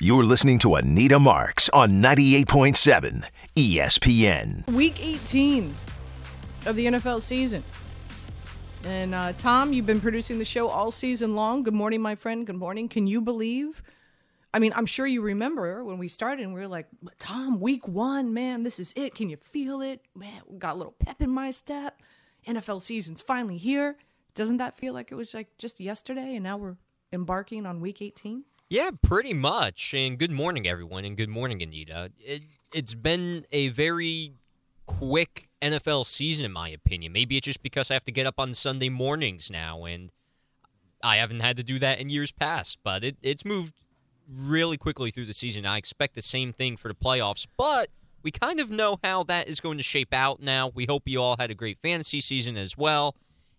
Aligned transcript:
You're 0.00 0.24
listening 0.24 0.58
to 0.60 0.74
Anita 0.74 1.20
Marks 1.20 1.68
on 1.68 2.02
98.7 2.02 3.24
ESPN. 3.54 4.66
Week 4.72 5.04
18 5.04 5.72
of 6.66 6.74
the 6.74 6.86
NFL 6.86 7.20
season. 7.20 7.62
And 8.84 9.14
uh, 9.14 9.32
Tom, 9.34 9.72
you've 9.72 9.86
been 9.86 10.00
producing 10.00 10.38
the 10.40 10.44
show 10.44 10.68
all 10.68 10.90
season 10.90 11.36
long. 11.36 11.62
Good 11.62 11.74
morning, 11.74 12.00
my 12.00 12.16
friend. 12.16 12.44
Good 12.44 12.56
morning. 12.56 12.88
Can 12.88 13.06
you 13.06 13.20
believe? 13.20 13.82
I 14.52 14.58
mean, 14.58 14.72
I'm 14.74 14.86
sure 14.86 15.06
you 15.06 15.20
remember 15.20 15.84
when 15.84 15.98
we 15.98 16.08
started 16.08 16.42
and 16.42 16.52
we 16.54 16.60
were 16.60 16.68
like, 16.68 16.88
Tom, 17.20 17.60
week 17.60 17.86
one, 17.86 18.34
man, 18.34 18.64
this 18.64 18.80
is 18.80 18.92
it. 18.96 19.14
Can 19.14 19.28
you 19.28 19.36
feel 19.36 19.82
it? 19.82 20.00
Man, 20.16 20.42
got 20.58 20.74
a 20.74 20.78
little 20.78 20.96
pep 20.98 21.22
in 21.22 21.30
my 21.30 21.52
step. 21.52 22.00
NFL 22.48 22.82
season's 22.82 23.22
finally 23.22 23.58
here. 23.58 23.96
Doesn't 24.34 24.56
that 24.56 24.76
feel 24.76 24.94
like 24.94 25.12
it 25.12 25.16
was 25.16 25.32
like 25.32 25.56
just 25.58 25.78
yesterday 25.78 26.34
and 26.34 26.42
now 26.42 26.56
we're 26.56 26.76
embarking 27.12 27.66
on 27.66 27.80
week 27.80 28.02
18? 28.02 28.44
Yeah, 28.72 28.88
pretty 29.02 29.34
much. 29.34 29.92
And 29.92 30.18
good 30.18 30.30
morning, 30.30 30.66
everyone, 30.66 31.04
and 31.04 31.14
good 31.14 31.28
morning, 31.28 31.62
Anita. 31.62 32.10
It, 32.18 32.40
it's 32.72 32.94
been 32.94 33.44
a 33.52 33.68
very 33.68 34.32
quick 34.86 35.50
NFL 35.60 36.06
season, 36.06 36.46
in 36.46 36.52
my 36.52 36.70
opinion. 36.70 37.12
Maybe 37.12 37.36
it's 37.36 37.44
just 37.44 37.62
because 37.62 37.90
I 37.90 37.92
have 37.92 38.04
to 38.04 38.12
get 38.12 38.26
up 38.26 38.36
on 38.38 38.54
Sunday 38.54 38.88
mornings 38.88 39.50
now, 39.50 39.84
and 39.84 40.10
I 41.04 41.16
haven't 41.16 41.40
had 41.40 41.56
to 41.56 41.62
do 41.62 41.78
that 41.80 42.00
in 42.00 42.08
years 42.08 42.32
past. 42.32 42.78
But 42.82 43.04
it, 43.04 43.18
it's 43.22 43.44
moved 43.44 43.74
really 44.26 44.78
quickly 44.78 45.10
through 45.10 45.26
the 45.26 45.34
season. 45.34 45.66
I 45.66 45.76
expect 45.76 46.14
the 46.14 46.22
same 46.22 46.50
thing 46.50 46.78
for 46.78 46.88
the 46.88 46.94
playoffs, 46.94 47.46
but 47.58 47.88
we 48.22 48.30
kind 48.30 48.58
of 48.58 48.70
know 48.70 48.98
how 49.04 49.22
that 49.24 49.50
is 49.50 49.60
going 49.60 49.76
to 49.76 49.84
shape 49.84 50.14
out 50.14 50.40
now. 50.40 50.72
We 50.74 50.86
hope 50.86 51.02
you 51.04 51.20
all 51.20 51.36
had 51.38 51.50
a 51.50 51.54
great 51.54 51.76
fantasy 51.82 52.22
season 52.22 52.56
as 52.56 52.74
well. 52.78 53.16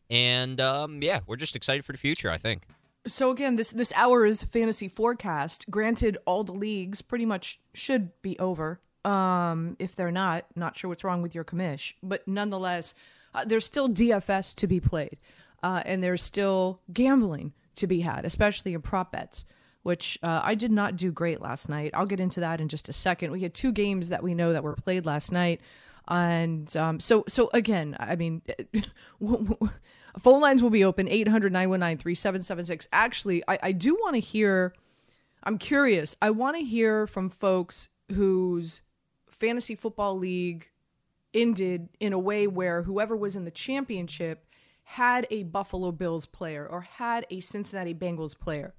And 0.10 0.60
um, 0.60 1.04
yeah, 1.04 1.20
we're 1.28 1.36
just 1.36 1.56
excited 1.56 1.86
for 1.86 1.92
the 1.92 2.00
future, 2.00 2.32
I 2.32 2.40
think. 2.40 2.66
So 3.06 3.32
again, 3.32 3.58
this 3.58 3.72
this 3.72 3.92
hour 3.96 4.26
is 4.26 4.44
fantasy 4.44 4.88
forecast. 4.88 5.70
Granted, 5.70 6.18
all 6.26 6.44
the 6.44 6.54
leagues 6.54 7.02
pretty 7.02 7.26
much 7.26 7.60
should 7.74 8.10
be 8.22 8.40
over. 8.40 8.80
Um, 9.04 9.76
if 9.80 9.96
they're 9.98 10.12
not, 10.12 10.46
not 10.56 10.78
sure 10.78 10.88
what's 10.88 11.04
wrong 11.04 11.22
with 11.22 11.36
your 11.36 11.44
commish, 11.44 11.94
but 12.02 12.26
nonetheless, 12.26 12.94
uh, 13.36 13.44
there's 13.44 13.66
still 13.66 13.90
DFS 13.90 14.56
to 14.56 14.68
be 14.68 14.80
played, 14.80 15.18
uh, 15.62 15.84
and 15.86 16.02
there's 16.02 16.24
still 16.24 16.80
gambling 16.94 17.52
to 17.76 17.88
be 17.88 18.00
had, 18.00 18.24
especially 18.24 18.74
in 18.74 18.82
prop 18.82 19.12
bets. 19.12 19.44
Which 19.82 20.18
uh, 20.24 20.40
I 20.42 20.56
did 20.56 20.72
not 20.72 20.96
do 20.96 21.12
great 21.12 21.42
last 21.42 21.68
night. 21.68 21.92
I'll 21.94 22.06
get 22.06 22.22
into 22.22 22.40
that 22.40 22.62
in 22.62 22.70
just 22.70 22.88
a 22.88 22.94
second. 22.94 23.32
We 23.32 23.42
had 23.42 23.54
two 23.54 23.74
games 23.74 24.08
that 24.08 24.24
we 24.24 24.34
know 24.34 24.54
that 24.54 24.64
were 24.64 24.76
played 24.76 25.06
last 25.06 25.30
night, 25.30 25.60
and 26.08 26.74
um, 26.78 27.02
so 27.02 27.26
so 27.28 27.50
again, 27.54 27.98
I 28.00 28.16
mean. 28.16 28.42
Phone 30.20 30.42
lines 30.42 30.62
will 30.62 30.70
be 30.70 30.84
open 30.84 31.08
800 31.08 31.52
919 31.52 31.98
3776. 31.98 32.88
Actually, 32.92 33.44
I, 33.48 33.60
I 33.64 33.72
do 33.72 33.96
want 33.96 34.16
to 34.16 34.20
hear, 34.20 34.74
I'm 35.44 35.58
curious. 35.58 36.16
I 36.22 36.30
want 36.30 36.56
to 36.58 36.64
hear 36.64 37.08
from 37.08 37.30
folks 37.30 37.90
whose 38.12 38.82
fantasy 39.28 39.76
football 39.76 40.18
league 40.18 40.70
ended 41.34 41.90
in 42.00 42.14
a 42.14 42.20
way 42.20 42.48
where 42.48 42.84
whoever 42.84 43.16
was 43.16 43.36
in 43.36 43.44
the 43.44 43.52
championship 43.52 44.46
had 44.84 45.26
a 45.32 45.44
Buffalo 45.44 45.92
Bills 45.92 46.26
player 46.26 46.68
or 46.68 46.82
had 46.82 47.26
a 47.30 47.40
Cincinnati 47.40 47.94
Bengals 47.94 48.38
player. 48.38 48.74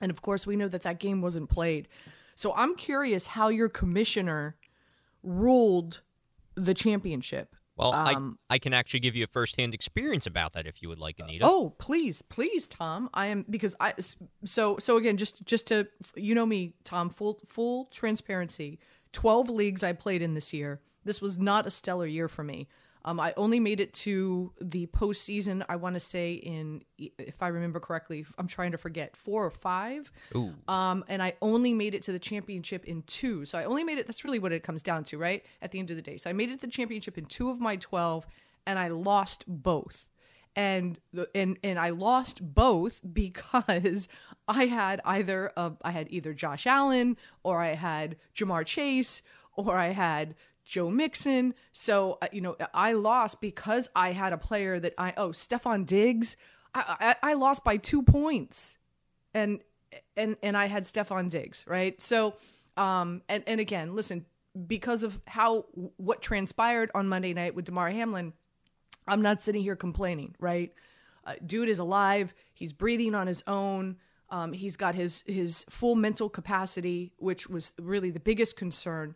And 0.00 0.10
of 0.10 0.22
course, 0.22 0.46
we 0.46 0.56
know 0.56 0.68
that 0.68 0.82
that 0.82 0.98
game 0.98 1.22
wasn't 1.22 1.48
played. 1.48 1.88
So 2.36 2.52
I'm 2.54 2.74
curious 2.76 3.28
how 3.28 3.48
your 3.48 3.68
commissioner 3.68 4.56
ruled 5.22 6.02
the 6.54 6.74
championship. 6.74 7.56
Well, 7.76 7.92
um, 7.92 8.38
I, 8.48 8.54
I 8.54 8.58
can 8.58 8.72
actually 8.72 9.00
give 9.00 9.16
you 9.16 9.24
a 9.24 9.26
firsthand 9.26 9.74
experience 9.74 10.26
about 10.26 10.52
that 10.52 10.66
if 10.66 10.80
you 10.80 10.88
would 10.88 11.00
like, 11.00 11.18
Anita. 11.18 11.44
Oh, 11.44 11.74
please, 11.78 12.22
please, 12.22 12.68
Tom. 12.68 13.10
I 13.12 13.26
am 13.28 13.44
because 13.50 13.74
I 13.80 13.94
so 14.44 14.76
so 14.78 14.96
again 14.96 15.16
just 15.16 15.44
just 15.44 15.66
to 15.68 15.88
you 16.14 16.34
know 16.34 16.46
me, 16.46 16.74
Tom. 16.84 17.10
Full 17.10 17.40
full 17.46 17.86
transparency. 17.86 18.78
Twelve 19.12 19.48
leagues 19.48 19.82
I 19.82 19.92
played 19.92 20.22
in 20.22 20.34
this 20.34 20.52
year. 20.52 20.80
This 21.04 21.20
was 21.20 21.38
not 21.38 21.66
a 21.66 21.70
stellar 21.70 22.06
year 22.06 22.28
for 22.28 22.44
me. 22.44 22.68
Um, 23.06 23.20
I 23.20 23.34
only 23.36 23.60
made 23.60 23.80
it 23.80 23.92
to 23.94 24.52
the 24.60 24.86
postseason. 24.86 25.64
I 25.68 25.76
want 25.76 25.94
to 25.94 26.00
say 26.00 26.34
in, 26.34 26.82
if 26.96 27.42
I 27.42 27.48
remember 27.48 27.78
correctly, 27.78 28.24
I'm 28.38 28.48
trying 28.48 28.72
to 28.72 28.78
forget 28.78 29.14
four 29.14 29.44
or 29.44 29.50
five. 29.50 30.10
Ooh. 30.34 30.54
Um, 30.68 31.04
and 31.08 31.22
I 31.22 31.34
only 31.42 31.74
made 31.74 31.94
it 31.94 32.02
to 32.04 32.12
the 32.12 32.18
championship 32.18 32.86
in 32.86 33.02
two. 33.02 33.44
So 33.44 33.58
I 33.58 33.64
only 33.64 33.84
made 33.84 33.98
it. 33.98 34.06
That's 34.06 34.24
really 34.24 34.38
what 34.38 34.52
it 34.52 34.62
comes 34.62 34.82
down 34.82 35.04
to, 35.04 35.18
right? 35.18 35.44
At 35.60 35.70
the 35.70 35.78
end 35.78 35.90
of 35.90 35.96
the 35.96 36.02
day, 36.02 36.16
so 36.16 36.30
I 36.30 36.32
made 36.32 36.50
it 36.50 36.60
to 36.60 36.66
the 36.66 36.72
championship 36.72 37.18
in 37.18 37.26
two 37.26 37.50
of 37.50 37.60
my 37.60 37.76
twelve, 37.76 38.26
and 38.66 38.78
I 38.78 38.88
lost 38.88 39.44
both. 39.46 40.08
And 40.56 40.98
the, 41.12 41.28
and 41.34 41.58
and 41.62 41.78
I 41.78 41.90
lost 41.90 42.40
both 42.42 43.00
because 43.12 44.08
I 44.48 44.66
had 44.66 45.02
either 45.04 45.52
uh, 45.56 45.70
I 45.82 45.90
had 45.90 46.06
either 46.10 46.32
Josh 46.32 46.66
Allen 46.66 47.18
or 47.42 47.60
I 47.60 47.74
had 47.74 48.16
Ja'Marr 48.34 48.64
Chase 48.64 49.20
or 49.56 49.76
I 49.76 49.88
had 49.88 50.34
Joe 50.64 50.90
Mixon. 50.90 51.54
So, 51.72 52.18
uh, 52.22 52.28
you 52.32 52.40
know, 52.40 52.56
I 52.72 52.92
lost 52.92 53.40
because 53.40 53.88
I 53.94 54.12
had 54.12 54.32
a 54.32 54.38
player 54.38 54.80
that 54.80 54.94
I, 54.98 55.12
oh, 55.16 55.28
Stefon 55.28 55.86
Diggs. 55.86 56.36
I, 56.74 57.16
I, 57.22 57.30
I 57.30 57.34
lost 57.34 57.64
by 57.64 57.76
two 57.76 58.02
points. 58.02 58.76
And, 59.34 59.60
and, 60.16 60.36
and 60.42 60.56
I 60.56 60.66
had 60.66 60.84
Stefon 60.84 61.30
Diggs, 61.30 61.64
right? 61.66 62.00
So, 62.00 62.34
um, 62.76 63.22
and, 63.28 63.44
and 63.46 63.60
again, 63.60 63.94
listen, 63.94 64.26
because 64.66 65.02
of 65.02 65.20
how, 65.26 65.66
what 65.96 66.22
transpired 66.22 66.90
on 66.94 67.08
Monday 67.08 67.34
night 67.34 67.54
with 67.54 67.66
Damar 67.66 67.90
Hamlin, 67.90 68.32
I'm 69.06 69.22
not 69.22 69.42
sitting 69.42 69.62
here 69.62 69.76
complaining, 69.76 70.34
right? 70.38 70.72
Uh, 71.26 71.34
dude 71.44 71.68
is 71.68 71.78
alive. 71.78 72.34
He's 72.54 72.72
breathing 72.72 73.14
on 73.14 73.26
his 73.26 73.42
own. 73.46 73.96
Um, 74.30 74.52
he's 74.52 74.76
got 74.76 74.94
his 74.94 75.22
his 75.26 75.64
full 75.68 75.94
mental 75.94 76.28
capacity, 76.28 77.12
which 77.18 77.48
was 77.48 77.72
really 77.80 78.10
the 78.10 78.20
biggest 78.20 78.56
concern 78.56 79.14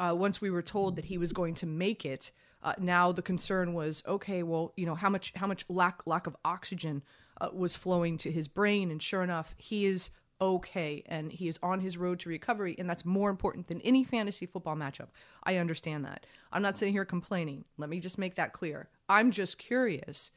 uh, 0.00 0.14
once 0.14 0.40
we 0.40 0.50
were 0.50 0.62
told 0.62 0.96
that 0.96 1.04
he 1.04 1.18
was 1.18 1.32
going 1.32 1.54
to 1.54 1.66
make 1.66 2.04
it, 2.04 2.32
uh, 2.62 2.72
now 2.78 3.12
the 3.12 3.22
concern 3.22 3.74
was 3.74 4.02
okay. 4.06 4.42
Well, 4.42 4.72
you 4.76 4.86
know 4.86 4.94
how 4.94 5.10
much 5.10 5.32
how 5.36 5.46
much 5.46 5.64
lack 5.68 6.02
lack 6.06 6.26
of 6.26 6.36
oxygen 6.44 7.02
uh, 7.40 7.50
was 7.52 7.76
flowing 7.76 8.18
to 8.18 8.32
his 8.32 8.48
brain, 8.48 8.90
and 8.90 9.02
sure 9.02 9.22
enough, 9.22 9.54
he 9.56 9.86
is 9.86 10.10
okay 10.42 11.02
and 11.06 11.30
he 11.30 11.48
is 11.48 11.58
on 11.62 11.80
his 11.80 11.98
road 11.98 12.18
to 12.20 12.28
recovery, 12.30 12.74
and 12.78 12.88
that's 12.88 13.04
more 13.04 13.30
important 13.30 13.68
than 13.68 13.80
any 13.82 14.02
fantasy 14.02 14.46
football 14.46 14.74
matchup. 14.74 15.08
I 15.44 15.56
understand 15.56 16.04
that. 16.06 16.24
I'm 16.50 16.62
not 16.62 16.78
sitting 16.78 16.94
here 16.94 17.04
complaining. 17.04 17.64
Let 17.76 17.90
me 17.90 18.00
just 18.00 18.16
make 18.16 18.36
that 18.36 18.54
clear. 18.54 18.88
I'm 19.08 19.30
just 19.30 19.58
curious 19.58 20.30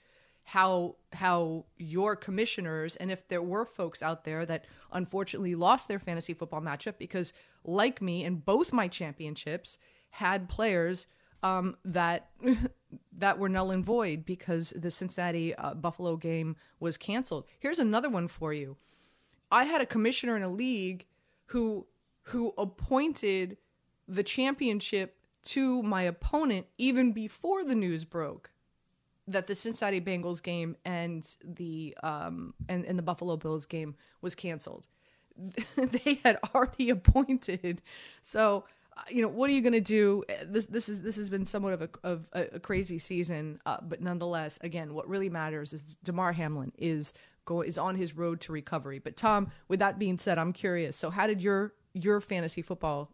how 0.44 0.96
how 1.14 1.66
your 1.78 2.16
commissioners 2.16 2.96
and 2.98 3.10
if 3.10 3.28
there 3.28 3.42
were 3.42 3.66
folks 3.66 4.02
out 4.02 4.24
there 4.26 4.46
that 4.46 4.66
unfortunately 4.92 5.56
lost 5.56 5.88
their 5.88 6.00
fantasy 6.00 6.34
football 6.34 6.62
matchup 6.62 6.98
because 6.98 7.34
like 7.64 8.02
me 8.02 8.26
in 8.26 8.36
both 8.36 8.74
my 8.74 8.88
championships 8.88 9.78
had 10.10 10.50
players 10.50 11.08
um, 11.44 11.78
that 11.86 12.30
that 13.18 13.38
were 13.40 13.50
null 13.50 13.72
and 13.72 13.86
void 13.86 14.26
because 14.26 14.74
the 14.76 14.92
Cincinnati 14.92 15.54
uh, 15.56 15.74
Buffalo 15.74 16.16
game 16.16 16.56
was 16.80 16.98
canceled. 16.98 17.46
Here's 17.60 17.80
another 17.80 18.10
one 18.10 18.28
for 18.28 18.54
you. 18.54 18.78
I 19.52 19.66
had 19.66 19.82
a 19.82 19.86
commissioner 19.86 20.36
in 20.36 20.44
a 20.44 20.50
league 20.50 21.06
who 21.48 21.86
who 22.24 22.54
appointed 22.58 23.58
the 24.08 24.24
championship 24.24 25.18
to 25.44 25.84
my 25.84 26.04
opponent 26.04 26.68
even 26.78 27.12
before 27.12 27.64
the 27.66 27.76
news 27.76 28.06
broke 28.06 28.53
that 29.28 29.48
the 29.48 29.56
Cincinnati 29.56 30.02
Bengals 30.02 30.42
game 30.42 30.76
and 30.86 31.28
the 31.44 31.96
um 32.04 32.54
and, 32.68 32.86
and 32.86 32.98
the 32.98 33.04
Buffalo 33.04 33.38
Bills 33.38 33.66
game 33.66 33.96
was 34.22 34.36
canceled. 34.36 34.88
they 35.76 36.20
had 36.24 36.38
already 36.54 36.90
appointed. 36.92 37.82
So, 38.22 38.66
uh, 38.96 39.02
you 39.10 39.22
know, 39.22 39.28
what 39.28 39.50
are 39.50 39.54
you 39.54 39.62
going 39.62 39.74
to 39.74 39.82
do? 39.82 40.24
This 40.46 40.66
this 40.68 40.90
is 40.90 41.02
this 41.02 41.16
has 41.16 41.30
been 41.30 41.46
somewhat 41.46 41.74
of 41.74 41.82
a 41.82 41.90
of 42.04 42.28
a, 42.34 42.60
crazy 42.60 43.00
season, 43.00 43.60
uh, 43.66 43.78
but 43.82 44.02
nonetheless, 44.02 44.60
again, 44.62 44.94
what 44.94 45.08
really 45.08 45.30
matters 45.30 45.74
is 45.74 45.82
Damar 46.04 46.34
Hamlin 46.34 46.72
is 46.78 47.14
go 47.46 47.62
is 47.62 47.78
on 47.78 47.96
his 47.96 48.16
road 48.16 48.42
to 48.42 48.52
recovery. 48.52 49.00
But 49.00 49.18
Tom, 49.18 49.52
with 49.68 49.80
that 49.80 49.98
being 49.98 50.20
said, 50.20 50.38
I'm 50.38 50.54
curious. 50.54 50.96
So, 50.96 51.10
how 51.10 51.28
did 51.28 51.42
your 51.42 51.74
your 51.94 52.22
fantasy 52.22 52.62
football 52.62 53.12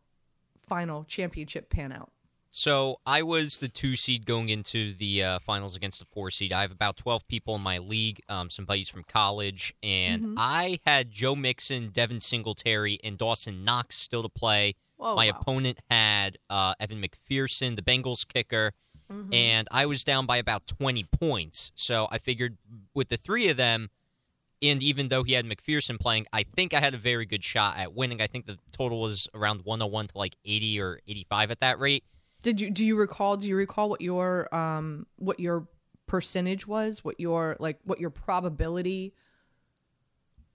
final 0.68 1.04
championship 1.06 1.70
pan 1.70 1.92
out? 1.92 2.12
So 2.52 3.00
I 3.06 3.22
was 3.22 3.60
the 3.60 3.68
two 3.68 3.96
seed 3.96 4.26
going 4.26 4.50
into 4.50 4.92
the 4.94 5.24
uh, 5.24 5.40
finals 5.40 5.76
against 5.76 6.00
the 6.00 6.06
four 6.06 6.32
seed. 6.32 6.52
I 6.52 6.62
have 6.62 6.72
about 6.72 6.98
twelve 6.98 7.28
people 7.28 7.56
in 7.56 7.62
my 7.62 7.78
league, 7.78 8.22
um, 8.28 8.50
some 8.50 8.66
buddies 8.66 8.90
from 8.90 9.04
college, 9.04 9.74
and 9.84 10.24
Mm-hmm. 10.24 10.34
I 10.38 10.80
had 10.86 11.12
Joe 11.12 11.36
Mixon, 11.36 11.90
Devin 11.90 12.20
Singletary, 12.20 13.00
and 13.04 13.18
Dawson 13.18 13.64
Knox 13.64 13.96
still 13.98 14.24
to 14.24 14.30
play. 14.30 14.76
Oh, 15.00 15.16
my 15.16 15.30
wow. 15.32 15.38
opponent 15.40 15.80
had 15.90 16.38
uh, 16.50 16.74
Evan 16.80 17.02
McPherson, 17.02 17.76
the 17.76 17.82
Bengals 17.82 18.28
kicker, 18.28 18.74
Mm-hmm. 19.12 19.34
and 19.34 19.68
I 19.72 19.86
was 19.88 20.04
down 20.04 20.26
by 20.26 20.38
about 20.38 20.66
twenty 20.68 21.04
points. 21.20 21.72
So 21.76 22.08
I 22.12 22.18
figured 22.18 22.58
with 22.96 23.10
the 23.10 23.18
three 23.18 23.48
of 23.50 23.58
them, 23.58 23.90
and 24.62 24.82
even 24.84 25.08
though 25.08 25.24
he 25.24 25.34
had 25.34 25.46
McPherson 25.46 26.00
playing, 26.00 26.26
I 26.34 26.44
think 26.44 26.74
I 26.74 26.80
had 26.80 26.94
a 26.94 26.98
very 26.98 27.26
good 27.26 27.44
shot 27.44 27.78
at 27.78 27.94
winning. 27.94 28.22
I 28.22 28.28
think 28.28 28.46
the 28.48 28.58
total 28.72 29.02
was 29.02 29.28
around 29.34 29.66
101 29.66 30.08
to 30.10 30.18
like 30.18 30.36
80 30.46 30.80
or 30.82 31.00
85 31.08 31.52
at 31.52 31.60
that 31.62 31.80
rate. 31.80 32.04
Did 32.42 32.62
you 32.62 32.70
do 32.72 32.86
you 32.86 32.96
recall? 32.96 33.38
Do 33.38 33.48
you 33.48 33.56
recall 33.56 33.90
what 33.90 34.02
your 34.02 34.54
um 34.56 35.06
what 35.18 35.40
your 35.40 35.68
percentage 36.08 36.66
was? 36.68 37.04
What 37.04 37.20
your 37.20 37.58
like 37.60 37.80
what 37.84 38.00
your 38.00 38.10
probability 38.10 39.14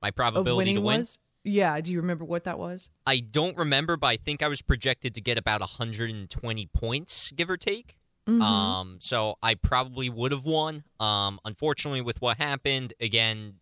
My 0.03 0.11
probability 0.11 0.75
to 0.75 0.81
win. 0.81 1.01
was? 1.01 1.19
Yeah. 1.45 1.79
Do 1.81 1.93
you 1.93 2.01
remember 2.01 2.25
what 2.25 2.45
that 2.45 2.59
was? 2.59 2.89
I 3.07 3.21
don't 3.21 3.57
remember, 3.57 3.97
but 3.97 4.07
I 4.07 4.17
think 4.17 4.43
I 4.43 4.49
was 4.49 4.63
projected 4.63 5.15
to 5.15 5.21
get 5.21 5.37
about 5.37 5.61
120 5.61 6.67
points, 6.73 7.33
give 7.33 7.51
or 7.51 7.59
take. 7.59 7.99
Mm-hmm. 8.27 8.41
Um, 8.41 8.97
so 9.01 9.37
I 9.43 9.55
probably 9.55 10.09
would 10.09 10.33
have 10.33 10.47
won. 10.47 10.85
Um, 10.99 11.39
unfortunately, 11.45 12.01
with 12.01 12.23
what 12.23 12.39
happened, 12.39 12.95
again, 12.99 13.57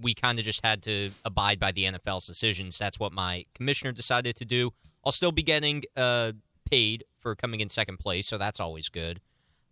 we 0.00 0.14
kind 0.14 0.40
of 0.40 0.44
just 0.44 0.64
had 0.64 0.82
to 0.82 1.10
abide 1.24 1.60
by 1.60 1.70
the 1.70 1.84
NFL's 1.84 2.26
decisions. 2.26 2.76
That's 2.78 2.98
what 2.98 3.12
my 3.12 3.46
commissioner 3.54 3.92
decided 3.92 4.34
to 4.36 4.44
do. 4.44 4.72
I'll 5.04 5.12
still 5.12 5.32
be 5.32 5.44
getting 5.44 5.84
uh, 5.96 6.32
paid 6.68 7.04
for 7.18 7.34
coming 7.34 7.60
in 7.60 7.68
second 7.68 7.98
place, 7.98 8.26
so 8.26 8.38
that's 8.38 8.60
always 8.60 8.88
good. 8.88 9.20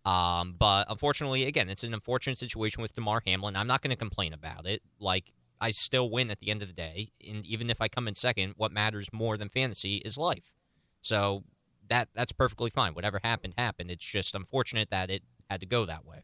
Um, 0.05 0.55
but 0.57 0.85
unfortunately, 0.89 1.45
again, 1.45 1.69
it's 1.69 1.83
an 1.83 1.93
unfortunate 1.93 2.37
situation 2.37 2.81
with 2.81 2.93
Damar 2.95 3.21
Hamlin. 3.25 3.55
I'm 3.55 3.67
not 3.67 3.81
going 3.81 3.91
to 3.91 3.97
complain 3.97 4.33
about 4.33 4.65
it. 4.65 4.81
Like, 4.99 5.33
I 5.59 5.71
still 5.71 6.09
win 6.09 6.31
at 6.31 6.39
the 6.39 6.49
end 6.49 6.61
of 6.61 6.67
the 6.67 6.73
day. 6.73 7.09
And 7.27 7.45
even 7.45 7.69
if 7.69 7.81
I 7.81 7.87
come 7.87 8.07
in 8.07 8.15
second, 8.15 8.53
what 8.57 8.71
matters 8.71 9.09
more 9.11 9.37
than 9.37 9.49
fantasy 9.49 9.97
is 9.97 10.17
life. 10.17 10.53
So 11.01 11.43
that 11.89 12.09
that's 12.13 12.31
perfectly 12.31 12.69
fine. 12.69 12.93
Whatever 12.93 13.19
happened, 13.23 13.55
happened. 13.57 13.91
It's 13.91 14.05
just 14.05 14.35
unfortunate 14.35 14.89
that 14.91 15.09
it 15.09 15.23
had 15.49 15.59
to 15.61 15.65
go 15.65 15.85
that 15.85 16.05
way. 16.05 16.23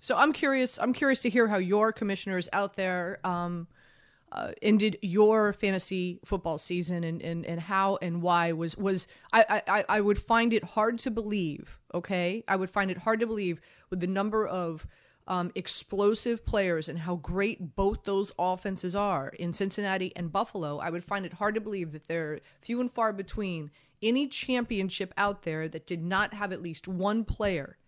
So 0.00 0.16
I'm 0.16 0.32
curious. 0.32 0.78
I'm 0.78 0.92
curious 0.92 1.20
to 1.22 1.30
hear 1.30 1.48
how 1.48 1.56
your 1.56 1.92
commissioners 1.92 2.48
out 2.52 2.76
there 2.76 3.18
um, 3.24 3.66
uh, 4.36 4.52
ended 4.60 4.98
your 5.00 5.52
fantasy 5.52 6.20
football 6.24 6.58
season, 6.58 7.04
and, 7.04 7.22
and, 7.22 7.46
and 7.46 7.60
how 7.60 7.98
and 8.02 8.20
why 8.22 8.52
was 8.52 8.76
was 8.76 9.08
I, 9.32 9.62
I 9.66 9.84
I 9.88 10.00
would 10.00 10.18
find 10.18 10.52
it 10.52 10.62
hard 10.62 10.98
to 11.00 11.10
believe. 11.10 11.78
Okay, 11.94 12.44
I 12.46 12.56
would 12.56 12.70
find 12.70 12.90
it 12.90 12.98
hard 12.98 13.20
to 13.20 13.26
believe 13.26 13.60
with 13.90 14.00
the 14.00 14.06
number 14.06 14.46
of 14.46 14.86
um, 15.26 15.50
explosive 15.54 16.44
players 16.44 16.88
and 16.88 16.98
how 16.98 17.16
great 17.16 17.74
both 17.74 18.04
those 18.04 18.30
offenses 18.38 18.94
are 18.94 19.28
in 19.30 19.52
Cincinnati 19.52 20.12
and 20.14 20.30
Buffalo. 20.30 20.78
I 20.78 20.90
would 20.90 21.04
find 21.04 21.26
it 21.26 21.32
hard 21.32 21.54
to 21.54 21.60
believe 21.60 21.92
that 21.92 22.06
they're 22.06 22.40
few 22.60 22.80
and 22.80 22.92
far 22.92 23.12
between 23.12 23.70
any 24.02 24.28
championship 24.28 25.12
out 25.16 25.42
there 25.42 25.68
that 25.68 25.86
did 25.86 26.02
not 26.02 26.34
have 26.34 26.52
at 26.52 26.62
least 26.62 26.86
one 26.86 27.24
player 27.24 27.78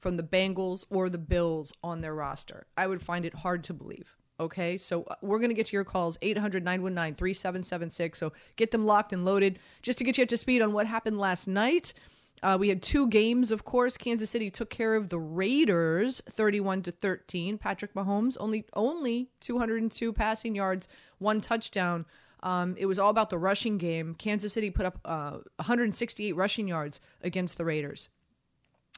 from 0.00 0.16
the 0.16 0.22
Bengals 0.22 0.84
or 0.90 1.10
the 1.10 1.18
Bills 1.18 1.72
on 1.82 2.00
their 2.00 2.14
roster. 2.14 2.66
I 2.76 2.86
would 2.86 3.02
find 3.02 3.24
it 3.24 3.34
hard 3.34 3.64
to 3.64 3.74
believe. 3.74 4.16
Okay, 4.40 4.76
so 4.76 5.04
uh, 5.04 5.14
we're 5.20 5.38
going 5.38 5.50
to 5.50 5.54
get 5.54 5.66
to 5.66 5.76
your 5.76 5.84
calls 5.84 6.18
800 6.20 6.64
919 6.64 7.14
3776. 7.14 8.18
So 8.18 8.32
get 8.56 8.72
them 8.72 8.84
locked 8.84 9.12
and 9.12 9.24
loaded. 9.24 9.60
Just 9.82 9.98
to 9.98 10.04
get 10.04 10.18
you 10.18 10.24
up 10.24 10.28
to 10.30 10.36
speed 10.36 10.60
on 10.60 10.72
what 10.72 10.86
happened 10.86 11.18
last 11.18 11.46
night, 11.46 11.94
uh, 12.42 12.56
we 12.58 12.68
had 12.68 12.82
two 12.82 13.06
games, 13.08 13.52
of 13.52 13.64
course. 13.64 13.96
Kansas 13.96 14.28
City 14.28 14.50
took 14.50 14.70
care 14.70 14.96
of 14.96 15.08
the 15.08 15.18
Raiders 15.18 16.20
31 16.30 16.82
to 16.82 16.92
13. 16.92 17.58
Patrick 17.58 17.94
Mahomes 17.94 18.36
only 18.40 18.64
only 18.74 19.30
202 19.40 20.12
passing 20.12 20.54
yards, 20.54 20.88
one 21.18 21.40
touchdown. 21.40 22.04
Um, 22.42 22.74
it 22.76 22.86
was 22.86 22.98
all 22.98 23.10
about 23.10 23.30
the 23.30 23.38
rushing 23.38 23.78
game. 23.78 24.14
Kansas 24.16 24.52
City 24.52 24.68
put 24.68 24.84
up 24.84 24.98
uh, 25.04 25.38
168 25.56 26.32
rushing 26.32 26.68
yards 26.68 27.00
against 27.22 27.56
the 27.56 27.64
Raiders. 27.64 28.08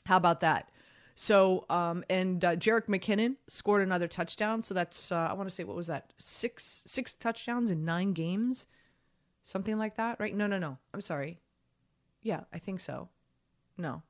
How 0.07 0.17
about 0.17 0.41
that? 0.41 0.71
So, 1.19 1.65
um, 1.71 2.05
and 2.11 2.45
uh, 2.45 2.57
Jerick 2.57 2.87
McKinnon 2.89 3.37
scored 3.49 3.83
another 3.83 4.07
touchdown. 4.07 4.63
So 4.63 4.75
that's 4.75 5.11
uh, 5.11 5.17
I 5.17 5.33
want 5.33 5.49
to 5.49 5.55
say 5.55 5.65
what 5.65 5.75
was 5.75 5.87
that 5.87 6.13
six 6.19 6.83
six 6.87 7.15
touchdowns 7.15 7.71
in 7.71 7.87
nine 7.87 8.13
games, 8.13 8.67
something 9.43 9.79
like 9.79 9.97
that, 9.97 10.21
right? 10.21 10.35
No, 10.37 10.47
no, 10.47 10.59
no. 10.59 10.77
I'm 10.93 11.01
sorry. 11.01 11.41
Yeah, 12.23 12.41
I 12.53 12.59
think 12.59 12.81
so. 12.81 13.09
No. 13.79 14.03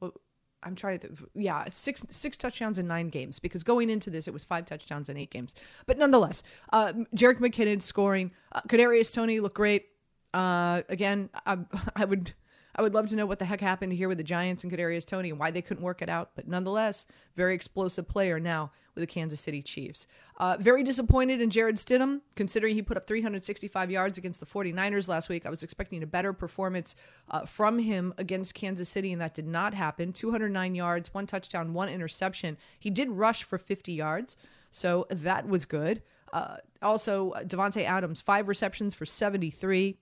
Well, 0.00 0.14
I'm 0.62 0.74
trying 0.74 0.98
to. 1.00 1.08
Th- 1.08 1.30
yeah, 1.34 1.68
six 1.68 2.02
six 2.08 2.38
touchdowns 2.38 2.78
in 2.78 2.86
nine 2.86 3.10
games 3.10 3.38
because 3.38 3.62
going 3.62 3.90
into 3.90 4.08
this 4.08 4.26
it 4.26 4.32
was 4.32 4.44
five 4.44 4.64
touchdowns 4.64 5.10
in 5.10 5.18
eight 5.18 5.30
games. 5.30 5.54
But 5.84 5.98
nonetheless, 5.98 6.42
uh, 6.72 6.94
Jerick 7.14 7.36
McKinnon 7.36 7.82
scoring. 7.82 8.30
Uh, 8.50 8.62
Kadarius 8.66 9.12
Toney 9.12 9.40
looked 9.40 9.56
great. 9.56 9.88
Uh, 10.32 10.80
again, 10.88 11.28
I, 11.44 11.58
I 11.96 12.06
would 12.06 12.32
I 12.74 12.82
would 12.82 12.94
love 12.94 13.06
to 13.08 13.16
know 13.16 13.26
what 13.26 13.38
the 13.38 13.44
heck 13.44 13.60
happened 13.60 13.92
here 13.92 14.08
with 14.08 14.18
the 14.18 14.24
Giants 14.24 14.64
and 14.64 14.72
Kadarius 14.72 15.06
Toney 15.06 15.30
and 15.30 15.38
why 15.38 15.50
they 15.50 15.62
couldn't 15.62 15.82
work 15.82 16.00
it 16.02 16.08
out. 16.08 16.30
But 16.34 16.48
nonetheless, 16.48 17.06
very 17.36 17.54
explosive 17.54 18.08
player 18.08 18.40
now 18.40 18.70
with 18.94 19.02
the 19.02 19.06
Kansas 19.06 19.40
City 19.40 19.62
Chiefs. 19.62 20.06
Uh, 20.38 20.56
very 20.58 20.82
disappointed 20.82 21.40
in 21.40 21.50
Jarrett 21.50 21.76
Stidham, 21.76 22.20
considering 22.34 22.74
he 22.74 22.82
put 22.82 22.96
up 22.96 23.06
365 23.06 23.90
yards 23.90 24.18
against 24.18 24.40
the 24.40 24.46
49ers 24.46 25.08
last 25.08 25.28
week. 25.28 25.46
I 25.46 25.50
was 25.50 25.62
expecting 25.62 26.02
a 26.02 26.06
better 26.06 26.32
performance 26.32 26.94
uh, 27.30 27.46
from 27.46 27.78
him 27.78 28.12
against 28.18 28.54
Kansas 28.54 28.88
City, 28.88 29.12
and 29.12 29.20
that 29.20 29.34
did 29.34 29.46
not 29.46 29.74
happen. 29.74 30.12
209 30.12 30.74
yards, 30.74 31.12
one 31.14 31.26
touchdown, 31.26 31.74
one 31.74 31.88
interception. 31.88 32.56
He 32.78 32.90
did 32.90 33.10
rush 33.10 33.44
for 33.44 33.58
50 33.58 33.92
yards, 33.92 34.36
so 34.70 35.06
that 35.10 35.48
was 35.48 35.64
good. 35.64 36.02
Uh, 36.32 36.56
also, 36.80 37.34
Davante 37.44 37.84
Adams, 37.84 38.20
five 38.20 38.48
receptions 38.48 38.94
for 38.94 39.04
73. 39.04 39.98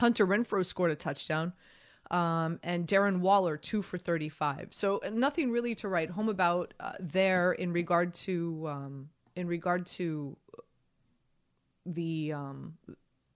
Hunter 0.00 0.26
Renfrow 0.26 0.64
scored 0.64 0.90
a 0.90 0.96
touchdown. 0.96 1.52
Um, 2.10 2.60
and 2.62 2.86
Darren 2.86 3.18
Waller, 3.18 3.56
two 3.56 3.82
for 3.82 3.98
35. 3.98 4.68
So 4.70 5.00
nothing 5.10 5.50
really 5.50 5.74
to 5.76 5.88
write 5.88 6.10
home 6.10 6.28
about 6.28 6.72
uh, 6.78 6.92
there 7.00 7.52
in 7.52 7.72
regard 7.72 8.14
to 8.14 8.64
um, 8.68 9.08
in 9.34 9.48
regard 9.48 9.86
to 9.86 10.36
the 11.84 12.32
um, 12.32 12.74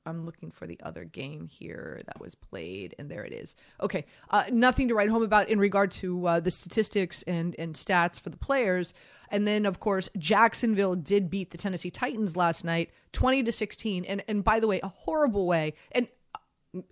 I'm 0.06 0.24
looking 0.24 0.50
for 0.50 0.66
the 0.66 0.78
other 0.82 1.04
game 1.04 1.46
here 1.46 2.00
that 2.06 2.20
was 2.20 2.34
played, 2.34 2.94
and 2.98 3.10
there 3.10 3.24
it 3.24 3.32
is. 3.32 3.54
Okay, 3.80 4.06
uh, 4.30 4.44
nothing 4.50 4.88
to 4.88 4.94
write 4.94 5.08
home 5.08 5.22
about 5.22 5.48
in 5.48 5.58
regard 5.58 5.90
to 5.92 6.26
uh, 6.26 6.40
the 6.40 6.50
statistics 6.50 7.22
and 7.24 7.54
and 7.58 7.74
stats 7.74 8.20
for 8.20 8.30
the 8.30 8.36
players. 8.36 8.94
And 9.30 9.46
then, 9.46 9.66
of 9.66 9.78
course, 9.78 10.08
Jacksonville 10.18 10.96
did 10.96 11.30
beat 11.30 11.50
the 11.50 11.58
Tennessee 11.58 11.90
Titans 11.90 12.36
last 12.36 12.64
night, 12.64 12.90
twenty 13.12 13.42
to 13.42 13.52
sixteen. 13.52 14.04
And 14.04 14.22
and 14.26 14.42
by 14.42 14.60
the 14.60 14.66
way, 14.66 14.80
a 14.82 14.88
horrible 14.88 15.46
way. 15.46 15.74
And 15.92 16.08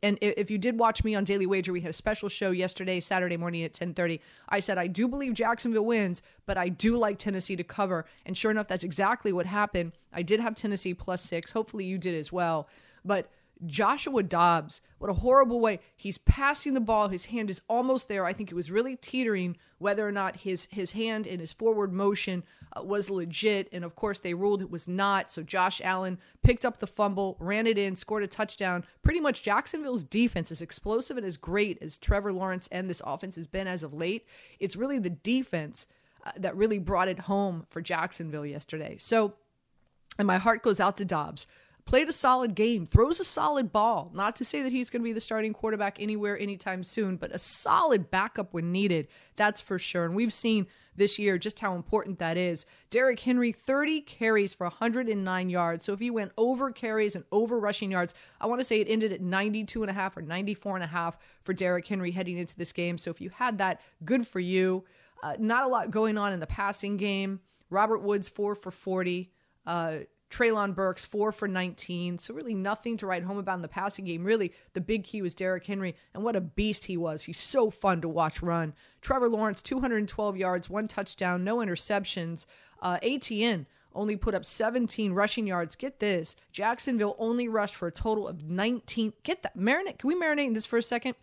and 0.03 0.19
if 0.21 0.51
you 0.51 0.59
did 0.59 0.79
watch 0.79 1.05
me 1.05 1.15
on 1.15 1.25
Daily 1.25 1.47
Wager, 1.47 1.73
we 1.73 1.81
had 1.81 1.91
a 1.91 1.95
special 1.95 2.29
show 2.29 2.51
yesterday, 2.51 2.99
Saturday 2.99 3.37
morning 3.37 3.63
at 3.63 3.73
10:30. 3.73 4.21
I 4.49 4.61
said 4.61 4.77
I 4.77 4.89
do 4.89 5.07
believe 5.07 5.35
Jacksonville 5.35 5.85
wins, 5.85 6.23
but 6.47 6.57
I 6.59 6.69
do 6.69 6.97
like 6.97 7.19
Tennessee 7.19 7.57
to 7.57 7.65
cover. 7.65 8.05
And 8.27 8.37
sure 8.37 8.51
enough, 8.51 8.67
that's 8.67 8.85
exactly 8.85 9.33
what 9.33 9.47
happened. 9.47 9.93
I 10.13 10.23
did 10.23 10.41
have 10.41 10.57
Tennessee 10.57 10.95
plus 10.95 11.23
6. 11.23 11.53
Hopefully 11.53 11.85
you 11.85 11.99
did 11.99 12.15
as 12.15 12.33
well. 12.33 12.69
But 13.05 13.31
Joshua 13.67 14.23
Dobbs, 14.23 14.81
what 14.99 15.11
a 15.11 15.15
horrible 15.15 15.61
way. 15.61 15.81
He's 15.97 16.19
passing 16.19 16.75
the 16.75 16.81
ball, 16.81 17.09
his 17.09 17.27
hand 17.27 17.51
is 17.51 17.63
almost 17.69 18.09
there. 18.09 18.25
I 18.25 18.33
think 18.33 18.51
it 18.51 18.55
was 18.55 18.71
really 18.71 18.97
teetering 18.97 19.57
whether 19.79 20.07
or 20.07 20.13
not 20.13 20.37
his 20.37 20.67
his 20.71 20.93
hand 20.93 21.27
and 21.27 21.41
his 21.41 21.53
forward 21.53 21.93
motion 21.93 22.45
uh, 22.77 22.83
was 22.83 23.11
legit, 23.11 23.69
and 23.73 23.85
of 23.85 23.95
course 23.97 24.19
they 24.19 24.35
ruled 24.35 24.63
it 24.63 24.71
was 24.71 24.89
not. 24.89 25.31
So 25.31 25.43
Josh 25.43 25.81
Allen 25.83 26.19
picked 26.43 26.65
up 26.65 26.79
the 26.79 26.87
fumble, 26.87 27.37
ran 27.41 27.67
it 27.67 27.79
in, 27.79 27.97
scored 27.97 28.23
a 28.23 28.27
touchdown. 28.27 28.85
Pretty 29.03 29.21
much 29.21 29.43
Jacksonville's 29.43 30.05
defense, 30.05 30.51
as 30.51 30.63
explosive 30.63 31.17
and 31.17 31.27
as 31.27 31.37
great 31.37 31.79
as 31.81 31.99
Trevor 31.99 32.33
Lawrence 32.33 32.69
and 32.73 32.89
this 32.89 33.03
offense 33.05 33.37
has 33.37 33.47
been 33.47 33.67
as 33.67 33.83
of 33.83 33.95
late, 33.95 34.27
it's 34.59 34.77
really 34.77 34.99
the 34.99 35.11
defense 35.11 35.87
uh, 36.27 36.33
that 36.37 36.57
really 36.57 36.79
brought 36.79 37.09
it 37.09 37.21
home 37.21 37.67
for 37.71 37.81
Jacksonville 37.81 38.47
yesterday. 38.47 38.97
So, 38.99 39.35
and 40.19 40.27
my 40.27 40.39
heart 40.39 40.63
goes 40.63 40.81
out 40.81 40.97
to 40.99 41.05
Dobbs. 41.05 41.47
Played 41.89 42.11
a 42.11 42.13
solid 42.13 42.55
game, 42.55 42.85
throws 42.85 43.19
a 43.19 43.25
solid 43.25 43.73
ball. 43.73 44.11
Not 44.13 44.37
to 44.37 44.45
say 44.45 44.61
that 44.61 44.73
he's 44.73 44.91
going 44.91 45.01
to 45.01 45.05
be 45.05 45.15
the 45.15 45.21
starting 45.21 45.55
quarterback 45.55 45.97
anywhere 45.99 46.39
anytime 46.39 46.85
soon, 46.85 47.17
but 47.17 47.35
a 47.35 47.39
solid 47.39 48.11
backup 48.11 48.53
when 48.53 48.73
needed. 48.73 49.09
That's 49.37 49.63
for 49.63 49.79
sure. 49.79 50.05
And 50.05 50.15
we've 50.15 50.31
seen 50.31 50.67
this 50.97 51.19
year 51.19 51.39
just 51.39 51.59
how 51.61 51.75
important 51.77 52.19
that 52.19 52.37
is. 52.37 52.67
Derrick 52.91 53.19
Henry, 53.19 53.53
30 53.53 54.03
carries 54.03 54.53
for 54.53 54.65
109 54.65 55.49
yards. 55.49 55.83
So 55.83 55.95
if 55.95 55.99
he 55.99 56.11
went 56.11 56.33
over 56.37 56.71
carries 56.73 57.17
and 57.17 57.25
over 57.33 57.59
rushing 57.59 57.91
yards, 57.91 58.13
I 58.39 58.49
want 58.49 58.61
to 58.61 58.65
say 58.65 58.83
it 58.83 58.91
ended 58.91 59.15
at 59.15 59.23
92 59.23 59.83
and 59.83 59.89
a 59.89 59.95
half 59.95 60.15
or 60.15 60.21
94 60.21 60.75
and 60.75 60.85
a 60.85 60.89
half 60.89 61.17
for 61.43 61.55
Derrick 61.55 61.87
Henry 61.87 62.11
heading 62.11 62.37
into 62.37 62.55
this 62.55 62.73
game. 62.73 62.99
So 62.99 63.11
if 63.11 63.19
you 63.19 63.31
had 63.31 63.57
that, 63.59 63.81
good 64.05 64.29
for 64.29 64.41
you. 64.41 64.85
Uh, 65.23 65.37
not 65.39 65.65
a 65.65 65.69
lot 65.69 65.91
going 65.91 66.19
on 66.19 66.35
in 66.35 66.41
the 66.41 66.47
passing 66.47 66.99
game. 66.99 67.41
Robert 67.71 68.03
Woods, 68.03 68.29
four 68.29 68.55
for 68.55 68.71
40. 68.71 69.33
Uh, 69.65 70.01
Treylon 70.31 70.75
Burks, 70.75 71.05
four 71.05 71.33
for 71.33 71.49
19. 71.49 72.19
So, 72.19 72.35
really, 72.35 72.55
nothing 72.55 72.97
to 72.99 73.07
write 73.07 73.23
home 73.23 73.39
about 73.39 73.57
in 73.57 73.63
the 73.63 73.69
passing 73.69 74.05
game. 74.05 74.25
Really, 74.25 74.53
the 74.75 74.81
big 74.81 75.05
key 75.05 75.23
was 75.23 75.35
Derrick 75.35 75.65
Henry, 75.65 75.95
and 76.15 76.23
what 76.23 76.37
a 76.37 76.41
beast 76.41 76.85
he 76.85 76.97
was. 76.97 77.23
He's 77.23 77.41
so 77.41 77.71
fun 77.71 78.01
to 78.03 78.09
watch 78.09 78.43
run. 78.43 78.75
Trevor 79.01 79.29
Lawrence, 79.29 79.63
212 79.63 80.37
yards, 80.37 80.69
one 80.69 80.89
touchdown, 80.89 81.45
no 81.45 81.57
interceptions. 81.59 82.47
Uh, 82.81 82.99
ETN 83.03 83.67
only 83.95 84.17
put 84.17 84.35
up 84.35 84.45
17 84.45 85.13
rushing 85.13 85.47
yards. 85.47 85.77
Get 85.77 85.99
this 85.99 86.37
Jacksonville 86.53 87.17
only 87.19 87.49
rushed 87.49 87.75
for 87.75 87.89
a 87.89 87.93
total 87.93 88.29
of 88.29 88.45
19. 88.45 89.13
Get 89.23 89.43
that. 89.43 89.57
Marinate. 89.57 89.99
Can 89.99 90.09
we 90.09 90.15
marinate 90.15 90.47
in 90.47 90.53
this 90.53 90.67
for 90.67 90.79
a 90.79 90.83
second? 90.83 91.15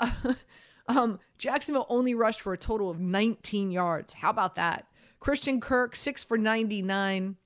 um, 0.88 1.20
Jacksonville 1.38 1.86
only 1.88 2.14
rushed 2.14 2.40
for 2.40 2.52
a 2.52 2.58
total 2.58 2.90
of 2.90 2.98
19 2.98 3.70
yards. 3.70 4.14
How 4.14 4.30
about 4.30 4.56
that? 4.56 4.86
Christian 5.20 5.60
Kirk, 5.60 5.96
six 5.96 6.24
for 6.24 6.38
99. 6.38 7.36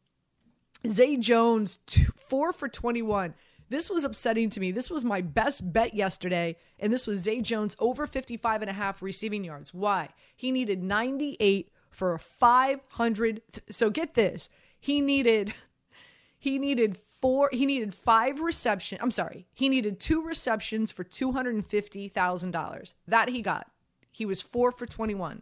Zay 0.89 1.17
Jones, 1.17 1.79
two, 1.87 2.13
four 2.29 2.53
for 2.53 2.69
21. 2.69 3.35
This 3.69 3.89
was 3.89 4.05
upsetting 4.05 4.51
to 4.51 4.61
me. 4.61 4.71
This 4.71 4.91
was 4.91 5.05
my 5.05 5.23
best 5.23 5.73
bet 5.73 5.95
yesterday, 5.95 6.57
and 6.79 6.93
this 6.93 7.07
was 7.07 7.21
Zay 7.21 7.41
Jones 7.41 7.75
over 7.79 8.07
55 8.07 8.61
and 8.61 8.71
a 8.71 8.75
half 8.75 9.01
receiving 9.01 9.45
yards. 9.45 9.73
Why? 9.73 10.11
He 10.37 10.51
needed 10.51 10.83
98 10.83 11.71
for 11.91 12.15
a 12.15 12.19
500. 12.19 13.41
So 13.71 13.89
get 13.91 14.15
this. 14.15 14.49
He 14.79 15.01
needed 15.01 15.55
he 16.39 16.59
needed 16.59 16.99
four 17.21 17.49
he 17.53 17.65
needed 17.65 17.95
five 17.95 18.41
reception. 18.41 18.99
I'm 19.01 19.11
sorry. 19.11 19.47
He 19.55 19.69
needed 19.69 20.01
two 20.01 20.23
receptions 20.23 20.91
for 20.91 21.05
$250,000. 21.05 22.95
That 23.07 23.29
he 23.29 23.41
got. 23.41 23.71
He 24.11 24.27
was 24.27 24.43
4 24.43 24.73
for 24.73 24.85
21. 24.85 25.41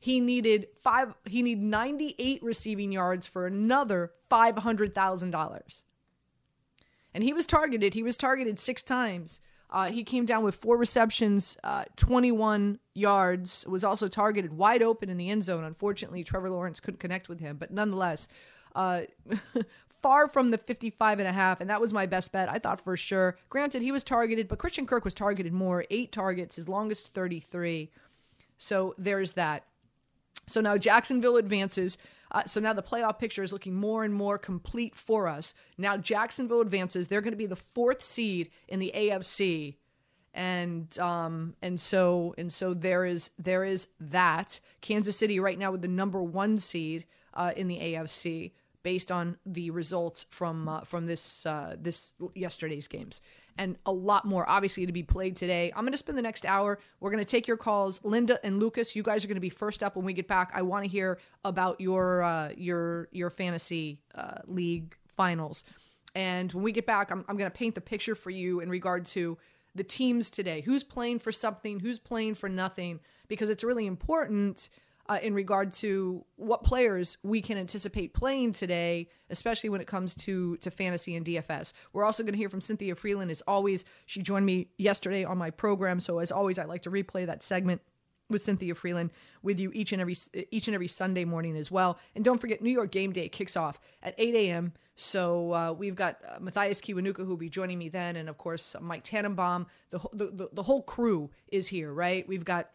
He 0.00 0.18
needed 0.18 0.68
five. 0.82 1.14
He 1.26 1.42
needed 1.42 1.62
98 1.62 2.42
receiving 2.42 2.90
yards 2.90 3.26
for 3.26 3.46
another 3.46 4.12
five 4.30 4.56
hundred 4.58 4.94
thousand 4.94 5.30
dollars. 5.30 5.84
And 7.14 7.22
he 7.22 7.32
was 7.32 7.44
targeted. 7.44 7.92
He 7.94 8.02
was 8.02 8.16
targeted 8.16 8.58
six 8.58 8.82
times. 8.82 9.40
Uh, 9.68 9.86
he 9.86 10.02
came 10.02 10.24
down 10.24 10.42
with 10.42 10.56
four 10.56 10.76
receptions, 10.76 11.56
uh, 11.62 11.84
21 11.96 12.80
yards. 12.94 13.64
Was 13.68 13.84
also 13.84 14.08
targeted 14.08 14.52
wide 14.52 14.82
open 14.82 15.10
in 15.10 15.16
the 15.16 15.30
end 15.30 15.44
zone. 15.44 15.64
Unfortunately, 15.64 16.24
Trevor 16.24 16.50
Lawrence 16.50 16.80
couldn't 16.80 16.98
connect 16.98 17.28
with 17.28 17.38
him. 17.38 17.56
But 17.56 17.70
nonetheless, 17.70 18.26
uh, 18.74 19.02
far 20.02 20.28
from 20.28 20.50
the 20.50 20.58
55 20.58 21.18
and 21.18 21.28
a 21.28 21.32
half. 21.32 21.60
And 21.60 21.68
that 21.68 21.80
was 21.80 21.92
my 21.92 22.06
best 22.06 22.32
bet. 22.32 22.48
I 22.48 22.58
thought 22.58 22.82
for 22.82 22.96
sure. 22.96 23.36
Granted, 23.50 23.82
he 23.82 23.92
was 23.92 24.02
targeted, 24.02 24.48
but 24.48 24.58
Christian 24.58 24.86
Kirk 24.86 25.04
was 25.04 25.14
targeted 25.14 25.52
more. 25.52 25.84
Eight 25.90 26.10
targets, 26.10 26.56
his 26.56 26.68
longest 26.68 27.12
33. 27.12 27.90
So 28.56 28.94
there's 28.98 29.34
that. 29.34 29.64
So 30.50 30.60
now 30.60 30.76
Jacksonville 30.76 31.36
advances. 31.36 31.98
Uh, 32.32 32.44
so 32.44 32.60
now 32.60 32.72
the 32.72 32.82
playoff 32.82 33.18
picture 33.18 33.42
is 33.42 33.52
looking 33.52 33.74
more 33.74 34.04
and 34.04 34.14
more 34.14 34.38
complete 34.38 34.94
for 34.94 35.26
us. 35.28 35.54
Now 35.78 35.96
Jacksonville 35.96 36.60
advances. 36.60 37.08
They're 37.08 37.20
going 37.20 37.32
to 37.32 37.36
be 37.36 37.46
the 37.46 37.56
fourth 37.56 38.02
seed 38.02 38.50
in 38.68 38.78
the 38.78 38.92
AFC, 38.94 39.76
and 40.32 40.96
um 41.00 41.54
and 41.60 41.80
so 41.80 42.34
and 42.38 42.52
so 42.52 42.72
there 42.72 43.04
is 43.04 43.32
there 43.38 43.64
is 43.64 43.88
that 43.98 44.60
Kansas 44.80 45.16
City 45.16 45.40
right 45.40 45.58
now 45.58 45.72
with 45.72 45.82
the 45.82 45.88
number 45.88 46.22
one 46.22 46.58
seed 46.58 47.04
uh, 47.34 47.52
in 47.56 47.66
the 47.66 47.78
AFC 47.78 48.52
based 48.82 49.10
on 49.10 49.36
the 49.46 49.70
results 49.70 50.26
from 50.30 50.68
uh, 50.68 50.80
from 50.82 51.06
this 51.06 51.44
uh, 51.46 51.76
this 51.78 52.14
yesterday's 52.34 52.88
games 52.88 53.20
and 53.60 53.76
a 53.84 53.92
lot 53.92 54.24
more 54.24 54.48
obviously 54.48 54.86
to 54.86 54.92
be 54.92 55.02
played 55.02 55.36
today. 55.36 55.70
I'm 55.76 55.84
going 55.84 55.92
to 55.92 55.98
spend 55.98 56.16
the 56.16 56.22
next 56.22 56.46
hour. 56.46 56.78
We're 56.98 57.10
going 57.10 57.24
to 57.24 57.30
take 57.30 57.46
your 57.46 57.58
calls. 57.58 58.00
Linda 58.02 58.38
and 58.44 58.58
Lucas, 58.58 58.96
you 58.96 59.02
guys 59.02 59.22
are 59.24 59.28
going 59.28 59.36
to 59.36 59.40
be 59.40 59.50
first 59.50 59.82
up 59.82 59.96
when 59.96 60.04
we 60.04 60.14
get 60.14 60.26
back. 60.26 60.52
I 60.54 60.62
want 60.62 60.84
to 60.84 60.90
hear 60.90 61.18
about 61.44 61.80
your 61.80 62.22
uh, 62.22 62.52
your 62.56 63.08
your 63.12 63.28
fantasy 63.28 64.00
uh, 64.14 64.38
league 64.46 64.96
finals. 65.16 65.64
And 66.14 66.52
when 66.52 66.64
we 66.64 66.72
get 66.72 66.86
back, 66.86 67.10
I'm, 67.10 67.24
I'm 67.28 67.36
going 67.36 67.50
to 67.50 67.56
paint 67.56 67.74
the 67.74 67.80
picture 67.80 68.14
for 68.14 68.30
you 68.30 68.60
in 68.60 68.68
regard 68.68 69.04
to 69.06 69.38
the 69.74 69.84
teams 69.84 70.30
today. 70.30 70.60
Who's 70.62 70.82
playing 70.82 71.20
for 71.20 71.30
something? 71.30 71.78
Who's 71.78 71.98
playing 71.98 72.34
for 72.34 72.48
nothing? 72.48 72.98
Because 73.28 73.50
it's 73.50 73.62
really 73.62 73.86
important 73.86 74.68
uh, 75.10 75.18
in 75.22 75.34
regard 75.34 75.72
to 75.72 76.24
what 76.36 76.62
players 76.62 77.18
we 77.24 77.42
can 77.42 77.58
anticipate 77.58 78.14
playing 78.14 78.52
today, 78.52 79.08
especially 79.28 79.68
when 79.68 79.80
it 79.80 79.88
comes 79.88 80.14
to 80.14 80.56
to 80.58 80.70
fantasy 80.70 81.16
and 81.16 81.26
DFS. 81.26 81.72
We're 81.92 82.04
also 82.04 82.22
going 82.22 82.32
to 82.32 82.38
hear 82.38 82.48
from 82.48 82.60
Cynthia 82.60 82.94
Frelund 82.94 83.30
As 83.30 83.42
always, 83.42 83.84
she 84.06 84.22
joined 84.22 84.46
me 84.46 84.68
yesterday 84.78 85.24
on 85.24 85.36
my 85.36 85.50
program, 85.50 85.98
so 85.98 86.20
as 86.20 86.30
always, 86.30 86.60
I 86.60 86.64
like 86.64 86.82
to 86.82 86.90
replay 86.90 87.26
that 87.26 87.42
segment 87.42 87.82
with 88.28 88.40
Cynthia 88.40 88.74
Frelund 88.74 89.10
with 89.42 89.58
you 89.58 89.72
each 89.74 89.90
and 89.92 90.00
every 90.00 90.16
each 90.52 90.68
and 90.68 90.76
every 90.76 90.86
Sunday 90.86 91.24
morning 91.24 91.56
as 91.56 91.72
well. 91.72 91.98
And 92.14 92.24
don't 92.24 92.40
forget, 92.40 92.62
New 92.62 92.70
York 92.70 92.92
Game 92.92 93.10
Day 93.10 93.28
kicks 93.28 93.56
off 93.56 93.80
at 94.04 94.14
8 94.16 94.32
a.m. 94.36 94.72
So 94.94 95.52
uh, 95.52 95.72
we've 95.72 95.96
got 95.96 96.18
uh, 96.28 96.38
Mathias 96.38 96.80
Kiwanuka 96.80 97.18
who 97.18 97.26
will 97.26 97.36
be 97.36 97.48
joining 97.48 97.78
me 97.78 97.88
then, 97.88 98.14
and 98.14 98.28
of 98.28 98.38
course 98.38 98.76
Mike 98.80 99.02
Tannenbaum. 99.02 99.66
The, 99.90 99.98
the 100.12 100.26
the 100.26 100.48
the 100.52 100.62
whole 100.62 100.82
crew 100.82 101.30
is 101.48 101.66
here, 101.66 101.92
right? 101.92 102.28
We've 102.28 102.44
got 102.44 102.70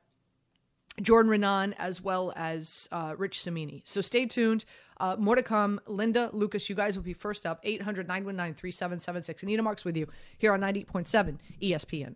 Jordan 1.02 1.32
Raanan, 1.32 1.74
as 1.78 2.02
well 2.02 2.32
as 2.36 2.88
uh, 2.92 3.16
Rich 3.18 3.42
Cimini. 3.42 3.82
So 3.86 4.02
stay 4.02 4.26
tuned. 4.26 4.66
Uh, 5.00 5.16
more 5.20 5.36
to 5.36 5.44
come. 5.44 5.82
Linda, 5.88 6.30
Lucas, 6.32 6.70
you 6.70 6.76
guys 6.76 6.96
will 6.96 7.04
be 7.04 7.14
first 7.14 7.46
up. 7.46 7.60
800 7.64 8.08
919 8.08 8.56
3776. 8.56 9.44
Anita 9.44 9.62
Marks 9.62 9.84
with 9.84 9.98
you 9.98 10.08
here 10.38 10.54
on 10.54 10.62
98.7 10.62 11.38
ESPN. 11.62 12.16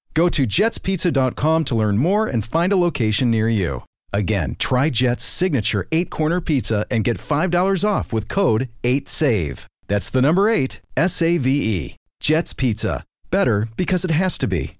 Go 0.13 0.29
to 0.29 0.45
jetspizza.com 0.45 1.63
to 1.65 1.75
learn 1.75 1.97
more 1.97 2.27
and 2.27 2.43
find 2.43 2.73
a 2.73 2.77
location 2.77 3.31
near 3.31 3.47
you. 3.47 3.83
Again, 4.13 4.55
try 4.59 4.89
Jet's 4.89 5.23
signature 5.23 5.87
eight 5.91 6.09
corner 6.09 6.41
pizza 6.41 6.85
and 6.91 7.03
get 7.03 7.17
$5 7.17 7.87
off 7.87 8.11
with 8.11 8.27
code 8.27 8.67
8SAVE. 8.83 9.65
That's 9.87 10.09
the 10.09 10.21
number 10.21 10.49
eight, 10.49 10.81
S 10.95 11.21
A 11.21 11.37
V 11.37 11.49
E. 11.49 11.95
Jet's 12.19 12.53
Pizza. 12.53 13.03
Better 13.29 13.67
because 13.77 14.05
it 14.05 14.11
has 14.11 14.37
to 14.39 14.47
be. 14.47 14.73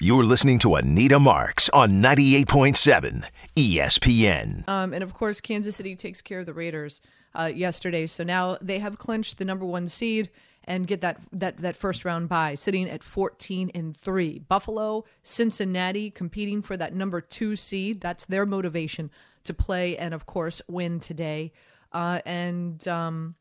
You're 0.00 0.24
listening 0.24 0.58
to 0.60 0.74
Anita 0.74 1.20
Marks 1.20 1.68
on 1.70 2.02
98.7 2.02 3.24
ESPN. 3.56 4.68
Um, 4.68 4.92
and 4.92 5.04
of 5.04 5.14
course, 5.14 5.40
Kansas 5.40 5.76
City 5.76 5.94
takes 5.94 6.20
care 6.20 6.40
of 6.40 6.46
the 6.46 6.52
Raiders 6.52 7.00
uh, 7.34 7.50
yesterday. 7.54 8.06
So 8.08 8.24
now 8.24 8.58
they 8.60 8.80
have 8.80 8.98
clinched 8.98 9.38
the 9.38 9.44
number 9.44 9.64
one 9.64 9.86
seed 9.86 10.30
and 10.64 10.86
get 10.86 11.00
that 11.02 11.20
that 11.32 11.58
that 11.58 11.76
first 11.76 12.04
round 12.04 12.28
bye, 12.28 12.54
sitting 12.54 12.88
at 12.88 13.02
14 13.02 13.70
and 13.74 13.96
3. 13.96 14.40
Buffalo, 14.40 15.04
Cincinnati 15.22 16.10
competing 16.10 16.62
for 16.62 16.76
that 16.76 16.94
number 16.94 17.20
2 17.20 17.56
seed. 17.56 18.00
That's 18.00 18.24
their 18.24 18.46
motivation 18.46 19.10
to 19.44 19.54
play 19.54 19.96
and 19.96 20.14
of 20.14 20.26
course 20.26 20.62
win 20.68 21.00
today. 21.00 21.52
Uh, 21.92 22.20
and 22.26 22.86
um, 22.88 23.34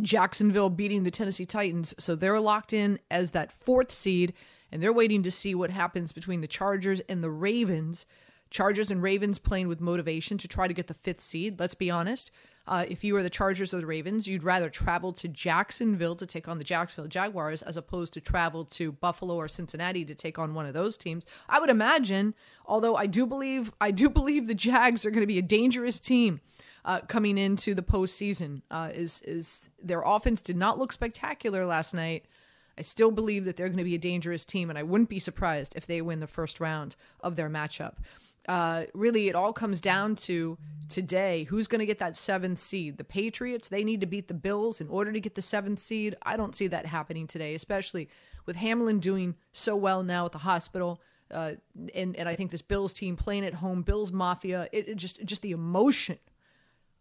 Jacksonville 0.00 0.70
beating 0.70 1.02
the 1.02 1.10
Tennessee 1.10 1.46
Titans, 1.46 1.94
so 1.98 2.14
they're 2.14 2.40
locked 2.40 2.72
in 2.72 2.98
as 3.10 3.32
that 3.32 3.52
fourth 3.52 3.92
seed 3.92 4.32
and 4.70 4.82
they're 4.82 4.92
waiting 4.92 5.22
to 5.22 5.30
see 5.30 5.54
what 5.54 5.70
happens 5.70 6.12
between 6.12 6.40
the 6.40 6.46
Chargers 6.46 7.00
and 7.08 7.22
the 7.22 7.30
Ravens. 7.30 8.06
Chargers 8.50 8.90
and 8.90 9.02
Ravens 9.02 9.38
playing 9.38 9.68
with 9.68 9.80
motivation 9.80 10.38
to 10.38 10.48
try 10.48 10.68
to 10.68 10.74
get 10.74 10.86
the 10.86 10.94
fifth 10.94 11.20
seed. 11.20 11.58
Let's 11.58 11.74
be 11.74 11.90
honest. 11.90 12.30
Uh, 12.68 12.84
if 12.88 13.02
you 13.02 13.14
were 13.14 13.22
the 13.22 13.30
Chargers 13.30 13.72
or 13.72 13.80
the 13.80 13.86
Ravens, 13.86 14.26
you'd 14.26 14.44
rather 14.44 14.68
travel 14.68 15.12
to 15.14 15.26
Jacksonville 15.26 16.14
to 16.16 16.26
take 16.26 16.48
on 16.48 16.58
the 16.58 16.64
Jacksonville 16.64 17.08
Jaguars 17.08 17.62
as 17.62 17.78
opposed 17.78 18.12
to 18.12 18.20
travel 18.20 18.66
to 18.66 18.92
Buffalo 18.92 19.36
or 19.36 19.48
Cincinnati 19.48 20.04
to 20.04 20.14
take 20.14 20.38
on 20.38 20.54
one 20.54 20.66
of 20.66 20.74
those 20.74 20.98
teams. 20.98 21.24
I 21.48 21.60
would 21.60 21.70
imagine, 21.70 22.34
although 22.66 22.94
I 22.94 23.06
do 23.06 23.26
believe 23.26 23.72
I 23.80 23.90
do 23.90 24.10
believe 24.10 24.46
the 24.46 24.54
Jags 24.54 25.06
are 25.06 25.10
going 25.10 25.22
to 25.22 25.26
be 25.26 25.38
a 25.38 25.42
dangerous 25.42 25.98
team. 25.98 26.40
uh, 26.84 27.00
coming 27.02 27.38
into 27.38 27.74
the 27.74 27.82
postseason. 27.82 28.62
Uh, 28.70 28.90
is 28.94 29.20
is 29.22 29.68
their 29.82 30.02
offense 30.04 30.42
did 30.42 30.56
not 30.56 30.78
look 30.78 30.92
spectacular 30.92 31.64
last 31.66 31.94
night. 31.94 32.24
I 32.78 32.82
still 32.82 33.10
believe 33.10 33.44
that 33.44 33.56
they're 33.56 33.68
going 33.68 33.78
to 33.78 33.84
be 33.84 33.96
a 33.96 33.98
dangerous 33.98 34.44
team, 34.44 34.70
and 34.70 34.78
I 34.78 34.84
wouldn't 34.84 35.08
be 35.08 35.18
surprised 35.18 35.74
if 35.76 35.86
they 35.86 36.00
win 36.00 36.20
the 36.20 36.26
first 36.28 36.60
round 36.60 36.96
of 37.20 37.36
their 37.36 37.50
matchup. 37.50 37.94
Uh, 38.48 38.84
really, 38.94 39.28
it 39.28 39.34
all 39.34 39.52
comes 39.52 39.80
down 39.80 40.16
to 40.16 40.58
today 40.88 41.44
who's 41.44 41.66
going 41.66 41.80
to 41.80 41.86
get 41.86 41.98
that 41.98 42.16
seventh 42.16 42.58
seed. 42.58 42.96
The 42.96 43.04
Patriots, 43.04 43.68
they 43.68 43.84
need 43.84 44.00
to 44.00 44.06
beat 44.06 44.26
the 44.26 44.34
Bills 44.34 44.80
in 44.80 44.88
order 44.88 45.12
to 45.12 45.20
get 45.20 45.34
the 45.34 45.42
seventh 45.42 45.78
seed. 45.80 46.16
I 46.22 46.36
don't 46.36 46.56
see 46.56 46.66
that 46.68 46.86
happening 46.86 47.26
today, 47.26 47.54
especially 47.54 48.08
with 48.46 48.56
Hamlin 48.56 48.98
doing 48.98 49.36
so 49.52 49.76
well 49.76 50.02
now 50.02 50.24
at 50.24 50.32
the 50.32 50.38
hospital. 50.38 51.02
Uh, 51.30 51.52
and, 51.94 52.16
and 52.16 52.26
I 52.26 52.34
think 52.34 52.50
this 52.50 52.62
Bills 52.62 52.94
team 52.94 53.16
playing 53.16 53.44
at 53.44 53.52
home, 53.52 53.82
Bills 53.82 54.10
Mafia, 54.10 54.66
it, 54.72 54.88
it 54.88 54.96
just 54.96 55.22
just 55.26 55.42
the 55.42 55.50
emotion 55.50 56.18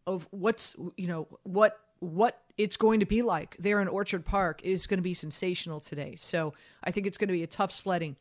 of 0.06 0.28
what's 0.32 0.76
you 0.98 1.08
know 1.08 1.28
what 1.44 1.80
what 2.00 2.42
it's 2.58 2.76
going 2.78 3.00
to 3.00 3.06
be 3.06 3.22
like 3.22 3.56
there 3.58 3.80
in 3.82 3.88
Orchard 3.88 4.26
Park 4.26 4.62
is 4.64 4.86
going 4.86 4.98
to 4.98 5.04
be 5.04 5.14
sensational 5.14 5.80
today. 5.80 6.16
So 6.16 6.54
I 6.84 6.92
think 6.92 7.08
it's 7.08 7.18
going 7.18 7.30
to 7.30 7.34
be 7.34 7.44
a 7.44 7.48
tough 7.48 7.72
sledding 7.72 8.18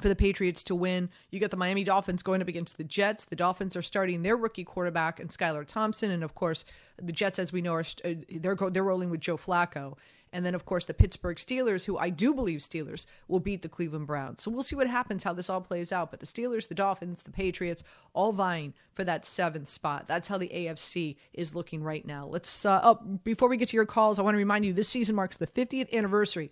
for 0.00 0.08
the 0.08 0.16
Patriots 0.16 0.64
to 0.64 0.74
win. 0.74 1.10
You 1.30 1.40
got 1.40 1.50
the 1.50 1.56
Miami 1.56 1.84
Dolphins 1.84 2.22
going 2.22 2.40
up 2.40 2.48
against 2.48 2.78
the 2.78 2.84
Jets. 2.84 3.24
The 3.24 3.36
Dolphins 3.36 3.76
are 3.76 3.82
starting 3.82 4.22
their 4.22 4.36
rookie 4.36 4.64
quarterback 4.64 5.20
and 5.20 5.28
Skylar 5.30 5.66
Thompson, 5.66 6.10
and 6.10 6.22
of 6.22 6.34
course 6.34 6.64
the 6.96 7.12
Jets, 7.12 7.38
as 7.38 7.52
we 7.52 7.62
know, 7.62 7.74
are 7.74 7.84
uh, 8.04 8.14
they're 8.30 8.56
they're 8.70 8.84
rolling 8.84 9.10
with 9.10 9.20
Joe 9.20 9.36
Flacco. 9.36 9.96
And 10.32 10.44
then, 10.44 10.54
of 10.54 10.66
course, 10.66 10.84
the 10.84 10.94
Pittsburgh 10.94 11.36
Steelers, 11.38 11.84
who 11.84 11.96
I 11.96 12.10
do 12.10 12.34
believe 12.34 12.60
Steelers 12.60 13.06
will 13.28 13.40
beat 13.40 13.62
the 13.62 13.68
Cleveland 13.68 14.06
Browns. 14.06 14.42
So 14.42 14.50
we'll 14.50 14.62
see 14.62 14.76
what 14.76 14.86
happens, 14.86 15.24
how 15.24 15.32
this 15.32 15.48
all 15.48 15.60
plays 15.60 15.92
out. 15.92 16.10
But 16.10 16.20
the 16.20 16.26
Steelers, 16.26 16.68
the 16.68 16.74
Dolphins, 16.74 17.22
the 17.22 17.30
Patriots, 17.30 17.82
all 18.12 18.32
vying 18.32 18.74
for 18.92 19.04
that 19.04 19.24
seventh 19.24 19.68
spot. 19.68 20.06
That's 20.06 20.28
how 20.28 20.38
the 20.38 20.48
AFC 20.48 21.16
is 21.32 21.54
looking 21.54 21.82
right 21.82 22.04
now. 22.04 22.26
Let's, 22.26 22.66
uh, 22.66 22.80
oh, 22.82 22.96
before 23.24 23.48
we 23.48 23.56
get 23.56 23.68
to 23.68 23.76
your 23.76 23.86
calls, 23.86 24.18
I 24.18 24.22
want 24.22 24.34
to 24.34 24.38
remind 24.38 24.66
you 24.66 24.72
this 24.72 24.88
season 24.88 25.16
marks 25.16 25.38
the 25.38 25.46
50th 25.46 25.92
anniversary 25.92 26.50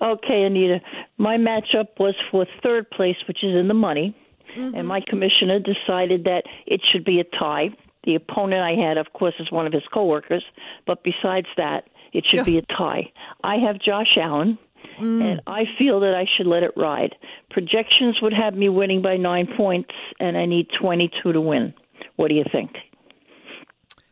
Okay, 0.00 0.42
Anita. 0.42 0.80
My 1.18 1.36
matchup 1.36 1.88
was 1.98 2.14
for 2.30 2.46
third 2.62 2.90
place, 2.90 3.16
which 3.26 3.42
is 3.42 3.54
in 3.54 3.68
the 3.68 3.74
money, 3.74 4.16
mm-hmm. 4.56 4.74
and 4.74 4.86
my 4.86 5.00
commissioner 5.06 5.58
decided 5.58 6.24
that 6.24 6.42
it 6.66 6.80
should 6.92 7.04
be 7.04 7.20
a 7.20 7.24
tie. 7.24 7.70
The 8.04 8.14
opponent 8.14 8.60
I 8.60 8.72
had, 8.72 8.98
of 8.98 9.12
course, 9.14 9.34
is 9.38 9.50
one 9.50 9.66
of 9.66 9.72
his 9.72 9.82
coworkers, 9.92 10.44
but 10.86 11.02
besides 11.02 11.46
that, 11.56 11.88
it 12.12 12.24
should 12.28 12.40
yeah. 12.40 12.44
be 12.44 12.58
a 12.58 12.62
tie. 12.62 13.10
I 13.42 13.56
have 13.56 13.80
Josh 13.80 14.18
Allen, 14.20 14.58
mm. 15.00 15.22
and 15.22 15.40
I 15.46 15.64
feel 15.78 16.00
that 16.00 16.14
I 16.14 16.26
should 16.36 16.46
let 16.46 16.62
it 16.62 16.72
ride. 16.76 17.14
Projections 17.50 18.18
would 18.20 18.34
have 18.34 18.54
me 18.54 18.68
winning 18.68 19.00
by 19.00 19.16
nine 19.16 19.48
points, 19.56 19.94
and 20.20 20.36
I 20.36 20.44
need 20.44 20.68
22 20.78 21.32
to 21.32 21.40
win. 21.40 21.72
What 22.16 22.28
do 22.28 22.34
you 22.34 22.44
think? 22.52 22.72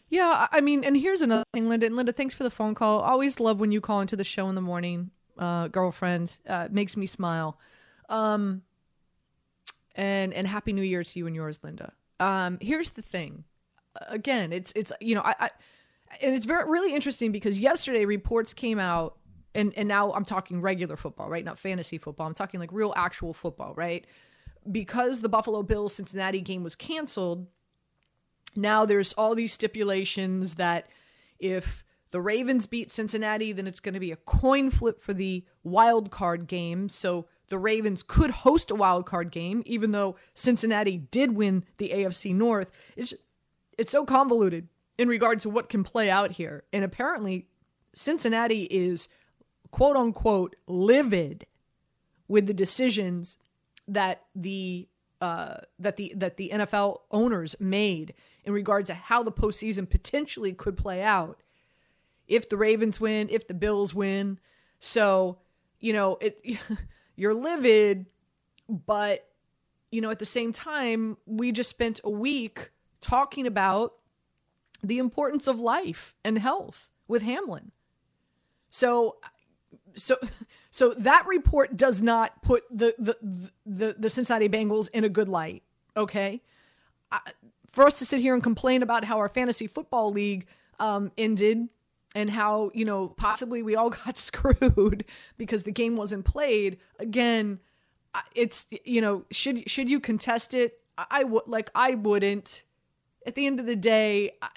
Yeah, 0.08 0.46
I 0.50 0.60
mean, 0.60 0.84
and 0.84 0.96
here's 0.96 1.22
another 1.22 1.44
thing, 1.54 1.68
Linda. 1.68 1.86
And 1.86 1.96
Linda, 1.96 2.12
thanks 2.12 2.34
for 2.34 2.42
the 2.42 2.50
phone 2.50 2.74
call. 2.74 3.00
Always 3.00 3.40
love 3.40 3.60
when 3.60 3.72
you 3.72 3.80
call 3.80 4.00
into 4.00 4.16
the 4.16 4.24
show 4.24 4.48
in 4.48 4.54
the 4.54 4.60
morning 4.60 5.10
uh, 5.38 5.68
girlfriend. 5.68 6.38
Uh, 6.48 6.68
makes 6.70 6.96
me 6.96 7.06
smile. 7.06 7.58
Um, 8.08 8.62
and 9.94 10.32
and 10.32 10.46
happy 10.46 10.72
New 10.72 10.82
Year 10.82 11.04
to 11.04 11.18
you 11.18 11.26
and 11.26 11.36
yours, 11.36 11.60
Linda. 11.62 11.92
Um, 12.20 12.58
here's 12.60 12.90
the 12.90 13.02
thing. 13.02 13.44
Again, 14.08 14.52
it's 14.52 14.72
it's 14.74 14.92
you 15.00 15.14
know 15.14 15.22
I, 15.22 15.34
I 15.38 15.50
and 16.20 16.34
it's 16.34 16.46
very 16.46 16.68
really 16.70 16.94
interesting 16.94 17.32
because 17.32 17.58
yesterday 17.58 18.04
reports 18.04 18.54
came 18.54 18.78
out 18.78 19.16
and 19.54 19.72
and 19.76 19.88
now 19.88 20.12
I'm 20.12 20.24
talking 20.24 20.60
regular 20.60 20.96
football, 20.96 21.28
right? 21.28 21.44
Not 21.44 21.58
fantasy 21.58 21.98
football. 21.98 22.26
I'm 22.26 22.34
talking 22.34 22.60
like 22.60 22.72
real 22.72 22.92
actual 22.96 23.32
football, 23.32 23.74
right? 23.74 24.06
Because 24.70 25.20
the 25.20 25.28
Buffalo 25.28 25.62
Bills 25.62 25.94
Cincinnati 25.94 26.40
game 26.40 26.62
was 26.62 26.74
canceled, 26.74 27.48
now 28.54 28.84
there's 28.86 29.12
all 29.14 29.34
these 29.34 29.52
stipulations 29.52 30.54
that 30.54 30.88
if 31.38 31.84
the 32.12 32.20
Ravens 32.20 32.66
beat 32.66 32.90
Cincinnati, 32.90 33.52
then 33.52 33.66
it's 33.66 33.80
going 33.80 33.94
to 33.94 34.00
be 34.00 34.12
a 34.12 34.16
coin 34.16 34.70
flip 34.70 35.02
for 35.02 35.14
the 35.14 35.44
wild 35.64 36.10
card 36.10 36.46
game. 36.46 36.88
So 36.90 37.26
the 37.48 37.58
Ravens 37.58 38.04
could 38.06 38.30
host 38.30 38.70
a 38.70 38.74
wild 38.74 39.06
card 39.06 39.30
game, 39.30 39.62
even 39.66 39.90
though 39.90 40.16
Cincinnati 40.34 40.98
did 40.98 41.34
win 41.34 41.64
the 41.78 41.88
AFC 41.88 42.34
North. 42.34 42.70
It's 42.96 43.14
it's 43.78 43.92
so 43.92 44.04
convoluted 44.04 44.68
in 44.98 45.08
regard 45.08 45.40
to 45.40 45.48
what 45.48 45.70
can 45.70 45.82
play 45.82 46.10
out 46.10 46.32
here. 46.32 46.64
And 46.72 46.84
apparently, 46.84 47.46
Cincinnati 47.94 48.64
is 48.64 49.08
quote 49.70 49.96
unquote 49.96 50.54
livid 50.66 51.46
with 52.28 52.46
the 52.46 52.54
decisions 52.54 53.38
that 53.88 54.22
the 54.34 54.86
uh, 55.22 55.56
that 55.78 55.96
the 55.96 56.12
that 56.16 56.36
the 56.36 56.50
NFL 56.52 57.00
owners 57.10 57.56
made 57.58 58.12
in 58.44 58.52
regard 58.52 58.84
to 58.86 58.94
how 58.94 59.22
the 59.22 59.32
postseason 59.32 59.88
potentially 59.88 60.52
could 60.52 60.76
play 60.76 61.00
out 61.02 61.40
if 62.32 62.48
the 62.48 62.56
Ravens 62.56 63.00
win, 63.00 63.28
if 63.30 63.46
the 63.46 63.54
Bills 63.54 63.94
win. 63.94 64.38
So, 64.80 65.38
you 65.80 65.92
know, 65.92 66.18
it 66.20 66.44
you're 67.16 67.34
livid, 67.34 68.06
but 68.68 69.28
you 69.90 70.00
know, 70.00 70.10
at 70.10 70.18
the 70.18 70.26
same 70.26 70.52
time, 70.52 71.18
we 71.26 71.52
just 71.52 71.68
spent 71.68 72.00
a 72.02 72.10
week 72.10 72.70
talking 73.00 73.46
about 73.46 73.92
the 74.82 74.98
importance 74.98 75.46
of 75.46 75.60
life 75.60 76.14
and 76.24 76.38
health 76.38 76.90
with 77.06 77.22
Hamlin. 77.22 77.70
So 78.70 79.16
so 79.94 80.16
so 80.70 80.94
that 80.98 81.26
report 81.26 81.76
does 81.76 82.00
not 82.00 82.42
put 82.42 82.64
the 82.70 82.94
the 82.98 83.16
the, 83.66 83.96
the 83.98 84.10
Cincinnati 84.10 84.48
Bengals 84.48 84.88
in 84.90 85.04
a 85.04 85.08
good 85.08 85.28
light, 85.28 85.62
okay? 85.96 86.40
I, 87.10 87.20
for 87.70 87.86
us 87.86 87.98
to 87.98 88.06
sit 88.06 88.20
here 88.20 88.34
and 88.34 88.42
complain 88.42 88.82
about 88.82 89.04
how 89.04 89.18
our 89.18 89.28
fantasy 89.28 89.66
football 89.66 90.12
league 90.12 90.46
um, 90.78 91.10
ended 91.16 91.68
and 92.14 92.30
how 92.30 92.70
you 92.74 92.84
know 92.84 93.08
possibly 93.08 93.62
we 93.62 93.76
all 93.76 93.90
got 94.04 94.18
screwed 94.18 95.04
because 95.36 95.62
the 95.62 95.72
game 95.72 95.96
wasn't 95.96 96.24
played. 96.24 96.78
Again 96.98 97.60
it's 98.34 98.66
you 98.84 99.00
know 99.00 99.24
should 99.30 99.68
should 99.68 99.88
you 99.88 100.00
contest 100.00 100.54
it? 100.54 100.78
I 100.98 101.24
would 101.24 101.44
like 101.46 101.70
i 101.74 101.94
wouldn't. 101.94 102.62
At 103.26 103.34
the 103.34 103.46
end 103.46 103.60
of 103.60 103.66
the 103.66 103.76
day 103.76 104.32
I, 104.42 104.48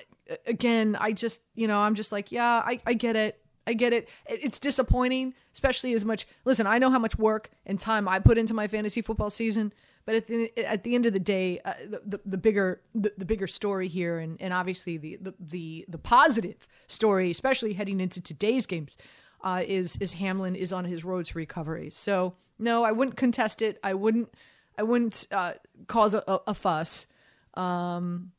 again 0.47 0.97
i 0.99 1.11
just 1.11 1.41
you 1.53 1.67
know 1.67 1.77
i'm 1.77 1.93
just 1.93 2.11
like 2.11 2.31
yeah 2.31 2.63
i, 2.65 2.79
I 2.85 2.93
get 2.93 3.15
it. 3.15 3.39
I 3.67 3.73
get 3.73 3.93
it 3.93 4.09
it's 4.27 4.59
disappointing 4.59 5.33
especially 5.53 5.93
as 5.93 6.05
much 6.05 6.27
listen 6.45 6.67
i 6.67 6.77
know 6.77 6.91
how 6.91 6.99
much 6.99 7.17
work 7.17 7.49
and 7.65 7.79
time 7.79 8.07
i 8.07 8.19
put 8.19 8.37
into 8.37 8.53
my 8.53 8.67
fantasy 8.67 9.01
football 9.01 9.29
season 9.29 9.73
but 10.05 10.15
at 10.15 10.27
the 10.27 10.51
at 10.57 10.83
the 10.83 10.93
end 10.93 11.05
of 11.05 11.13
the 11.13 11.19
day, 11.19 11.59
uh, 11.65 11.73
the, 11.89 12.01
the, 12.05 12.21
the 12.25 12.37
bigger 12.37 12.81
the, 12.93 13.11
the, 13.17 13.25
bigger 13.25 13.47
story 13.47 13.87
here, 13.87 14.19
and, 14.19 14.39
and 14.39 14.53
obviously 14.53 14.97
the, 14.97 15.17
the 15.19 15.33
the 15.39 15.85
the 15.87 15.97
positive 15.97 16.67
story, 16.87 17.31
especially 17.31 17.73
heading 17.73 17.99
into 17.99 18.21
today's 18.21 18.65
games, 18.67 18.97
uh, 19.43 19.63
is 19.65 19.97
is 19.97 20.13
Hamlin 20.13 20.55
is 20.55 20.71
on 20.71 20.85
his 20.85 21.03
road 21.03 21.25
to 21.27 21.37
recovery. 21.37 21.89
So 21.89 22.35
no, 22.59 22.83
I 22.83 22.91
wouldn't 22.91 23.17
contest 23.17 23.63
it. 23.63 23.79
I 23.83 23.95
wouldn't 23.95 24.31
I 24.77 24.83
wouldn't 24.83 25.25
uh, 25.31 25.53
cause 25.87 26.13
a, 26.13 26.23
a, 26.27 26.53
fuss. 26.53 27.07
Um, 27.55 28.31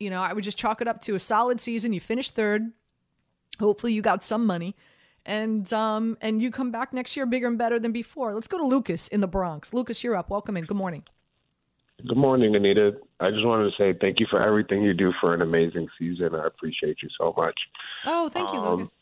you 0.00 0.10
know, 0.10 0.22
I 0.22 0.32
would 0.32 0.42
just 0.42 0.58
chalk 0.58 0.80
it 0.80 0.88
up 0.88 1.02
to 1.02 1.14
a 1.14 1.20
solid 1.20 1.60
season. 1.60 1.92
You 1.92 2.00
finished 2.00 2.34
third. 2.34 2.72
Hopefully, 3.60 3.92
you 3.92 4.02
got 4.02 4.24
some 4.24 4.44
money 4.46 4.74
and 5.26 5.72
um 5.72 6.16
and 6.20 6.42
you 6.42 6.50
come 6.50 6.70
back 6.70 6.92
next 6.92 7.16
year 7.16 7.26
bigger 7.26 7.46
and 7.46 7.58
better 7.58 7.78
than 7.78 7.92
before. 7.92 8.34
Let's 8.34 8.48
go 8.48 8.58
to 8.58 8.64
Lucas 8.64 9.08
in 9.08 9.20
the 9.20 9.26
Bronx. 9.26 9.72
Lucas, 9.72 10.02
you're 10.04 10.16
up. 10.16 10.30
Welcome 10.30 10.56
in. 10.56 10.64
Good 10.64 10.76
morning. 10.76 11.04
Good 12.06 12.16
morning, 12.16 12.54
Anita. 12.56 12.96
I 13.20 13.30
just 13.30 13.46
wanted 13.46 13.70
to 13.70 13.76
say 13.78 13.96
thank 13.98 14.20
you 14.20 14.26
for 14.28 14.42
everything 14.42 14.82
you 14.82 14.94
do 14.94 15.12
for 15.20 15.32
an 15.32 15.40
amazing 15.40 15.88
season. 15.98 16.34
I 16.34 16.46
appreciate 16.46 16.98
you 17.02 17.08
so 17.18 17.32
much. 17.36 17.54
Oh, 18.04 18.28
thank 18.28 18.52
you, 18.52 18.58
um, 18.58 18.78
Lucas. 18.78 18.94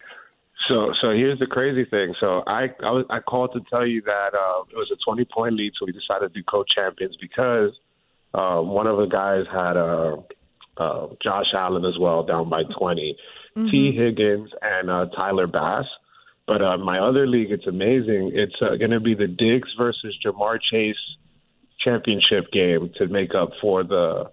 So, 0.68 0.92
so 1.00 1.10
here's 1.10 1.38
the 1.38 1.46
crazy 1.46 1.84
thing. 1.84 2.14
So, 2.20 2.44
I 2.46 2.68
I, 2.84 2.90
was, 2.90 3.06
I 3.10 3.18
called 3.18 3.52
to 3.54 3.60
tell 3.68 3.84
you 3.86 4.02
that 4.02 4.34
uh, 4.34 4.62
it 4.70 4.76
was 4.76 4.90
a 4.92 4.96
20 5.04 5.24
point 5.24 5.54
lead, 5.54 5.72
so 5.78 5.86
we 5.86 5.92
decided 5.92 6.32
to 6.32 6.40
do 6.40 6.44
co-champions 6.44 7.16
because 7.20 7.72
uh, 8.34 8.60
one 8.60 8.86
of 8.86 8.98
the 8.98 9.06
guys 9.06 9.46
had 9.50 9.76
a 9.76 10.18
uh, 10.78 10.82
uh, 10.82 11.08
Josh 11.22 11.52
Allen 11.54 11.84
as 11.84 11.98
well, 11.98 12.22
down 12.22 12.48
by 12.48 12.62
20. 12.64 13.16
Mm-hmm. 13.56 13.68
Tee 13.68 13.92
Higgins 13.92 14.50
and 14.62 14.90
uh, 14.90 15.06
Tyler 15.14 15.46
Bass. 15.46 15.86
But 16.46 16.62
uh, 16.62 16.76
my 16.78 16.98
other 16.98 17.26
league, 17.26 17.50
it's 17.50 17.66
amazing. 17.66 18.32
It's 18.34 18.56
uh, 18.60 18.76
going 18.76 18.90
to 18.90 19.00
be 19.00 19.14
the 19.14 19.28
Diggs 19.28 19.68
versus 19.78 20.16
Ja'Marr 20.24 20.58
Chase 20.70 20.96
championship 21.84 22.50
game 22.52 22.90
to 22.96 23.08
make 23.08 23.34
up 23.34 23.50
for 23.60 23.82
the 23.82 24.30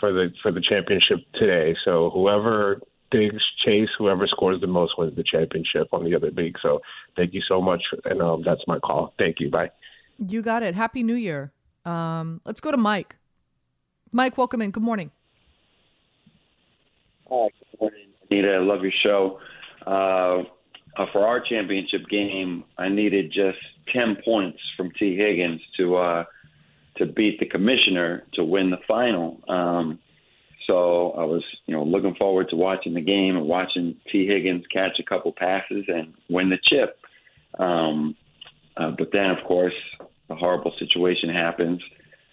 for 0.00 0.12
the 0.12 0.30
for 0.42 0.52
the 0.52 0.60
championship 0.60 1.18
today. 1.34 1.76
So 1.84 2.10
whoever 2.10 2.80
big 3.10 3.32
chase. 3.64 3.88
Whoever 3.98 4.26
scores 4.26 4.60
the 4.60 4.66
most 4.66 4.98
wins 4.98 5.16
the 5.16 5.24
championship 5.24 5.88
on 5.92 6.04
the 6.04 6.14
other 6.14 6.30
league. 6.30 6.56
So 6.62 6.80
thank 7.16 7.34
you 7.34 7.42
so 7.48 7.60
much, 7.60 7.82
and 8.04 8.20
um, 8.22 8.42
that's 8.44 8.60
my 8.66 8.78
call. 8.78 9.14
Thank 9.18 9.40
you. 9.40 9.50
Bye. 9.50 9.70
You 10.18 10.42
got 10.42 10.62
it. 10.62 10.74
Happy 10.74 11.02
New 11.02 11.14
Year. 11.14 11.52
Um, 11.84 12.40
let's 12.44 12.60
go 12.60 12.70
to 12.70 12.76
Mike. 12.76 13.16
Mike, 14.12 14.36
welcome 14.38 14.62
in. 14.62 14.70
Good 14.70 14.82
morning. 14.82 15.10
Hi, 17.30 17.48
good 17.70 17.80
morning, 17.80 18.08
Anita. 18.30 18.54
I 18.54 18.58
love 18.58 18.82
your 18.82 18.92
show. 19.02 19.40
Uh, 19.86 20.48
uh, 20.96 21.06
for 21.12 21.26
our 21.26 21.40
championship 21.40 22.08
game, 22.08 22.64
I 22.76 22.88
needed 22.88 23.32
just 23.32 23.58
ten 23.92 24.16
points 24.24 24.58
from 24.76 24.90
T. 24.98 25.16
Higgins 25.16 25.60
to 25.76 25.96
uh, 25.96 26.24
to 26.96 27.06
beat 27.06 27.38
the 27.40 27.46
commissioner 27.46 28.24
to 28.34 28.44
win 28.44 28.70
the 28.70 28.78
final. 28.86 29.40
Um, 29.48 29.98
so 30.66 31.12
I 31.12 31.24
was, 31.24 31.42
you 31.66 31.74
know, 31.74 31.82
looking 31.82 32.14
forward 32.14 32.48
to 32.50 32.56
watching 32.56 32.94
the 32.94 33.00
game 33.00 33.36
and 33.36 33.46
watching 33.46 33.96
T. 34.12 34.26
Higgins 34.26 34.64
catch 34.72 34.98
a 35.00 35.02
couple 35.02 35.32
passes 35.32 35.84
and 35.88 36.12
win 36.28 36.50
the 36.50 36.58
chip. 36.62 36.98
Um, 37.58 38.16
uh, 38.76 38.90
but 38.98 39.08
then, 39.12 39.30
of 39.30 39.38
course, 39.46 39.72
a 40.28 40.34
horrible 40.34 40.74
situation 40.78 41.30
happens. 41.30 41.80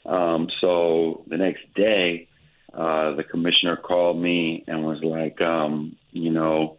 Um, 0.05 0.49
so 0.59 1.23
the 1.27 1.37
next 1.37 1.61
day, 1.75 2.27
uh, 2.73 3.15
the 3.15 3.23
commissioner 3.23 3.77
called 3.77 4.21
me 4.21 4.65
and 4.67 4.83
was 4.83 5.01
like, 5.01 5.39
um, 5.39 5.95
you 6.11 6.31
know, 6.31 6.77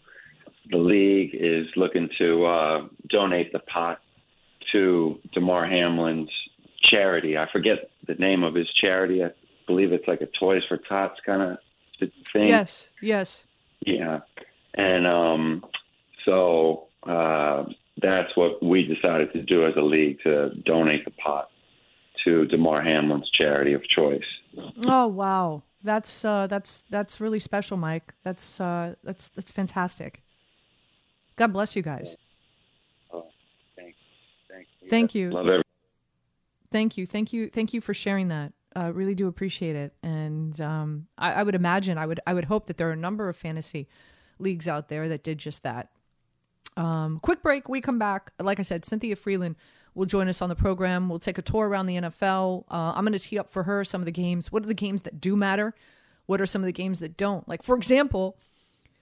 the 0.70 0.79
league 0.79 1.31
is 1.35 1.66
looking 1.76 2.09
to 2.18 2.44
uh, 2.46 2.87
donate 3.09 3.52
the 3.52 3.61
pot 3.61 4.00
to 4.72 5.18
Damar 5.33 5.66
Hamlin's 5.66 6.31
charity. 6.90 7.37
I 7.37 7.46
forget 7.52 7.90
the 8.07 8.14
name 8.14 8.42
of 8.42 8.55
his 8.55 8.68
charity. 8.81 9.24
I 9.24 9.31
believe 9.66 9.92
it's 9.92 10.07
like 10.09 10.20
a 10.20 10.29
Toys 10.38 10.62
for 10.68 10.76
Tots 10.76 11.18
kind 11.24 11.42
of 11.42 11.59
thing. 12.33 12.48
Yes, 12.48 12.90
yes. 13.00 13.46
Yeah, 13.81 14.20
and 14.74 15.07
um, 15.07 15.64
so 16.24 16.88
uh, 17.05 17.64
that's 18.02 18.37
what 18.37 18.62
we 18.62 18.83
decided 18.83 19.33
to 19.33 19.42
do 19.42 19.66
as 19.66 19.74
a 19.76 19.83
league 19.83 20.18
to 20.24 20.50
donate 20.64 21.05
the 21.05 21.11
pot 21.12 21.50
to 22.24 22.46
Damar 22.46 22.83
Hamlin's 22.83 23.31
charity 23.31 23.72
of 23.72 23.83
choice. 23.88 24.24
Oh 24.85 25.07
wow, 25.07 25.62
that's 25.85 26.24
uh, 26.24 26.46
that's 26.48 26.83
that's 26.90 27.20
really 27.20 27.38
special, 27.38 27.76
Mike. 27.76 28.12
That's 28.24 28.61
uh, 28.61 28.94
that's 29.05 29.29
that's 29.29 29.52
fantastic. 29.52 30.22
God 31.37 31.53
bless 31.53 31.77
you 31.77 31.83
guys. 31.83 32.16
Oh, 33.12 33.27
thank, 33.77 33.94
thank 34.51 34.66
you. 34.81 34.88
Thank 34.88 35.14
you. 35.14 35.31
Love 35.31 35.46
every- 35.49 35.62
Thank 36.72 36.96
you, 36.99 37.07
thank 37.07 37.33
you, 37.33 37.49
thank 37.49 37.72
you 37.72 37.81
for 37.81 37.94
sharing 37.94 38.29
that. 38.29 38.53
Uh, 38.75 38.92
really 38.92 39.14
do 39.14 39.29
appreciate 39.29 39.77
it, 39.77 39.94
and 40.03 40.61
um, 40.61 41.07
I, 41.16 41.33
I 41.35 41.42
would 41.42 41.55
imagine, 41.55 41.96
I 41.96 42.05
would, 42.05 42.20
I 42.27 42.35
would 42.35 42.44
hope 42.44 42.66
that 42.66 42.77
there 42.77 42.88
are 42.90 42.92
a 42.92 42.96
number 42.96 43.29
of 43.31 43.37
fantasy 43.37 43.88
leagues 44.38 44.68
out 44.68 44.88
there 44.88 45.09
that 45.09 45.22
did 45.22 45.38
just 45.38 45.62
that. 45.62 45.88
Um, 46.77 47.20
quick 47.20 47.42
break. 47.42 47.68
We 47.70 47.81
come 47.81 47.99
back. 47.99 48.33
Like 48.38 48.59
I 48.61 48.62
said, 48.62 48.85
Cynthia 48.85 49.16
Frelund 49.16 49.55
will 49.94 50.05
join 50.05 50.29
us 50.29 50.42
on 50.42 50.51
the 50.51 50.57
program. 50.57 51.09
We'll 51.09 51.18
take 51.20 51.38
a 51.38 51.42
tour 51.42 51.66
around 51.66 51.87
the 51.87 51.96
NFL. 51.96 52.64
Uh, 52.70 52.92
I'm 52.94 53.05
going 53.05 53.14
to 53.14 53.18
tee 53.18 53.38
up 53.38 53.49
for 53.51 53.62
her 53.62 53.83
some 53.83 54.03
of 54.03 54.05
the 54.05 54.12
games. 54.12 54.53
What 54.53 54.62
are 54.62 54.66
the 54.66 54.75
games 54.75 55.03
that 55.03 55.18
do 55.22 55.37
matter? 55.37 55.72
What 56.27 56.42
are 56.42 56.46
some 56.46 56.61
of 56.61 56.66
the 56.66 56.72
games 56.72 56.99
that 57.01 57.16
don't? 57.16 57.49
Like, 57.49 57.62
for 57.62 57.77
example, 57.77 58.37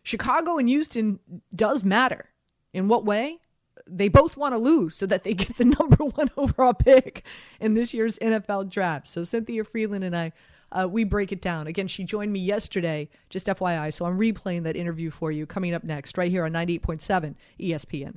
Chicago 0.05 0.59
and 0.59 0.69
Houston 0.69 1.19
does 1.55 1.83
matter. 1.83 2.31
In 2.73 2.89
what 2.89 3.05
way? 3.05 3.41
They 3.89 4.09
both 4.09 4.37
want 4.37 4.55
to 4.55 4.59
lose 4.59 4.95
so 4.97 5.07
that 5.07 5.25
they 5.25 5.35
get 5.35 5.57
the 5.57 5.65
number 5.79 6.05
one 6.05 6.31
overall 6.37 6.75
pick 6.75 7.27
in 7.59 7.75
this 7.75 7.93
year's 7.93 8.19
NFL 8.21 8.71
draft. 8.71 9.09
So 9.09 9.25
Cynthia 9.25 9.65
Frelund 9.65 10.05
and 10.05 10.17
I, 10.17 10.33
uh, 10.71 10.87
we 10.89 11.05
break 11.05 11.33
it 11.33 11.41
down. 11.41 11.67
Again, 11.67 11.89
she 11.89 12.05
joined 12.05 12.33
me 12.33 12.41
yesterday, 12.41 13.09
just 13.31 13.47
FYI. 13.47 13.93
So 13.93 14.05
I'm 14.05 14.19
replaying 14.19 14.63
that 14.65 14.77
interview 14.77 15.11
for 15.11 15.33
you 15.33 15.47
coming 15.47 15.75
up 15.75 15.85
next, 15.85 16.19
right 16.19 16.31
here 16.31 16.45
on 16.45 16.53
98.7 16.53 17.35
ESPN. 17.61 18.17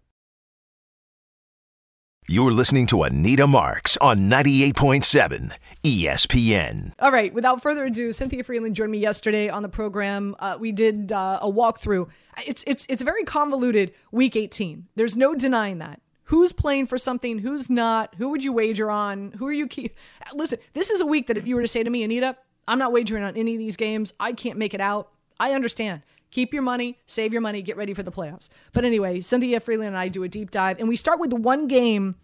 You're 2.27 2.51
listening 2.51 2.85
to 2.87 3.01
Anita 3.01 3.47
Marks 3.47 3.97
on 3.97 4.29
98.7 4.29 5.53
ESPN. 5.83 6.93
All 6.99 7.11
right, 7.11 7.33
without 7.33 7.63
further 7.63 7.85
ado, 7.85 8.13
Cynthia 8.13 8.43
Frelund 8.43 8.73
joined 8.73 8.91
me 8.91 8.99
yesterday 8.99 9.49
on 9.49 9.63
the 9.63 9.69
program. 9.69 10.35
Uh, 10.37 10.55
we 10.59 10.71
did 10.71 11.11
uh, 11.11 11.39
a 11.41 11.51
walkthrough. 11.51 12.07
It's 12.45 12.63
it's 12.67 12.85
it's 12.87 13.01
a 13.01 13.05
very 13.05 13.23
convoluted 13.23 13.93
week 14.11 14.35
18. 14.35 14.87
There's 14.95 15.17
no 15.17 15.33
denying 15.33 15.79
that. 15.79 15.99
Who's 16.25 16.53
playing 16.53 16.85
for 16.85 16.99
something? 16.99 17.39
Who's 17.39 17.71
not? 17.71 18.13
Who 18.19 18.29
would 18.29 18.43
you 18.43 18.53
wager 18.53 18.91
on? 18.91 19.31
Who 19.31 19.47
are 19.47 19.51
you 19.51 19.67
keep? 19.67 19.97
Listen, 20.35 20.59
this 20.73 20.91
is 20.91 21.01
a 21.01 21.07
week 21.07 21.25
that 21.25 21.37
if 21.37 21.47
you 21.47 21.55
were 21.55 21.63
to 21.63 21.67
say 21.67 21.81
to 21.81 21.89
me, 21.89 22.03
Anita, 22.03 22.37
I'm 22.67 22.77
not 22.77 22.93
wagering 22.93 23.23
on 23.23 23.35
any 23.35 23.53
of 23.53 23.59
these 23.59 23.75
games. 23.75 24.13
I 24.19 24.33
can't 24.33 24.59
make 24.59 24.75
it 24.75 24.79
out. 24.79 25.09
I 25.39 25.53
understand. 25.53 26.03
Keep 26.31 26.53
your 26.53 26.63
money, 26.63 26.97
save 27.05 27.33
your 27.33 27.41
money, 27.41 27.61
get 27.61 27.77
ready 27.77 27.93
for 27.93 28.03
the 28.03 28.11
playoffs. 28.11 28.49
But 28.73 28.85
anyway, 28.85 29.21
Cynthia 29.21 29.59
Frelund 29.59 29.87
and 29.87 29.97
I 29.97 30.07
do 30.07 30.23
a 30.23 30.29
deep 30.29 30.49
dive, 30.51 30.79
and 30.79 30.87
we 30.87 30.95
start 30.95 31.19
with 31.19 31.29
the 31.29 31.35
one 31.35 31.67
game 31.67 32.15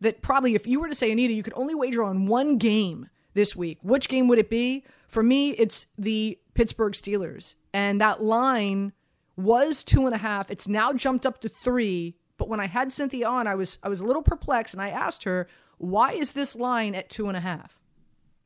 that 0.00 0.22
probably, 0.22 0.54
if 0.54 0.66
you 0.66 0.80
were 0.80 0.88
to 0.88 0.94
say, 0.94 1.12
Anita, 1.12 1.32
you 1.32 1.42
could 1.42 1.54
only 1.54 1.74
wager 1.74 2.02
on 2.02 2.26
one 2.26 2.58
game 2.58 3.08
this 3.34 3.54
week. 3.54 3.78
Which 3.82 4.08
game 4.08 4.28
would 4.28 4.38
it 4.38 4.50
be? 4.50 4.84
For 5.06 5.22
me, 5.22 5.50
it's 5.50 5.86
the 5.98 6.38
Pittsburgh 6.54 6.94
Steelers. 6.94 7.54
And 7.72 8.00
that 8.00 8.22
line 8.22 8.92
was 9.36 9.84
two 9.84 10.06
and 10.06 10.14
a 10.14 10.18
half. 10.18 10.50
It's 10.50 10.68
now 10.68 10.92
jumped 10.92 11.26
up 11.26 11.40
to 11.40 11.48
three. 11.48 12.16
But 12.36 12.48
when 12.48 12.60
I 12.60 12.66
had 12.66 12.92
Cynthia 12.92 13.28
on, 13.28 13.46
I 13.46 13.54
was 13.54 13.78
I 13.82 13.88
was 13.88 14.00
a 14.00 14.04
little 14.04 14.22
perplexed, 14.22 14.74
and 14.74 14.82
I 14.82 14.88
asked 14.88 15.24
her, 15.24 15.46
"Why 15.78 16.12
is 16.12 16.32
this 16.32 16.56
line 16.56 16.94
at 16.94 17.08
two 17.08 17.28
and 17.28 17.36
a 17.36 17.40
half?" 17.40 17.78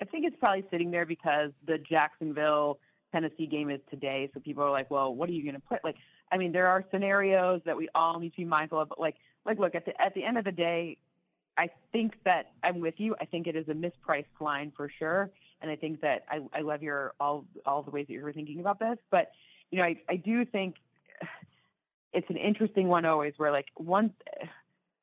I 0.01 0.05
think 0.05 0.27
it's 0.27 0.37
probably 0.37 0.65
sitting 0.71 0.91
there 0.91 1.07
because 1.07 1.53
the 1.67 1.79
Jacksonville 1.79 2.79
Tennessee 3.17 3.47
game 3.47 3.71
is 3.71 3.81
today. 3.89 4.31
So 4.35 4.41
people 4.41 4.63
are 4.63 4.71
like, 4.71 4.91
well, 4.91 5.15
what 5.15 5.31
are 5.31 5.33
you 5.33 5.43
going 5.43 5.55
to 5.55 5.61
put? 5.61 5.83
Like, 5.83 5.97
I 6.31 6.37
mean, 6.37 6.53
there 6.53 6.67
are 6.67 6.85
scenarios 6.91 7.63
that 7.65 7.77
we 7.77 7.89
all 7.95 8.21
need 8.21 8.31
to 8.31 8.37
be 8.37 8.45
mindful 8.45 8.79
of. 8.79 8.91
But 8.91 9.01
like, 9.01 9.15
like, 9.47 9.59
look 9.59 9.75
at 9.75 9.87
the 9.87 9.99
at 10.01 10.13
the 10.15 10.23
end 10.23 10.37
of 10.37 10.45
the 10.45 10.53
day, 10.53 10.99
I 11.57 11.71
think 11.93 12.15
that 12.25 12.53
I'm 12.63 12.81
with 12.81 12.95
you. 12.99 13.17
I 13.19 13.25
think 13.25 13.47
it 13.47 13.57
is 13.57 13.67
a 13.69 13.73
mispriced 13.73 14.25
line 14.39 14.71
for 14.77 14.91
sure, 14.99 15.31
and 15.63 15.71
I 15.71 15.77
think 15.77 16.03
that 16.03 16.25
I, 16.29 16.41
I 16.53 16.61
love 16.61 16.83
your 16.83 17.15
all 17.19 17.47
all 17.65 17.83
the 17.83 17.91
ways 17.91 18.07
that 18.09 18.13
you're 18.13 18.33
thinking 18.33 18.61
about 18.61 18.79
this. 18.79 18.99
But 19.11 19.31
you 19.71 19.79
know, 19.79 19.85
I 19.85 19.97
I 20.11 20.17
do 20.17 20.45
think 20.45 20.75
it's 22.13 22.29
an 22.29 22.37
interesting 22.37 22.89
one 22.89 23.07
always. 23.07 23.33
Where 23.39 23.51
like 23.51 23.69
one, 23.77 24.13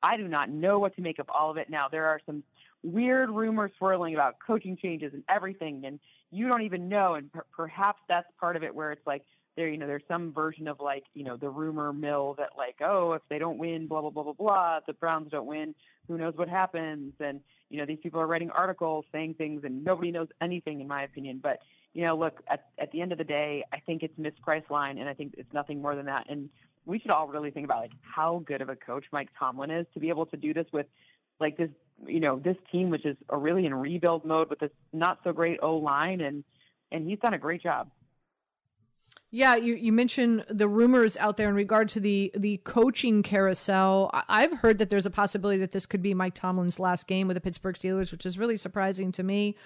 I 0.04 0.16
do 0.16 0.28
not 0.28 0.50
know 0.50 0.78
what 0.78 0.94
to 0.96 1.02
make 1.02 1.18
of 1.18 1.28
all 1.28 1.50
of 1.50 1.56
it 1.56 1.68
now. 1.68 1.88
There 1.88 2.06
are 2.06 2.20
some 2.26 2.44
weird 2.84 3.30
rumors 3.30 3.72
swirling 3.78 4.14
about 4.14 4.36
coaching 4.46 4.76
changes 4.76 5.14
and 5.14 5.24
everything, 5.28 5.84
and 5.84 5.98
you 6.34 6.48
don't 6.48 6.62
even 6.62 6.88
know. 6.88 7.14
And 7.14 7.32
per- 7.32 7.46
perhaps 7.54 8.00
that's 8.08 8.26
part 8.40 8.56
of 8.56 8.62
it, 8.62 8.74
where 8.74 8.92
it's 8.92 9.06
like 9.06 9.22
there, 9.56 9.68
you 9.68 9.78
know, 9.78 9.86
there's 9.86 10.02
some 10.08 10.32
version 10.32 10.66
of 10.66 10.80
like, 10.80 11.04
you 11.14 11.24
know, 11.24 11.36
the 11.36 11.48
rumor 11.48 11.92
mill 11.92 12.34
that 12.38 12.50
like, 12.56 12.76
oh, 12.80 13.12
if 13.12 13.22
they 13.28 13.38
don't 13.38 13.58
win, 13.58 13.86
blah 13.86 14.00
blah 14.00 14.10
blah 14.10 14.24
blah 14.24 14.32
blah, 14.32 14.78
if 14.78 14.86
the 14.86 14.92
Browns 14.92 15.30
don't 15.30 15.46
win, 15.46 15.74
who 16.08 16.18
knows 16.18 16.34
what 16.36 16.48
happens? 16.48 17.12
And 17.20 17.40
you 17.70 17.78
know, 17.78 17.86
these 17.86 17.98
people 18.02 18.20
are 18.20 18.26
writing 18.26 18.50
articles 18.50 19.04
saying 19.12 19.34
things, 19.34 19.62
and 19.64 19.84
nobody 19.84 20.10
knows 20.10 20.28
anything, 20.40 20.80
in 20.80 20.88
my 20.88 21.04
opinion. 21.04 21.40
But 21.42 21.60
you 21.92 22.04
know, 22.04 22.16
look, 22.16 22.42
at 22.48 22.66
at 22.78 22.90
the 22.90 23.00
end 23.00 23.12
of 23.12 23.18
the 23.18 23.24
day, 23.24 23.64
I 23.72 23.78
think 23.78 24.02
it's 24.02 24.18
mispriced 24.18 24.70
line, 24.70 24.98
and 24.98 25.08
I 25.08 25.14
think 25.14 25.34
it's 25.38 25.52
nothing 25.52 25.80
more 25.80 25.94
than 25.94 26.06
that. 26.06 26.26
And 26.28 26.50
we 26.86 26.98
should 26.98 27.10
all 27.10 27.28
really 27.28 27.50
think 27.50 27.64
about 27.64 27.80
like 27.80 27.92
how 28.02 28.42
good 28.44 28.60
of 28.60 28.68
a 28.68 28.76
coach 28.76 29.04
Mike 29.12 29.28
Tomlin 29.38 29.70
is 29.70 29.86
to 29.94 30.00
be 30.00 30.08
able 30.08 30.26
to 30.26 30.36
do 30.36 30.52
this 30.52 30.66
with 30.72 30.86
like 31.44 31.56
this 31.58 31.70
you 32.06 32.20
know 32.20 32.38
this 32.38 32.56
team 32.72 32.90
which 32.90 33.04
is 33.04 33.16
a 33.28 33.36
really 33.36 33.66
in 33.66 33.74
rebuild 33.74 34.24
mode 34.24 34.48
with 34.50 34.58
this 34.58 34.70
not 34.92 35.18
so 35.22 35.32
great 35.32 35.58
O 35.62 35.76
line 35.76 36.20
and 36.20 36.42
and 36.90 37.08
he's 37.08 37.18
done 37.18 37.34
a 37.34 37.38
great 37.38 37.62
job. 37.62 37.90
Yeah, 39.30 39.56
you, 39.56 39.74
you 39.74 39.92
mentioned 39.92 40.44
the 40.48 40.68
rumors 40.68 41.16
out 41.16 41.36
there 41.36 41.48
in 41.48 41.56
regard 41.56 41.88
to 41.90 42.00
the 42.00 42.30
the 42.36 42.58
coaching 42.58 43.22
carousel. 43.24 44.10
I've 44.28 44.52
heard 44.52 44.78
that 44.78 44.90
there's 44.90 45.06
a 45.06 45.10
possibility 45.10 45.58
that 45.58 45.72
this 45.72 45.86
could 45.86 46.02
be 46.02 46.14
Mike 46.14 46.34
Tomlin's 46.34 46.78
last 46.78 47.08
game 47.08 47.26
with 47.26 47.34
the 47.34 47.40
Pittsburgh 47.40 47.74
Steelers, 47.74 48.12
which 48.12 48.24
is 48.26 48.38
really 48.38 48.56
surprising 48.56 49.10
to 49.12 49.24
me. 49.24 49.56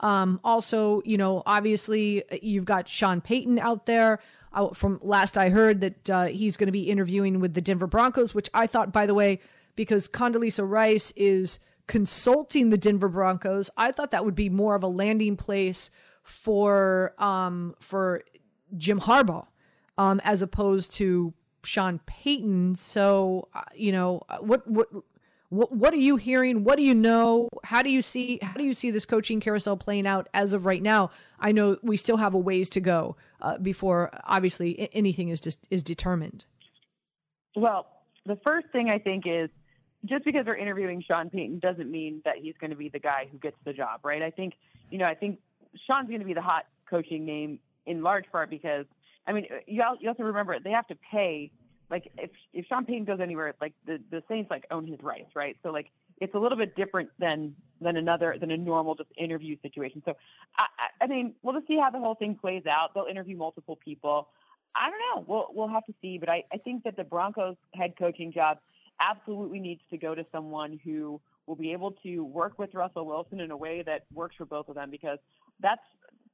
Um, 0.00 0.40
also, 0.44 1.00
you 1.06 1.16
know, 1.16 1.42
obviously 1.46 2.22
you've 2.42 2.66
got 2.66 2.88
Sean 2.88 3.20
Payton 3.20 3.58
out 3.58 3.86
there. 3.86 4.20
Uh, 4.52 4.68
from 4.68 5.00
last 5.02 5.38
I 5.38 5.48
heard 5.48 5.80
that 5.80 6.10
uh, 6.10 6.24
he's 6.26 6.58
going 6.58 6.68
to 6.68 6.72
be 6.72 6.90
interviewing 6.90 7.40
with 7.40 7.54
the 7.54 7.62
Denver 7.62 7.86
Broncos, 7.86 8.34
which 8.34 8.50
I 8.52 8.66
thought, 8.66 8.92
by 8.92 9.06
the 9.06 9.14
way, 9.14 9.40
because 9.76 10.08
Condoleezza 10.08 10.68
Rice 10.68 11.12
is 11.16 11.58
consulting 11.86 12.70
the 12.70 12.78
Denver 12.78 13.08
Broncos, 13.08 13.70
I 13.76 13.92
thought 13.92 14.10
that 14.12 14.24
would 14.24 14.34
be 14.34 14.48
more 14.48 14.74
of 14.74 14.82
a 14.82 14.88
landing 14.88 15.36
place 15.36 15.90
for 16.22 17.14
um, 17.18 17.74
for 17.80 18.22
Jim 18.76 19.00
Harbaugh, 19.00 19.46
um, 19.98 20.20
as 20.24 20.42
opposed 20.42 20.92
to 20.94 21.34
Sean 21.64 22.00
Payton. 22.06 22.74
So, 22.74 23.48
uh, 23.54 23.62
you 23.74 23.92
know, 23.92 24.22
uh, 24.28 24.38
what 24.38 24.66
what 24.66 24.88
what 25.50 25.72
what 25.72 25.92
are 25.92 25.98
you 25.98 26.16
hearing? 26.16 26.64
What 26.64 26.76
do 26.76 26.82
you 26.82 26.94
know? 26.94 27.48
How 27.62 27.82
do 27.82 27.90
you 27.90 28.02
see 28.02 28.38
how 28.42 28.54
do 28.54 28.64
you 28.64 28.72
see 28.72 28.90
this 28.90 29.06
coaching 29.06 29.40
carousel 29.40 29.76
playing 29.76 30.06
out 30.06 30.28
as 30.34 30.52
of 30.52 30.66
right 30.66 30.82
now? 30.82 31.10
I 31.38 31.52
know 31.52 31.76
we 31.82 31.96
still 31.96 32.16
have 32.16 32.34
a 32.34 32.38
ways 32.38 32.70
to 32.70 32.80
go 32.80 33.16
uh, 33.40 33.58
before 33.58 34.10
obviously 34.24 34.88
anything 34.92 35.28
is 35.28 35.40
just 35.40 35.66
is 35.70 35.82
determined. 35.82 36.46
Well, 37.54 37.86
the 38.26 38.36
first 38.44 38.66
thing 38.72 38.90
I 38.90 38.98
think 38.98 39.24
is 39.26 39.50
just 40.04 40.24
because 40.24 40.44
they're 40.44 40.56
interviewing 40.56 41.02
Sean 41.02 41.30
Payton 41.30 41.60
doesn't 41.60 41.90
mean 41.90 42.20
that 42.24 42.36
he's 42.40 42.54
going 42.60 42.70
to 42.70 42.76
be 42.76 42.88
the 42.88 42.98
guy 42.98 43.28
who 43.30 43.38
gets 43.38 43.56
the 43.64 43.72
job, 43.72 44.00
right? 44.04 44.22
I 44.22 44.30
think, 44.30 44.54
you 44.90 44.98
know, 44.98 45.06
I 45.06 45.14
think 45.14 45.38
Sean's 45.86 46.08
going 46.08 46.20
to 46.20 46.26
be 46.26 46.34
the 46.34 46.42
hot 46.42 46.66
coaching 46.88 47.24
name 47.24 47.58
in 47.86 48.02
large 48.02 48.24
part 48.30 48.50
because, 48.50 48.86
I 49.26 49.32
mean, 49.32 49.46
uh, 49.50 49.56
you 49.66 49.82
al- 49.82 49.96
you 50.00 50.08
also 50.08 50.22
remember 50.22 50.58
they 50.62 50.70
have 50.70 50.86
to 50.88 50.96
pay. 51.10 51.50
Like 51.90 52.10
if 52.18 52.30
if 52.52 52.66
Sean 52.66 52.84
Payton 52.84 53.04
goes 53.04 53.20
anywhere, 53.20 53.54
like 53.60 53.74
the 53.86 53.98
the 54.10 54.22
Saints 54.28 54.50
like 54.50 54.64
own 54.70 54.86
his 54.86 55.00
rights, 55.02 55.30
right? 55.34 55.56
So 55.62 55.70
like 55.70 55.90
it's 56.20 56.34
a 56.34 56.38
little 56.38 56.58
bit 56.58 56.74
different 56.76 57.10
than 57.18 57.54
than 57.80 57.96
another 57.96 58.36
than 58.40 58.50
a 58.50 58.56
normal 58.56 58.94
just 58.94 59.10
interview 59.16 59.56
situation. 59.62 60.02
So 60.04 60.14
I 60.58 60.66
I 61.00 61.06
mean 61.06 61.34
we'll 61.42 61.54
just 61.54 61.68
see 61.68 61.78
how 61.78 61.90
the 61.90 61.98
whole 61.98 62.14
thing 62.14 62.36
plays 62.36 62.64
out. 62.66 62.94
They'll 62.94 63.06
interview 63.06 63.36
multiple 63.36 63.76
people. 63.76 64.28
I 64.74 64.90
don't 64.90 64.98
know. 64.98 65.24
We'll 65.26 65.46
we'll 65.52 65.68
have 65.68 65.84
to 65.86 65.94
see. 66.00 66.18
But 66.18 66.30
I, 66.30 66.44
I 66.52 66.56
think 66.56 66.84
that 66.84 66.96
the 66.96 67.04
Broncos 67.04 67.56
head 67.74 67.94
coaching 67.98 68.32
job 68.32 68.58
absolutely 69.10 69.60
needs 69.60 69.82
to 69.90 69.98
go 69.98 70.14
to 70.14 70.24
someone 70.32 70.80
who 70.84 71.20
will 71.46 71.56
be 71.56 71.72
able 71.72 71.92
to 72.02 72.20
work 72.24 72.58
with 72.58 72.74
Russell 72.74 73.06
Wilson 73.06 73.40
in 73.40 73.50
a 73.50 73.56
way 73.56 73.82
that 73.82 74.04
works 74.12 74.36
for 74.36 74.46
both 74.46 74.68
of 74.68 74.74
them 74.74 74.90
because 74.90 75.18
that's 75.60 75.82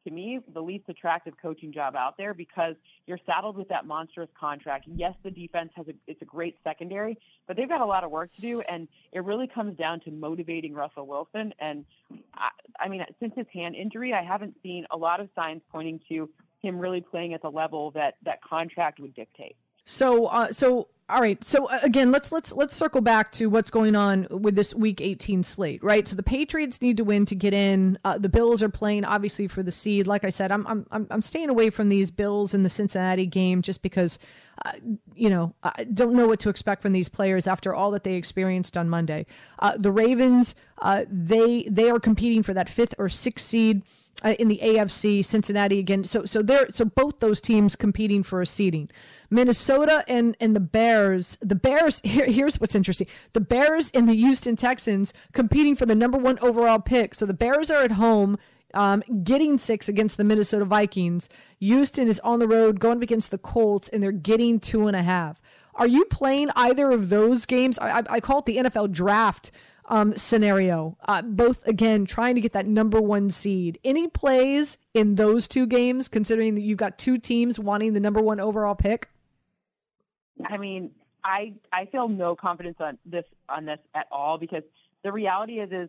to 0.04 0.10
me 0.10 0.40
the 0.54 0.60
least 0.62 0.84
attractive 0.88 1.34
coaching 1.42 1.72
job 1.72 1.94
out 1.94 2.16
there 2.16 2.32
because 2.32 2.74
you're 3.06 3.18
saddled 3.26 3.56
with 3.56 3.68
that 3.68 3.86
monstrous 3.86 4.30
contract. 4.38 4.84
Yes, 4.86 5.14
the 5.22 5.30
defense 5.30 5.72
has 5.76 5.88
a 5.88 5.92
it's 6.06 6.22
a 6.22 6.24
great 6.24 6.56
secondary, 6.64 7.18
but 7.46 7.56
they've 7.56 7.68
got 7.68 7.80
a 7.80 7.86
lot 7.86 8.04
of 8.04 8.10
work 8.10 8.32
to 8.34 8.40
do 8.40 8.60
and 8.62 8.88
it 9.12 9.24
really 9.24 9.46
comes 9.46 9.76
down 9.76 10.00
to 10.00 10.10
motivating 10.10 10.72
Russell 10.74 11.06
Wilson 11.06 11.52
and 11.58 11.84
I, 12.34 12.50
I 12.78 12.88
mean 12.88 13.04
since 13.18 13.34
his 13.36 13.46
hand 13.52 13.74
injury, 13.74 14.14
I 14.14 14.22
haven't 14.22 14.56
seen 14.62 14.86
a 14.90 14.96
lot 14.96 15.20
of 15.20 15.28
signs 15.34 15.62
pointing 15.70 16.00
to 16.08 16.30
him 16.62 16.78
really 16.78 17.00
playing 17.00 17.34
at 17.34 17.42
the 17.42 17.50
level 17.50 17.90
that 17.92 18.14
that 18.22 18.42
contract 18.42 19.00
would 19.00 19.14
dictate. 19.14 19.56
So, 19.86 20.26
uh, 20.26 20.52
so 20.52 20.88
all 21.10 21.20
right. 21.20 21.42
So 21.42 21.66
uh, 21.66 21.80
again, 21.82 22.10
let's 22.10 22.30
let's 22.32 22.52
let's 22.52 22.74
circle 22.74 23.00
back 23.00 23.32
to 23.32 23.46
what's 23.46 23.70
going 23.70 23.96
on 23.96 24.26
with 24.30 24.54
this 24.54 24.74
Week 24.74 25.00
18 25.00 25.42
slate, 25.42 25.82
right? 25.82 26.06
So 26.06 26.16
the 26.16 26.22
Patriots 26.22 26.80
need 26.80 26.96
to 26.98 27.04
win 27.04 27.26
to 27.26 27.34
get 27.34 27.52
in. 27.52 27.98
Uh, 28.04 28.18
the 28.18 28.28
Bills 28.28 28.62
are 28.62 28.68
playing 28.68 29.04
obviously 29.04 29.48
for 29.48 29.62
the 29.62 29.72
seed. 29.72 30.06
Like 30.06 30.24
I 30.24 30.30
said, 30.30 30.52
I'm 30.52 30.66
I'm 30.90 31.06
I'm 31.10 31.22
staying 31.22 31.50
away 31.50 31.70
from 31.70 31.88
these 31.88 32.10
Bills 32.10 32.54
in 32.54 32.62
the 32.62 32.70
Cincinnati 32.70 33.26
game 33.26 33.62
just 33.62 33.82
because, 33.82 34.18
uh, 34.64 34.72
you 35.14 35.28
know, 35.28 35.54
I 35.62 35.84
don't 35.84 36.14
know 36.14 36.26
what 36.26 36.40
to 36.40 36.48
expect 36.48 36.82
from 36.82 36.92
these 36.92 37.08
players 37.08 37.46
after 37.46 37.74
all 37.74 37.90
that 37.90 38.04
they 38.04 38.14
experienced 38.14 38.76
on 38.76 38.88
Monday. 38.88 39.26
Uh, 39.58 39.76
the 39.76 39.92
Ravens, 39.92 40.54
uh, 40.78 41.04
they 41.10 41.64
they 41.70 41.90
are 41.90 42.00
competing 42.00 42.42
for 42.42 42.54
that 42.54 42.68
fifth 42.68 42.94
or 42.98 43.08
sixth 43.08 43.46
seed 43.46 43.82
uh, 44.22 44.34
in 44.38 44.48
the 44.48 44.60
AFC. 44.62 45.24
Cincinnati 45.24 45.78
again. 45.78 46.04
So 46.04 46.24
so 46.24 46.42
they're 46.42 46.70
so 46.70 46.84
both 46.84 47.20
those 47.20 47.40
teams 47.40 47.76
competing 47.76 48.22
for 48.22 48.40
a 48.40 48.46
seeding. 48.46 48.90
Minnesota 49.30 50.04
and 50.08 50.36
and 50.40 50.54
the 50.54 50.60
Bears. 50.60 51.38
The 51.40 51.54
Bears. 51.54 52.00
Here, 52.04 52.26
here's 52.26 52.60
what's 52.60 52.74
interesting: 52.74 53.06
the 53.32 53.40
Bears 53.40 53.90
and 53.94 54.08
the 54.08 54.14
Houston 54.14 54.56
Texans 54.56 55.12
competing 55.32 55.76
for 55.76 55.86
the 55.86 55.94
number 55.94 56.18
one 56.18 56.38
overall 56.40 56.78
pick. 56.78 57.14
So 57.14 57.26
the 57.26 57.34
Bears 57.34 57.70
are 57.70 57.82
at 57.82 57.92
home. 57.92 58.38
Um, 58.72 59.02
getting 59.24 59.58
six 59.58 59.88
against 59.88 60.16
the 60.16 60.22
Minnesota 60.22 60.64
Vikings. 60.64 61.28
Houston 61.58 62.06
is 62.06 62.20
on 62.20 62.38
the 62.38 62.46
road 62.46 62.78
going 62.78 62.98
up 62.98 63.02
against 63.02 63.32
the 63.32 63.38
Colts, 63.38 63.88
and 63.88 64.00
they're 64.00 64.12
getting 64.12 64.60
two 64.60 64.86
and 64.86 64.94
a 64.94 65.02
half. 65.02 65.40
Are 65.74 65.88
you 65.88 66.04
playing 66.04 66.50
either 66.54 66.90
of 66.92 67.08
those 67.08 67.46
games? 67.46 67.80
I, 67.80 67.98
I, 67.98 68.02
I 68.08 68.20
call 68.20 68.38
it 68.38 68.44
the 68.44 68.58
NFL 68.58 68.92
draft 68.92 69.50
um, 69.90 70.16
scenario. 70.16 70.96
Uh, 71.06 71.20
both 71.20 71.66
again 71.66 72.06
trying 72.06 72.36
to 72.36 72.40
get 72.40 72.52
that 72.52 72.66
number 72.66 73.00
one 73.00 73.28
seed. 73.30 73.78
Any 73.84 74.08
plays 74.08 74.78
in 74.94 75.16
those 75.16 75.48
two 75.48 75.66
games, 75.66 76.08
considering 76.08 76.54
that 76.54 76.62
you've 76.62 76.78
got 76.78 76.96
two 76.96 77.18
teams 77.18 77.58
wanting 77.58 77.92
the 77.92 78.00
number 78.00 78.22
one 78.22 78.40
overall 78.40 78.74
pick? 78.74 79.08
I 80.48 80.56
mean, 80.56 80.92
I 81.24 81.54
I 81.72 81.86
feel 81.86 82.08
no 82.08 82.34
confidence 82.34 82.76
on 82.80 82.98
this 83.04 83.24
on 83.48 83.66
this 83.66 83.80
at 83.94 84.06
all 84.10 84.38
because 84.38 84.62
the 85.02 85.12
reality 85.12 85.60
is 85.60 85.70
is 85.70 85.88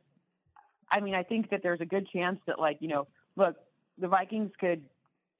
I 0.91 0.99
mean, 0.99 1.15
I 1.15 1.23
think 1.23 1.51
that 1.51 1.61
there's 1.63 1.79
a 1.79 1.85
good 1.85 2.07
chance 2.11 2.39
that 2.47 2.59
like, 2.59 2.77
you 2.81 2.89
know, 2.89 3.07
look, 3.37 3.55
the 3.97 4.07
Vikings 4.07 4.51
could 4.59 4.81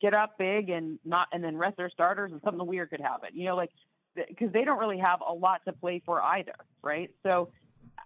get 0.01 0.15
up 0.15 0.37
big 0.37 0.69
and 0.69 0.97
not 1.03 1.27
and 1.33 1.43
then 1.43 1.57
rest 1.57 1.77
their 1.77 1.89
starters 1.89 2.31
and 2.31 2.39
something 2.43 2.65
weird 2.65 2.91
could 2.91 3.01
happen. 3.01 3.29
You 3.33 3.45
know, 3.45 3.55
like 3.55 3.71
because 4.15 4.51
they 4.51 4.63
don't 4.63 4.79
really 4.79 4.99
have 4.99 5.19
a 5.27 5.33
lot 5.33 5.61
to 5.65 5.73
play 5.73 6.01
for 6.05 6.21
either, 6.21 6.55
right? 6.83 7.09
So 7.23 7.49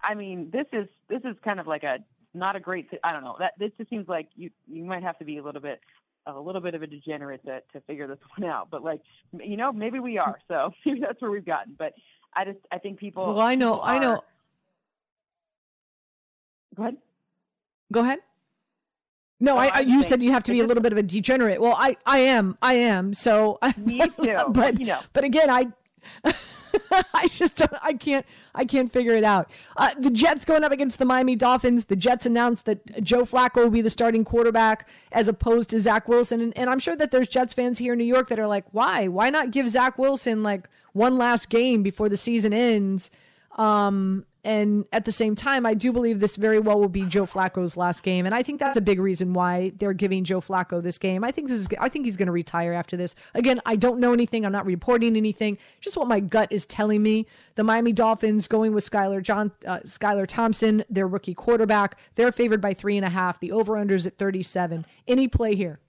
I 0.02 0.14
mean, 0.14 0.50
this 0.52 0.66
is 0.72 0.88
this 1.08 1.22
is 1.24 1.36
kind 1.46 1.60
of 1.60 1.66
like 1.66 1.84
a 1.84 1.98
not 2.34 2.56
a 2.56 2.60
great 2.60 2.88
I 3.02 3.12
don't 3.12 3.24
know. 3.24 3.36
That 3.38 3.54
this 3.58 3.72
just 3.78 3.90
seems 3.90 4.08
like 4.08 4.28
you 4.34 4.50
you 4.66 4.84
might 4.84 5.02
have 5.02 5.18
to 5.18 5.24
be 5.24 5.38
a 5.38 5.42
little 5.42 5.60
bit 5.60 5.80
a 6.26 6.40
little 6.40 6.60
bit 6.60 6.74
of 6.74 6.82
a 6.82 6.86
degenerate 6.86 7.44
to, 7.44 7.62
to 7.72 7.80
figure 7.86 8.06
this 8.06 8.18
one 8.36 8.48
out. 8.48 8.68
But 8.70 8.82
like, 8.82 9.00
you 9.32 9.56
know, 9.56 9.72
maybe 9.72 10.00
we 10.00 10.18
are. 10.18 10.38
So 10.48 10.72
maybe 10.86 11.00
that's 11.00 11.20
where 11.20 11.30
we've 11.30 11.46
gotten. 11.46 11.74
But 11.78 11.94
I 12.34 12.44
just, 12.44 12.58
I 12.70 12.78
think 12.78 12.98
people. 12.98 13.26
Well, 13.26 13.40
I 13.40 13.54
know, 13.54 13.74
people 13.74 13.84
I 13.84 13.98
know. 13.98 14.20
Go 16.76 16.82
ahead. 16.82 16.96
Go 17.92 18.00
ahead. 18.00 18.18
No, 19.38 19.56
I, 19.58 19.66
I 19.66 19.80
you 19.80 20.02
said 20.02 20.22
you 20.22 20.32
have 20.32 20.44
to 20.44 20.52
be 20.52 20.60
a 20.60 20.66
little 20.66 20.82
bit 20.82 20.92
of 20.92 20.98
a 20.98 21.02
degenerate. 21.02 21.60
Well, 21.60 21.76
I, 21.78 21.96
I 22.06 22.20
am, 22.20 22.56
I 22.62 22.74
am. 22.74 23.12
So 23.12 23.58
Me 23.76 24.00
too. 24.22 24.38
but 24.48 24.80
you 24.80 24.86
know. 24.86 25.00
but 25.12 25.24
again, 25.24 25.50
I, 25.50 25.66
I 27.14 27.28
just 27.28 27.56
don't, 27.56 27.72
I 27.82 27.94
can't 27.94 28.26
I 28.54 28.64
can't 28.64 28.92
figure 28.92 29.14
it 29.14 29.24
out. 29.24 29.50
Uh, 29.76 29.90
the 29.98 30.10
Jets 30.10 30.44
going 30.44 30.64
up 30.64 30.72
against 30.72 30.98
the 30.98 31.04
Miami 31.04 31.36
Dolphins. 31.36 31.86
The 31.86 31.96
Jets 31.96 32.26
announced 32.26 32.66
that 32.66 33.02
Joe 33.02 33.24
Flacco 33.24 33.56
will 33.56 33.70
be 33.70 33.82
the 33.82 33.90
starting 33.90 34.24
quarterback 34.24 34.88
as 35.12 35.28
opposed 35.28 35.70
to 35.70 35.80
Zach 35.80 36.08
Wilson, 36.08 36.40
and, 36.40 36.56
and 36.56 36.68
I'm 36.70 36.78
sure 36.78 36.96
that 36.96 37.10
there's 37.10 37.28
Jets 37.28 37.54
fans 37.54 37.78
here 37.78 37.92
in 37.92 37.98
New 37.98 38.04
York 38.04 38.28
that 38.28 38.38
are 38.38 38.46
like, 38.46 38.64
why? 38.72 39.08
Why 39.08 39.30
not 39.30 39.50
give 39.50 39.68
Zach 39.70 39.98
Wilson 39.98 40.42
like 40.42 40.68
one 40.92 41.16
last 41.18 41.48
game 41.48 41.82
before 41.82 42.08
the 42.08 42.16
season 42.16 42.52
ends? 42.52 43.10
Um, 43.56 44.26
and 44.46 44.84
at 44.92 45.04
the 45.04 45.10
same 45.10 45.34
time, 45.34 45.66
I 45.66 45.74
do 45.74 45.92
believe 45.92 46.20
this 46.20 46.36
very 46.36 46.60
well 46.60 46.78
will 46.78 46.88
be 46.88 47.02
Joe 47.02 47.26
Flacco's 47.26 47.76
last 47.76 48.04
game, 48.04 48.26
and 48.26 48.34
I 48.34 48.44
think 48.44 48.60
that's 48.60 48.76
a 48.76 48.80
big 48.80 49.00
reason 49.00 49.32
why 49.32 49.72
they're 49.76 49.92
giving 49.92 50.22
Joe 50.22 50.40
Flacco 50.40 50.80
this 50.80 50.98
game. 50.98 51.24
I 51.24 51.32
think 51.32 51.48
this 51.48 51.58
is, 51.58 51.68
I 51.80 51.88
think 51.88 52.04
he's 52.04 52.16
going 52.16 52.26
to 52.26 52.32
retire 52.32 52.72
after 52.72 52.96
this. 52.96 53.16
Again, 53.34 53.60
I 53.66 53.74
don't 53.74 53.98
know 53.98 54.12
anything. 54.12 54.46
I'm 54.46 54.52
not 54.52 54.64
reporting 54.64 55.16
anything. 55.16 55.58
Just 55.80 55.96
what 55.96 56.06
my 56.06 56.20
gut 56.20 56.46
is 56.52 56.64
telling 56.64 57.02
me. 57.02 57.26
The 57.56 57.64
Miami 57.64 57.92
Dolphins 57.92 58.46
going 58.46 58.72
with 58.72 58.88
Skylar 58.88 59.20
John, 59.20 59.50
uh, 59.66 59.80
Thompson, 60.26 60.84
their 60.88 61.08
rookie 61.08 61.34
quarterback. 61.34 61.98
They're 62.14 62.30
favored 62.30 62.60
by 62.60 62.72
three 62.72 62.96
and 62.96 63.04
a 63.04 63.10
half. 63.10 63.40
The 63.40 63.50
over 63.50 63.76
under 63.76 63.96
is 63.96 64.06
at 64.06 64.16
37. 64.16 64.86
Any 65.08 65.26
play 65.26 65.56
here? 65.56 65.80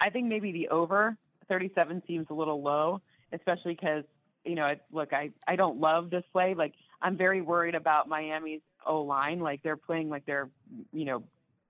I 0.00 0.10
think 0.10 0.26
maybe 0.26 0.50
the 0.50 0.66
over 0.70 1.16
37 1.48 2.02
seems 2.08 2.26
a 2.30 2.34
little 2.34 2.60
low, 2.60 3.00
especially 3.32 3.74
because 3.74 4.02
you 4.44 4.54
know, 4.54 4.68
look, 4.90 5.12
I 5.12 5.30
I 5.46 5.56
don't 5.56 5.78
love 5.78 6.10
this 6.10 6.24
play. 6.32 6.54
Like, 6.54 6.72
I'm 7.00 7.16
very 7.16 7.40
worried 7.40 7.74
about 7.74 8.08
Miami's 8.08 8.60
O 8.86 9.00
line. 9.02 9.40
Like, 9.40 9.62
they're 9.62 9.76
playing 9.76 10.08
like 10.08 10.26
they're, 10.26 10.48
you 10.92 11.04
know, 11.04 11.22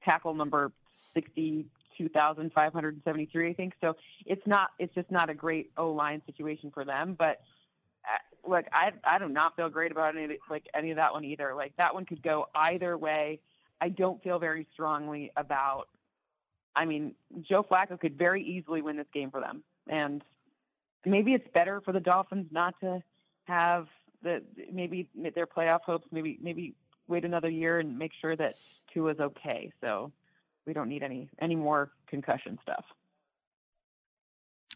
tackle 0.04 0.34
number 0.34 0.72
62,573, 1.14 3.50
I 3.50 3.52
think. 3.52 3.74
So 3.80 3.96
it's 4.26 4.46
not, 4.46 4.70
it's 4.78 4.94
just 4.94 5.10
not 5.10 5.30
a 5.30 5.34
great 5.34 5.70
O 5.76 5.90
line 5.90 6.22
situation 6.26 6.70
for 6.72 6.84
them. 6.84 7.16
But 7.18 7.40
uh, 8.08 8.48
look, 8.48 8.64
I 8.72 8.92
I 9.04 9.18
do 9.18 9.28
not 9.28 9.56
feel 9.56 9.68
great 9.68 9.92
about 9.92 10.16
any 10.16 10.38
like 10.48 10.66
any 10.74 10.90
of 10.90 10.96
that 10.96 11.12
one 11.12 11.24
either. 11.24 11.54
Like 11.54 11.74
that 11.76 11.94
one 11.94 12.06
could 12.06 12.22
go 12.22 12.46
either 12.54 12.96
way. 12.96 13.40
I 13.80 13.90
don't 13.90 14.22
feel 14.22 14.38
very 14.38 14.66
strongly 14.72 15.30
about. 15.36 15.88
I 16.74 16.84
mean, 16.84 17.14
Joe 17.42 17.66
Flacco 17.68 17.98
could 17.98 18.16
very 18.16 18.42
easily 18.42 18.82
win 18.82 18.96
this 18.96 19.06
game 19.12 19.30
for 19.30 19.40
them, 19.40 19.62
and 19.88 20.22
maybe 21.04 21.34
it's 21.34 21.48
better 21.52 21.80
for 21.80 21.92
the 21.92 22.00
Dolphins 22.00 22.46
not 22.50 22.74
to 22.80 23.02
have 23.44 23.88
the 24.22 24.42
maybe 24.72 25.08
their 25.34 25.46
playoff 25.46 25.80
hopes. 25.82 26.06
Maybe 26.10 26.38
maybe 26.40 26.74
wait 27.06 27.24
another 27.24 27.48
year 27.48 27.78
and 27.80 27.98
make 27.98 28.12
sure 28.20 28.36
that 28.36 28.54
Tua's 28.92 29.18
okay. 29.20 29.72
So 29.80 30.12
we 30.66 30.72
don't 30.72 30.88
need 30.88 31.02
any 31.02 31.28
any 31.40 31.56
more 31.56 31.90
concussion 32.08 32.58
stuff. 32.62 32.84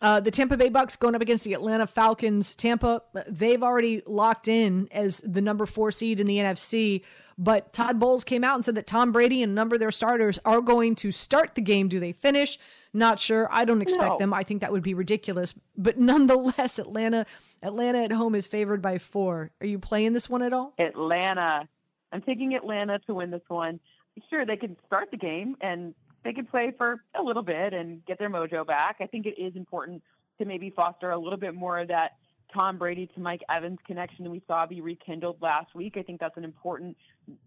Uh, 0.03 0.19
the 0.21 0.33
Tampa 0.33 0.57
Bay 0.57 0.69
Bucks 0.69 0.97
going 0.97 1.15
up 1.15 1.23
against 1.23 1.45
the 1.45 1.55
Atlanta 1.55 1.87
Falcons. 1.87 2.57
Tampa, 2.57 3.03
they've 3.29 3.63
already 3.63 4.03
locked 4.05 4.49
in 4.49 4.89
as 4.91 5.19
the 5.19 5.41
number 5.41 5.65
four 5.65 5.93
seed 5.93 6.19
in 6.19 6.27
the 6.27 6.39
NFC. 6.39 7.03
But 7.39 7.73
Todd 7.73 7.99
Bowles 8.01 8.25
came 8.25 8.43
out 8.45 8.57
and 8.57 8.65
said 8.65 8.75
that 8.75 8.87
Tom 8.89 9.13
Brady 9.13 9.43
and 9.43 9.53
a 9.53 9.55
number 9.55 9.77
of 9.77 9.81
their 9.81 9.91
starters 9.93 10.39
are 10.45 10.61
going 10.61 10.97
to 10.97 11.13
start 11.13 11.55
the 11.55 11.61
game. 11.61 11.87
Do 11.89 12.01
they 12.01 12.13
finish? 12.13 12.59
Not 12.93 13.19
sure. 13.19 13.49
I 13.51 13.65
don't 13.65 13.81
expect 13.81 14.05
No. 14.15 14.19
them. 14.19 14.35
I 14.35 14.43
think 14.43 14.61
that 14.61 14.73
would 14.73 14.83
be 14.83 14.93
ridiculous. 14.95 15.55
But 15.79 15.99
nonetheless, 15.99 16.79
Atlanta, 16.81 17.25
Atlanta 17.63 18.03
at 18.05 18.13
home 18.13 18.35
is 18.35 18.47
favored 18.49 18.83
by 18.83 18.99
four. 18.99 19.51
Are 19.61 19.67
you 19.67 19.79
playing 19.79 20.13
this 20.15 20.29
one 20.29 20.43
at 20.43 20.53
all? 20.53 20.75
Atlanta. 20.79 21.69
I'm 22.13 22.23
taking 22.23 22.55
Atlanta 22.55 22.99
to 23.07 23.15
win 23.15 23.31
this 23.31 23.43
one. 23.49 23.81
Sure, 24.29 24.45
they 24.45 24.57
could 24.59 24.77
start 24.87 25.11
the 25.11 25.17
game 25.17 25.57
and 25.63 25.95
they 26.25 26.33
could 26.33 26.51
play 26.51 26.73
for 26.77 27.03
a 27.19 27.23
little 27.23 27.43
bit 27.43 27.73
and 27.73 28.05
get 28.07 28.19
their 28.19 28.31
mojo 28.31 28.67
back. 28.67 28.97
I 29.01 29.07
think 29.07 29.27
it 29.27 29.41
is 29.41 29.55
important 29.57 30.03
to 30.39 30.45
maybe 30.45 30.71
foster 30.71 31.11
a 31.11 31.19
little 31.19 31.39
bit 31.39 31.55
more 31.55 31.79
of 31.79 31.89
that 31.89 32.13
Tom 32.53 32.79
Brady 32.79 33.07
to 33.15 33.21
Mike 33.21 33.43
Evans 33.49 33.79
connection 33.87 34.25
that 34.25 34.31
we 34.31 34.43
saw 34.47 34.67
be 34.67 34.81
rekindled 34.81 35.37
last 35.41 35.75
week. 35.75 35.97
I 35.97 36.03
think 36.03 36.21
that's 36.21 36.37
an 36.37 36.45
important 36.45 36.97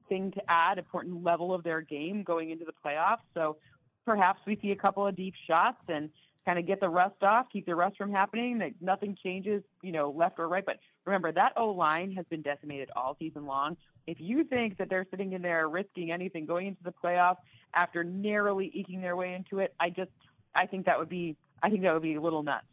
thing 0.10 0.32
to 0.32 0.42
add, 0.48 0.78
important 0.78 1.24
level 1.24 1.54
of 1.54 1.64
their 1.64 1.82
game 1.82 2.24
going 2.24 2.50
into 2.50 2.66
the 2.66 2.74
playoffs. 2.84 3.18
So 3.34 3.58
perhaps 4.06 4.40
we 4.46 4.58
see 4.62 4.72
a 4.72 4.76
couple 4.76 5.06
of 5.06 5.16
deep 5.16 5.34
shots 5.48 5.82
and 5.88 6.10
kind 6.46 6.60
of 6.60 6.68
get 6.68 6.80
the 6.80 6.90
rust 6.90 7.22
off, 7.22 7.48
keep 7.52 7.66
the 7.66 7.76
rust 7.76 7.98
from 7.98 8.12
happening. 8.12 8.58
That 8.60 8.72
nothing 8.82 9.18
changes, 9.22 9.64
you 9.82 9.92
know, 9.92 10.12
left 10.16 10.40
or 10.40 10.48
right. 10.48 10.66
But 10.66 10.78
remember 11.06 11.32
that 11.32 11.54
O 11.56 11.70
line 11.70 12.12
has 12.14 12.26
been 12.30 12.42
decimated 12.42 12.90
all 12.96 13.16
season 13.20 13.46
long. 13.46 13.78
If 14.08 14.18
you 14.20 14.44
think 14.44 14.78
that 14.78 14.90
they're 14.90 15.06
sitting 15.10 15.34
in 15.34 15.42
there 15.42 15.68
risking 15.68 16.12
anything 16.12 16.46
going 16.46 16.68
into 16.68 16.84
the 16.84 16.94
playoffs 17.04 17.38
after 17.74 18.04
narrowly 18.04 18.72
eking 18.74 19.02
their 19.02 19.16
way 19.16 19.34
into 19.34 19.60
it, 19.60 19.74
I 19.80 19.90
just 19.90 20.12
I 20.56 20.66
think 20.66 20.86
that 20.86 20.98
would 20.98 21.10
be 21.10 21.36
I 21.62 21.70
think 21.70 21.82
that 21.84 21.94
would 21.94 22.04
be 22.04 22.16
a 22.16 22.22
little 22.22 22.44
nuts. 22.44 22.66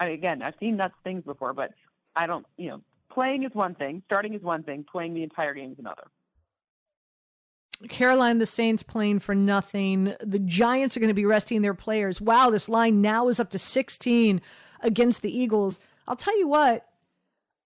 I 0.00 0.06
mean, 0.06 0.14
again, 0.14 0.42
I've 0.42 0.54
seen 0.60 0.76
nuts 0.76 0.94
things 1.02 1.24
before, 1.24 1.52
but 1.52 1.72
I 2.14 2.26
don't, 2.26 2.46
you 2.56 2.68
know, 2.68 2.80
playing 3.10 3.42
is 3.42 3.52
one 3.52 3.74
thing, 3.74 4.02
starting 4.06 4.34
is 4.34 4.42
one 4.42 4.62
thing, 4.62 4.84
playing 4.90 5.14
the 5.14 5.22
entire 5.22 5.54
game 5.54 5.72
is 5.72 5.78
another. 5.78 6.04
Caroline, 7.88 8.38
the 8.38 8.46
Saints 8.46 8.82
playing 8.82 9.20
for 9.20 9.34
nothing. 9.34 10.14
The 10.20 10.40
Giants 10.40 10.96
are 10.96 11.00
going 11.00 11.08
to 11.08 11.14
be 11.14 11.24
resting 11.24 11.62
their 11.62 11.74
players. 11.74 12.20
Wow, 12.20 12.50
this 12.50 12.68
line 12.68 13.00
now 13.00 13.28
is 13.28 13.38
up 13.38 13.50
to 13.50 13.58
16 13.58 14.40
against 14.80 15.22
the 15.22 15.36
Eagles. 15.36 15.78
I'll 16.08 16.16
tell 16.16 16.36
you 16.38 16.48
what, 16.48 16.87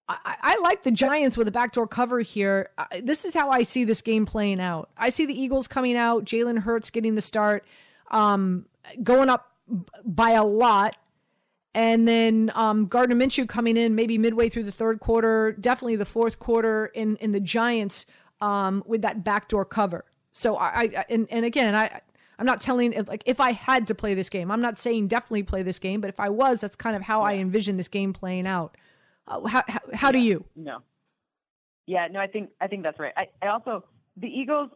I, 0.07 0.35
I 0.41 0.59
like 0.59 0.83
the 0.83 0.91
Giants 0.91 1.37
with 1.37 1.47
a 1.47 1.51
backdoor 1.51 1.87
cover 1.87 2.19
here. 2.19 2.69
I, 2.77 3.01
this 3.01 3.25
is 3.25 3.33
how 3.33 3.49
I 3.49 3.63
see 3.63 3.83
this 3.85 4.01
game 4.01 4.25
playing 4.25 4.59
out. 4.59 4.89
I 4.97 5.09
see 5.09 5.25
the 5.25 5.39
Eagles 5.39 5.67
coming 5.67 5.95
out, 5.95 6.25
Jalen 6.25 6.59
Hurts 6.59 6.89
getting 6.89 7.15
the 7.15 7.21
start, 7.21 7.65
um, 8.11 8.65
going 9.01 9.29
up 9.29 9.51
by 10.03 10.31
a 10.31 10.43
lot. 10.43 10.97
And 11.73 12.07
then 12.07 12.51
um, 12.53 12.85
Gardner 12.85 13.15
Minshew 13.15 13.47
coming 13.47 13.77
in 13.77 13.95
maybe 13.95 14.17
midway 14.17 14.49
through 14.49 14.63
the 14.63 14.71
third 14.71 14.99
quarter, 14.99 15.53
definitely 15.53 15.95
the 15.95 16.05
fourth 16.05 16.37
quarter 16.37 16.87
in, 16.87 17.15
in 17.15 17.31
the 17.31 17.39
Giants 17.39 18.05
um, 18.41 18.83
with 18.85 19.01
that 19.01 19.23
backdoor 19.23 19.65
cover. 19.65 20.05
So 20.33 20.57
I, 20.57 20.67
I 20.67 21.05
and, 21.09 21.27
and 21.31 21.45
again 21.45 21.73
I 21.75 22.01
I'm 22.37 22.45
not 22.45 22.61
telling 22.61 22.93
like 23.07 23.23
if 23.25 23.39
I 23.39 23.51
had 23.51 23.87
to 23.87 23.95
play 23.95 24.13
this 24.15 24.29
game, 24.29 24.51
I'm 24.51 24.61
not 24.61 24.77
saying 24.77 25.07
definitely 25.07 25.43
play 25.43 25.63
this 25.63 25.79
game, 25.79 26.01
but 26.01 26.09
if 26.09 26.19
I 26.19 26.29
was, 26.29 26.59
that's 26.59 26.75
kind 26.75 26.95
of 26.95 27.01
how 27.01 27.21
I 27.21 27.35
envision 27.35 27.77
this 27.77 27.87
game 27.87 28.11
playing 28.11 28.47
out. 28.47 28.75
Uh, 29.27 29.47
how 29.47 29.63
how, 29.67 29.79
how 29.93 30.11
do 30.11 30.19
you? 30.19 30.45
No. 30.55 30.79
Yeah, 31.85 32.07
no, 32.11 32.19
I 32.19 32.27
think 32.27 32.49
I 32.61 32.67
think 32.67 32.83
that's 32.83 32.99
right. 32.99 33.13
I, 33.17 33.27
I 33.41 33.47
also 33.47 33.83
the 34.17 34.27
Eagles, 34.27 34.69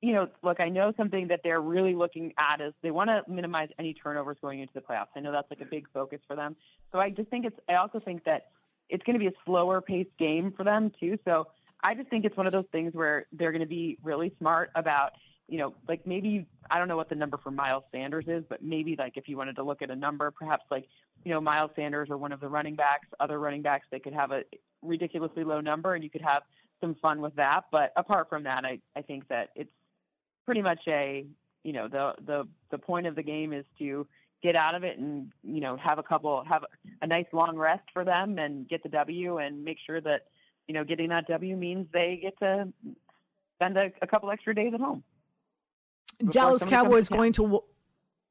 you 0.00 0.12
know, 0.12 0.28
look, 0.42 0.60
I 0.60 0.68
know 0.68 0.92
something 0.96 1.28
that 1.28 1.40
they're 1.42 1.60
really 1.60 1.94
looking 1.94 2.32
at 2.38 2.60
is 2.60 2.72
they 2.82 2.90
want 2.90 3.10
to 3.10 3.22
minimize 3.30 3.68
any 3.78 3.94
turnovers 3.94 4.38
going 4.40 4.60
into 4.60 4.74
the 4.74 4.80
playoffs. 4.80 5.08
I 5.16 5.20
know 5.20 5.32
that's 5.32 5.50
like 5.50 5.60
a 5.60 5.70
big 5.70 5.86
focus 5.92 6.20
for 6.26 6.36
them. 6.36 6.56
So 6.92 6.98
I 6.98 7.10
just 7.10 7.28
think 7.28 7.46
it's 7.46 7.58
I 7.68 7.74
also 7.74 8.00
think 8.00 8.24
that 8.24 8.46
it's 8.88 9.02
going 9.04 9.14
to 9.14 9.20
be 9.20 9.26
a 9.26 9.38
slower 9.44 9.80
paced 9.80 10.16
game 10.18 10.52
for 10.56 10.64
them 10.64 10.92
too. 11.00 11.18
So 11.24 11.48
I 11.82 11.94
just 11.94 12.08
think 12.08 12.24
it's 12.24 12.36
one 12.36 12.46
of 12.46 12.52
those 12.52 12.66
things 12.72 12.94
where 12.94 13.26
they're 13.32 13.52
going 13.52 13.60
to 13.60 13.66
be 13.66 13.98
really 14.02 14.34
smart 14.38 14.70
about, 14.74 15.12
you 15.48 15.58
know, 15.58 15.74
like 15.88 16.06
maybe 16.06 16.46
I 16.70 16.78
don't 16.78 16.88
know 16.88 16.96
what 16.96 17.08
the 17.08 17.14
number 17.14 17.38
for 17.38 17.50
Miles 17.50 17.84
Sanders 17.92 18.24
is, 18.26 18.44
but 18.48 18.62
maybe 18.62 18.96
like 18.98 19.16
if 19.16 19.28
you 19.28 19.36
wanted 19.36 19.56
to 19.56 19.62
look 19.62 19.82
at 19.82 19.90
a 19.90 19.96
number, 19.96 20.30
perhaps 20.30 20.64
like, 20.70 20.86
you 21.24 21.32
know, 21.32 21.40
Miles 21.40 21.70
Sanders 21.76 22.08
or 22.10 22.16
one 22.16 22.32
of 22.32 22.40
the 22.40 22.48
running 22.48 22.74
backs, 22.74 23.06
other 23.20 23.38
running 23.38 23.62
backs, 23.62 23.86
they 23.90 24.00
could 24.00 24.12
have 24.12 24.32
a 24.32 24.42
ridiculously 24.82 25.44
low 25.44 25.60
number 25.60 25.94
and 25.94 26.02
you 26.02 26.10
could 26.10 26.22
have 26.22 26.42
some 26.80 26.96
fun 26.96 27.20
with 27.20 27.34
that. 27.36 27.64
But 27.70 27.92
apart 27.96 28.28
from 28.28 28.42
that, 28.44 28.64
I, 28.64 28.80
I 28.96 29.02
think 29.02 29.28
that 29.28 29.50
it's 29.54 29.70
pretty 30.44 30.62
much 30.62 30.80
a, 30.88 31.24
you 31.62 31.72
know, 31.72 31.88
the, 31.88 32.14
the, 32.24 32.48
the 32.70 32.78
point 32.78 33.06
of 33.06 33.14
the 33.14 33.22
game 33.22 33.52
is 33.52 33.64
to 33.78 34.06
get 34.42 34.56
out 34.56 34.74
of 34.74 34.84
it 34.84 34.98
and, 34.98 35.32
you 35.42 35.60
know, 35.60 35.76
have 35.76 35.98
a 35.98 36.02
couple, 36.02 36.44
have 36.44 36.64
a 37.02 37.06
nice 37.06 37.26
long 37.32 37.56
rest 37.56 37.84
for 37.92 38.04
them 38.04 38.38
and 38.38 38.68
get 38.68 38.82
the 38.82 38.88
W 38.88 39.38
and 39.38 39.64
make 39.64 39.78
sure 39.84 40.00
that, 40.00 40.26
you 40.66 40.74
know, 40.74 40.84
getting 40.84 41.08
that 41.08 41.28
W 41.28 41.56
means 41.56 41.86
they 41.92 42.18
get 42.20 42.38
to 42.40 42.72
spend 43.60 43.76
a, 43.76 43.92
a 44.02 44.06
couple 44.06 44.30
extra 44.30 44.54
days 44.54 44.72
at 44.74 44.80
home. 44.80 45.02
Dallas 46.28 46.64
Cowboys 46.64 47.08
going 47.08 47.32
to 47.34 47.62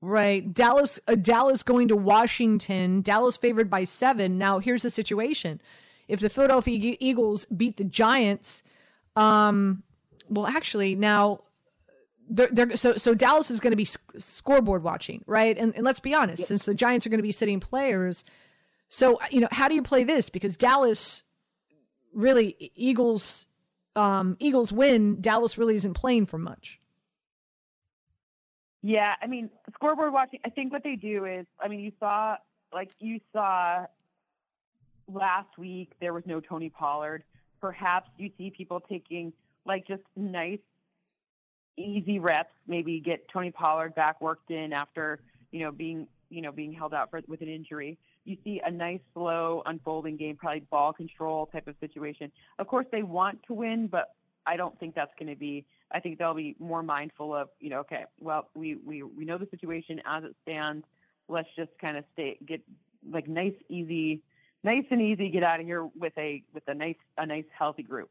right 0.02 0.54
Dallas 0.54 1.00
uh, 1.08 1.16
Dallas 1.16 1.64
going 1.64 1.88
to 1.90 1.96
Washington. 1.96 3.02
Dallas 3.02 3.38
favored 3.38 3.70
by 3.70 3.84
seven. 3.84 4.38
Now 4.38 4.60
here's 4.60 4.82
the 4.82 4.90
situation: 4.90 5.62
if 6.08 6.20
the 6.20 6.30
Philadelphia 6.30 6.96
Eagles 7.00 7.46
beat 7.46 7.78
the 7.78 7.84
Giants, 7.84 8.64
um, 9.16 9.84
well, 10.30 10.48
actually 10.48 10.96
now. 10.96 11.42
They're, 12.28 12.50
they're, 12.52 12.76
so 12.76 12.98
so 12.98 13.14
Dallas 13.14 13.52
is 13.52 13.60
going 13.60 13.70
to 13.70 13.78
be 13.78 13.86
sc- 13.86 14.16
scoreboard 14.18 14.82
watching, 14.82 15.24
right? 15.28 15.56
And, 15.56 15.76
and 15.76 15.84
let's 15.84 16.00
be 16.00 16.16
honest, 16.16 16.46
since 16.46 16.64
the 16.64 16.74
Giants 16.74 17.06
are 17.06 17.12
going 17.12 17.20
to 17.20 17.24
be 17.24 17.32
sitting 17.32 17.60
players, 17.60 18.24
so 18.90 19.20
you 19.30 19.42
know 19.42 19.48
how 19.52 19.68
do 19.68 19.76
you 19.76 19.84
play 19.84 20.04
this? 20.04 20.30
Because 20.30 20.58
Dallas 20.58 21.22
really 22.16 22.72
Eagles 22.74 23.46
um, 23.96 24.38
Eagles 24.40 24.72
win, 24.72 25.22
Dallas 25.22 25.58
really 25.58 25.76
isn't 25.76 25.94
playing 25.94 26.26
for 26.26 26.40
much. 26.40 26.80
Yeah, 28.88 29.16
I 29.20 29.26
mean, 29.26 29.50
scoreboard 29.74 30.14
watching. 30.14 30.42
I 30.46 30.50
think 30.52 30.72
what 30.72 30.84
they 30.84 30.96
do 30.96 31.26
is, 31.26 31.48
I 31.60 31.68
mean, 31.68 31.80
you 31.80 31.92
saw 32.00 32.36
like 32.72 32.92
you 33.00 33.20
saw 33.34 33.88
last 35.12 35.58
week 35.58 35.94
there 36.00 36.14
was 36.14 36.22
no 36.28 36.40
Tony 36.40 36.70
Pollard. 36.70 37.24
Perhaps 37.60 38.12
you 38.20 38.30
see 38.38 38.52
people 38.52 38.80
taking 38.80 39.34
like 39.66 39.88
just 39.88 40.04
nice, 40.16 40.60
easy 41.78 42.20
reps. 42.20 42.54
Maybe 42.68 43.00
get 43.00 43.28
Tony 43.28 43.50
Pollard 43.50 43.96
back 43.96 44.22
worked 44.22 44.52
in 44.52 44.72
after 44.72 45.20
you 45.50 45.62
know 45.62 45.72
being 45.72 46.06
you 46.30 46.44
know 46.44 46.52
being 46.52 46.72
held 46.72 46.94
out 46.94 47.10
for 47.10 47.20
with 47.28 47.42
an 47.42 47.50
injury. 47.50 47.98
You 48.24 48.38
see 48.44 48.62
a 48.64 48.70
nice, 48.70 49.02
slow 49.16 49.64
unfolding 49.66 50.16
game, 50.16 50.36
probably 50.36 50.60
ball 50.60 50.94
control 50.94 51.48
type 51.48 51.68
of 51.68 51.74
situation. 51.80 52.32
Of 52.60 52.68
course, 52.68 52.86
they 52.92 53.02
want 53.02 53.42
to 53.48 53.56
win, 53.56 53.88
but 53.88 54.14
I 54.46 54.58
don't 54.58 54.78
think 54.80 54.96
that's 54.96 55.14
going 55.20 55.30
to 55.30 55.36
be. 55.36 55.66
I 55.92 56.00
think 56.00 56.20
they'll 56.20 56.34
be 56.34 56.56
more 56.60 56.84
mindful 56.84 57.34
of, 57.34 57.50
you 57.60 57.70
know, 57.70 57.80
okay, 57.80 58.06
well, 58.20 58.50
we 58.56 58.76
we 58.76 59.04
we 59.04 59.26
know 59.26 59.38
the 59.38 59.48
situation 59.50 60.02
as 60.06 60.24
it 60.24 60.36
stands. 60.44 60.86
Let's 61.28 61.50
just 61.56 61.72
kind 61.80 61.98
of 61.98 62.04
stay, 62.14 62.38
get 62.46 62.62
like 63.10 63.28
nice, 63.28 63.56
easy, 63.70 64.22
nice 64.64 64.86
and 64.92 65.02
easy. 65.02 65.30
Get 65.30 65.44
out 65.44 65.60
of 65.60 65.66
here 65.66 65.88
with 65.98 66.14
a 66.18 66.44
with 66.54 66.64
a 66.68 66.74
nice 66.74 66.98
a 67.18 67.26
nice 67.26 67.46
healthy 67.58 67.84
group. 67.84 68.10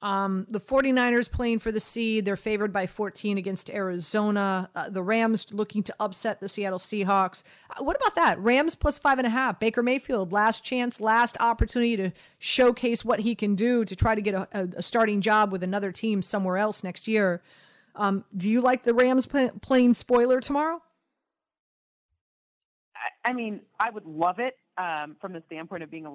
Um, 0.00 0.46
the 0.48 0.60
49ers 0.60 1.30
playing 1.30 1.58
for 1.58 1.72
the 1.72 1.80
seed. 1.80 2.24
They're 2.24 2.36
favored 2.36 2.72
by 2.72 2.86
14 2.86 3.36
against 3.36 3.68
Arizona. 3.68 4.70
Uh, 4.74 4.88
the 4.90 5.02
Rams 5.02 5.52
looking 5.52 5.82
to 5.82 5.94
upset 5.98 6.38
the 6.38 6.48
Seattle 6.48 6.78
Seahawks. 6.78 7.42
Uh, 7.70 7.82
what 7.82 7.96
about 7.96 8.14
that? 8.14 8.38
Rams 8.38 8.76
plus 8.76 8.98
five 8.98 9.18
and 9.18 9.26
a 9.26 9.30
half. 9.30 9.58
Baker 9.58 9.82
Mayfield, 9.82 10.32
last 10.32 10.62
chance, 10.62 11.00
last 11.00 11.36
opportunity 11.40 11.96
to 11.96 12.12
showcase 12.38 13.04
what 13.04 13.18
he 13.20 13.34
can 13.34 13.56
do 13.56 13.84
to 13.84 13.96
try 13.96 14.14
to 14.14 14.20
get 14.20 14.34
a, 14.34 14.48
a, 14.52 14.68
a 14.76 14.82
starting 14.82 15.20
job 15.20 15.50
with 15.50 15.64
another 15.64 15.90
team 15.90 16.22
somewhere 16.22 16.58
else 16.58 16.84
next 16.84 17.08
year. 17.08 17.42
Um, 17.96 18.24
do 18.36 18.48
you 18.48 18.60
like 18.60 18.84
the 18.84 18.94
Rams 18.94 19.26
play, 19.26 19.50
playing 19.60 19.94
spoiler 19.94 20.40
tomorrow? 20.40 20.80
I, 22.94 23.30
I 23.30 23.32
mean, 23.32 23.62
I 23.80 23.90
would 23.90 24.06
love 24.06 24.38
it 24.38 24.54
um, 24.76 25.16
from 25.20 25.32
the 25.32 25.42
standpoint 25.46 25.82
of 25.82 25.90
being 25.90 26.06
a 26.06 26.12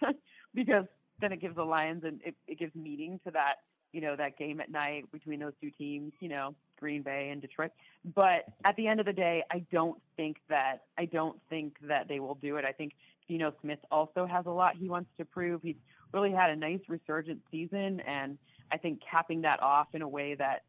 because 0.54 0.84
then 1.24 1.32
it 1.32 1.40
gives 1.40 1.56
the 1.56 1.64
Lions 1.64 2.04
and 2.04 2.20
it, 2.24 2.34
it 2.46 2.58
gives 2.58 2.74
meaning 2.74 3.18
to 3.24 3.30
that, 3.32 3.56
you 3.92 4.00
know, 4.00 4.14
that 4.16 4.36
game 4.36 4.60
at 4.60 4.70
night 4.70 5.10
between 5.10 5.40
those 5.40 5.54
two 5.60 5.70
teams, 5.70 6.12
you 6.20 6.28
know, 6.28 6.54
Green 6.78 7.02
Bay 7.02 7.30
and 7.30 7.40
Detroit. 7.40 7.70
But 8.14 8.44
at 8.64 8.76
the 8.76 8.86
end 8.86 9.00
of 9.00 9.06
the 9.06 9.12
day, 9.12 9.42
I 9.50 9.64
don't 9.72 10.00
think 10.16 10.36
that 10.48 10.82
I 10.98 11.06
don't 11.06 11.38
think 11.48 11.76
that 11.82 12.08
they 12.08 12.20
will 12.20 12.34
do 12.34 12.56
it. 12.56 12.64
I 12.64 12.72
think 12.72 12.92
Geno 13.26 13.54
Smith 13.62 13.78
also 13.90 14.26
has 14.26 14.44
a 14.46 14.50
lot 14.50 14.76
he 14.76 14.88
wants 14.88 15.10
to 15.18 15.24
prove. 15.24 15.62
He's 15.62 15.76
really 16.12 16.30
had 16.30 16.50
a 16.50 16.56
nice 16.56 16.80
resurgent 16.88 17.40
season, 17.50 18.00
and 18.00 18.38
I 18.70 18.76
think 18.76 19.00
capping 19.08 19.42
that 19.42 19.62
off 19.62 19.88
in 19.94 20.02
a 20.02 20.08
way 20.08 20.34
that 20.34 20.62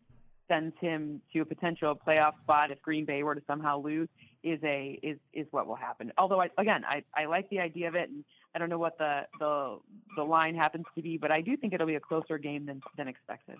sends 0.47 0.75
him 0.79 1.21
to 1.33 1.39
a 1.39 1.45
potential 1.45 1.95
playoff 1.95 2.33
spot 2.43 2.71
if 2.71 2.81
Green 2.81 3.03
Bay 3.05 3.23
were 3.23 3.35
to 3.35 3.41
somehow 3.47 3.81
lose 3.81 4.07
is 4.45 4.59
a 4.63 4.99
is 5.03 5.17
is 5.33 5.47
what 5.51 5.67
will 5.67 5.75
happen. 5.75 6.13
Although 6.17 6.41
I, 6.41 6.49
again, 6.57 6.83
I, 6.87 7.03
I 7.13 7.25
like 7.25 7.49
the 7.49 7.59
idea 7.59 7.87
of 7.89 7.95
it, 7.95 8.09
and 8.09 8.23
I 8.53 8.59
don't 8.59 8.69
know 8.69 8.77
what 8.77 8.97
the 8.97 9.27
the 9.39 9.79
the 10.15 10.23
line 10.23 10.55
happens 10.55 10.85
to 10.95 11.01
be, 11.01 11.17
but 11.17 11.31
I 11.31 11.41
do 11.41 11.57
think 11.57 11.73
it'll 11.73 11.87
be 11.87 11.95
a 11.95 11.99
closer 11.99 12.37
game 12.37 12.65
than 12.65 12.81
than 12.95 13.07
expected. 13.07 13.57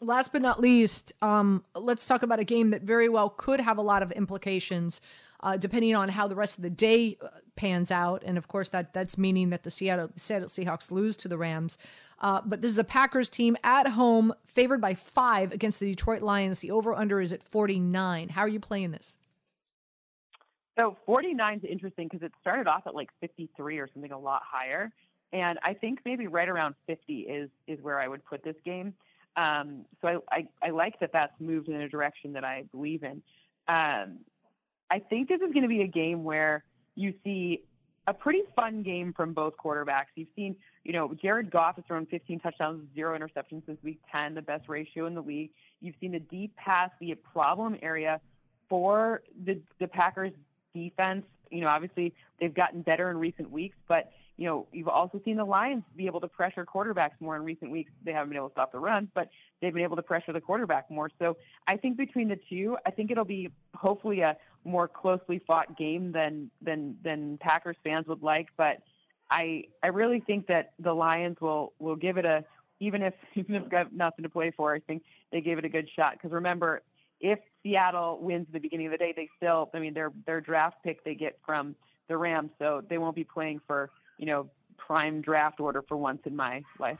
Last 0.00 0.32
but 0.32 0.42
not 0.42 0.60
least, 0.60 1.12
um, 1.22 1.64
let's 1.74 2.06
talk 2.06 2.22
about 2.22 2.40
a 2.40 2.44
game 2.44 2.70
that 2.70 2.82
very 2.82 3.08
well 3.08 3.30
could 3.30 3.60
have 3.60 3.78
a 3.78 3.82
lot 3.82 4.02
of 4.02 4.10
implications. 4.12 5.00
uh, 5.40 5.56
depending 5.56 5.94
on 5.94 6.08
how 6.08 6.26
the 6.26 6.34
rest 6.34 6.56
of 6.58 6.62
the 6.62 6.70
day 6.70 7.16
uh, 7.22 7.28
pans 7.56 7.90
out. 7.90 8.22
And 8.24 8.36
of 8.38 8.48
course, 8.48 8.68
that 8.70 8.92
that's 8.92 9.16
meaning 9.16 9.50
that 9.50 9.62
the 9.62 9.70
Seattle, 9.70 10.10
Seattle 10.16 10.48
Seahawks 10.48 10.90
lose 10.90 11.16
to 11.18 11.28
the 11.28 11.38
Rams. 11.38 11.78
Uh, 12.20 12.40
but 12.44 12.60
this 12.60 12.70
is 12.70 12.78
a 12.78 12.84
Packers 12.84 13.30
team 13.30 13.56
at 13.62 13.86
home, 13.86 14.34
favored 14.46 14.80
by 14.80 14.94
five 14.94 15.52
against 15.52 15.78
the 15.78 15.86
Detroit 15.86 16.22
Lions. 16.22 16.58
The 16.58 16.72
over 16.72 16.92
under 16.92 17.20
is 17.20 17.32
at 17.32 17.44
49. 17.44 18.30
How 18.30 18.42
are 18.42 18.48
you 18.48 18.58
playing 18.58 18.90
this? 18.90 19.17
So 20.78 20.96
49 21.06 21.58
is 21.58 21.64
interesting 21.68 22.08
because 22.08 22.24
it 22.24 22.32
started 22.40 22.68
off 22.68 22.86
at 22.86 22.94
like 22.94 23.08
53 23.20 23.78
or 23.78 23.88
something 23.92 24.12
a 24.12 24.18
lot 24.18 24.42
higher. 24.44 24.92
And 25.32 25.58
I 25.62 25.74
think 25.74 26.00
maybe 26.04 26.26
right 26.26 26.48
around 26.48 26.74
50 26.86 27.20
is 27.20 27.50
is 27.66 27.82
where 27.82 28.00
I 28.00 28.08
would 28.08 28.24
put 28.24 28.44
this 28.44 28.56
game. 28.64 28.94
Um, 29.36 29.84
so 30.00 30.22
I, 30.30 30.36
I, 30.36 30.66
I, 30.68 30.70
like 30.70 30.98
that 31.00 31.12
that's 31.12 31.38
moved 31.38 31.68
in 31.68 31.80
a 31.80 31.88
direction 31.88 32.32
that 32.32 32.44
I 32.44 32.64
believe 32.72 33.04
in. 33.04 33.22
Um, 33.68 34.20
I 34.90 34.98
think 34.98 35.28
this 35.28 35.40
is 35.40 35.52
going 35.52 35.62
to 35.62 35.68
be 35.68 35.82
a 35.82 35.86
game 35.86 36.24
where 36.24 36.64
you 36.96 37.14
see 37.22 37.62
a 38.06 38.14
pretty 38.14 38.42
fun 38.58 38.82
game 38.82 39.12
from 39.12 39.34
both 39.34 39.52
quarterbacks. 39.62 40.06
You've 40.16 40.28
seen, 40.34 40.56
you 40.82 40.92
know, 40.92 41.14
Jared 41.14 41.50
Goff 41.50 41.76
has 41.76 41.84
thrown 41.86 42.06
15 42.06 42.40
touchdowns, 42.40 42.82
zero 42.94 43.16
interceptions 43.16 43.64
since 43.66 43.80
week 43.84 44.00
10, 44.12 44.34
the 44.34 44.42
best 44.42 44.68
ratio 44.68 45.06
in 45.06 45.14
the 45.14 45.22
league. 45.22 45.50
You've 45.80 45.94
seen 46.00 46.12
the 46.12 46.20
deep 46.20 46.56
pass 46.56 46.90
be 46.98 47.12
a 47.12 47.16
problem 47.16 47.76
area 47.82 48.20
for 48.68 49.22
the 49.44 49.60
the 49.78 49.86
Packers 49.86 50.32
defense. 50.74 51.24
You 51.50 51.62
know, 51.62 51.68
obviously 51.68 52.14
they've 52.40 52.54
gotten 52.54 52.82
better 52.82 53.10
in 53.10 53.16
recent 53.16 53.50
weeks, 53.50 53.76
but 53.88 54.10
you 54.38 54.46
know, 54.46 54.68
you've 54.72 54.88
also 54.88 55.20
seen 55.24 55.36
the 55.36 55.44
Lions 55.44 55.82
be 55.96 56.06
able 56.06 56.20
to 56.20 56.28
pressure 56.28 56.64
quarterbacks 56.64 57.20
more 57.20 57.34
in 57.34 57.42
recent 57.42 57.72
weeks. 57.72 57.90
They 58.04 58.12
haven't 58.12 58.28
been 58.28 58.36
able 58.36 58.50
to 58.50 58.52
stop 58.52 58.70
the 58.70 58.78
run, 58.78 59.10
but 59.12 59.28
they've 59.60 59.74
been 59.74 59.82
able 59.82 59.96
to 59.96 60.02
pressure 60.02 60.32
the 60.32 60.40
quarterback 60.40 60.88
more. 60.90 61.10
So 61.18 61.36
I 61.66 61.76
think 61.76 61.96
between 61.96 62.28
the 62.28 62.38
two, 62.48 62.76
I 62.86 62.92
think 62.92 63.10
it'll 63.10 63.24
be 63.24 63.50
hopefully 63.74 64.20
a 64.20 64.36
more 64.64 64.86
closely 64.86 65.40
fought 65.44 65.76
game 65.76 66.12
than 66.12 66.50
than 66.62 66.96
than 67.02 67.38
Packers 67.38 67.76
fans 67.82 68.06
would 68.06 68.22
like. 68.22 68.46
But 68.56 68.78
I 69.28 69.64
I 69.82 69.88
really 69.88 70.20
think 70.20 70.46
that 70.46 70.70
the 70.78 70.92
Lions 70.92 71.38
will 71.40 71.72
will 71.80 71.96
give 71.96 72.16
it 72.16 72.24
a 72.24 72.44
even 72.78 73.02
if 73.02 73.14
even 73.34 73.56
if 73.56 73.68
got 73.68 73.92
nothing 73.92 74.22
to 74.22 74.28
play 74.28 74.52
for. 74.56 74.72
I 74.72 74.78
think 74.78 75.02
they 75.32 75.40
gave 75.40 75.58
it 75.58 75.64
a 75.64 75.68
good 75.68 75.88
shot 75.96 76.12
because 76.12 76.30
remember 76.30 76.82
if 77.20 77.40
Seattle 77.62 78.18
wins 78.20 78.46
at 78.48 78.52
the 78.52 78.60
beginning 78.60 78.86
of 78.86 78.92
the 78.92 78.98
day, 78.98 79.12
they 79.14 79.28
still 79.36 79.70
I 79.74 79.78
mean 79.78 79.94
their 79.94 80.12
their 80.26 80.40
draft 80.40 80.76
pick 80.84 81.04
they 81.04 81.14
get 81.14 81.38
from 81.44 81.74
the 82.08 82.16
Rams, 82.16 82.50
so 82.58 82.82
they 82.88 82.98
won't 82.98 83.14
be 83.14 83.24
playing 83.24 83.60
for 83.66 83.90
you 84.18 84.26
know, 84.26 84.50
prime 84.76 85.22
draft 85.22 85.60
order 85.60 85.82
for 85.88 85.96
once 85.96 86.20
in 86.26 86.36
my 86.36 86.62
life. 86.78 86.98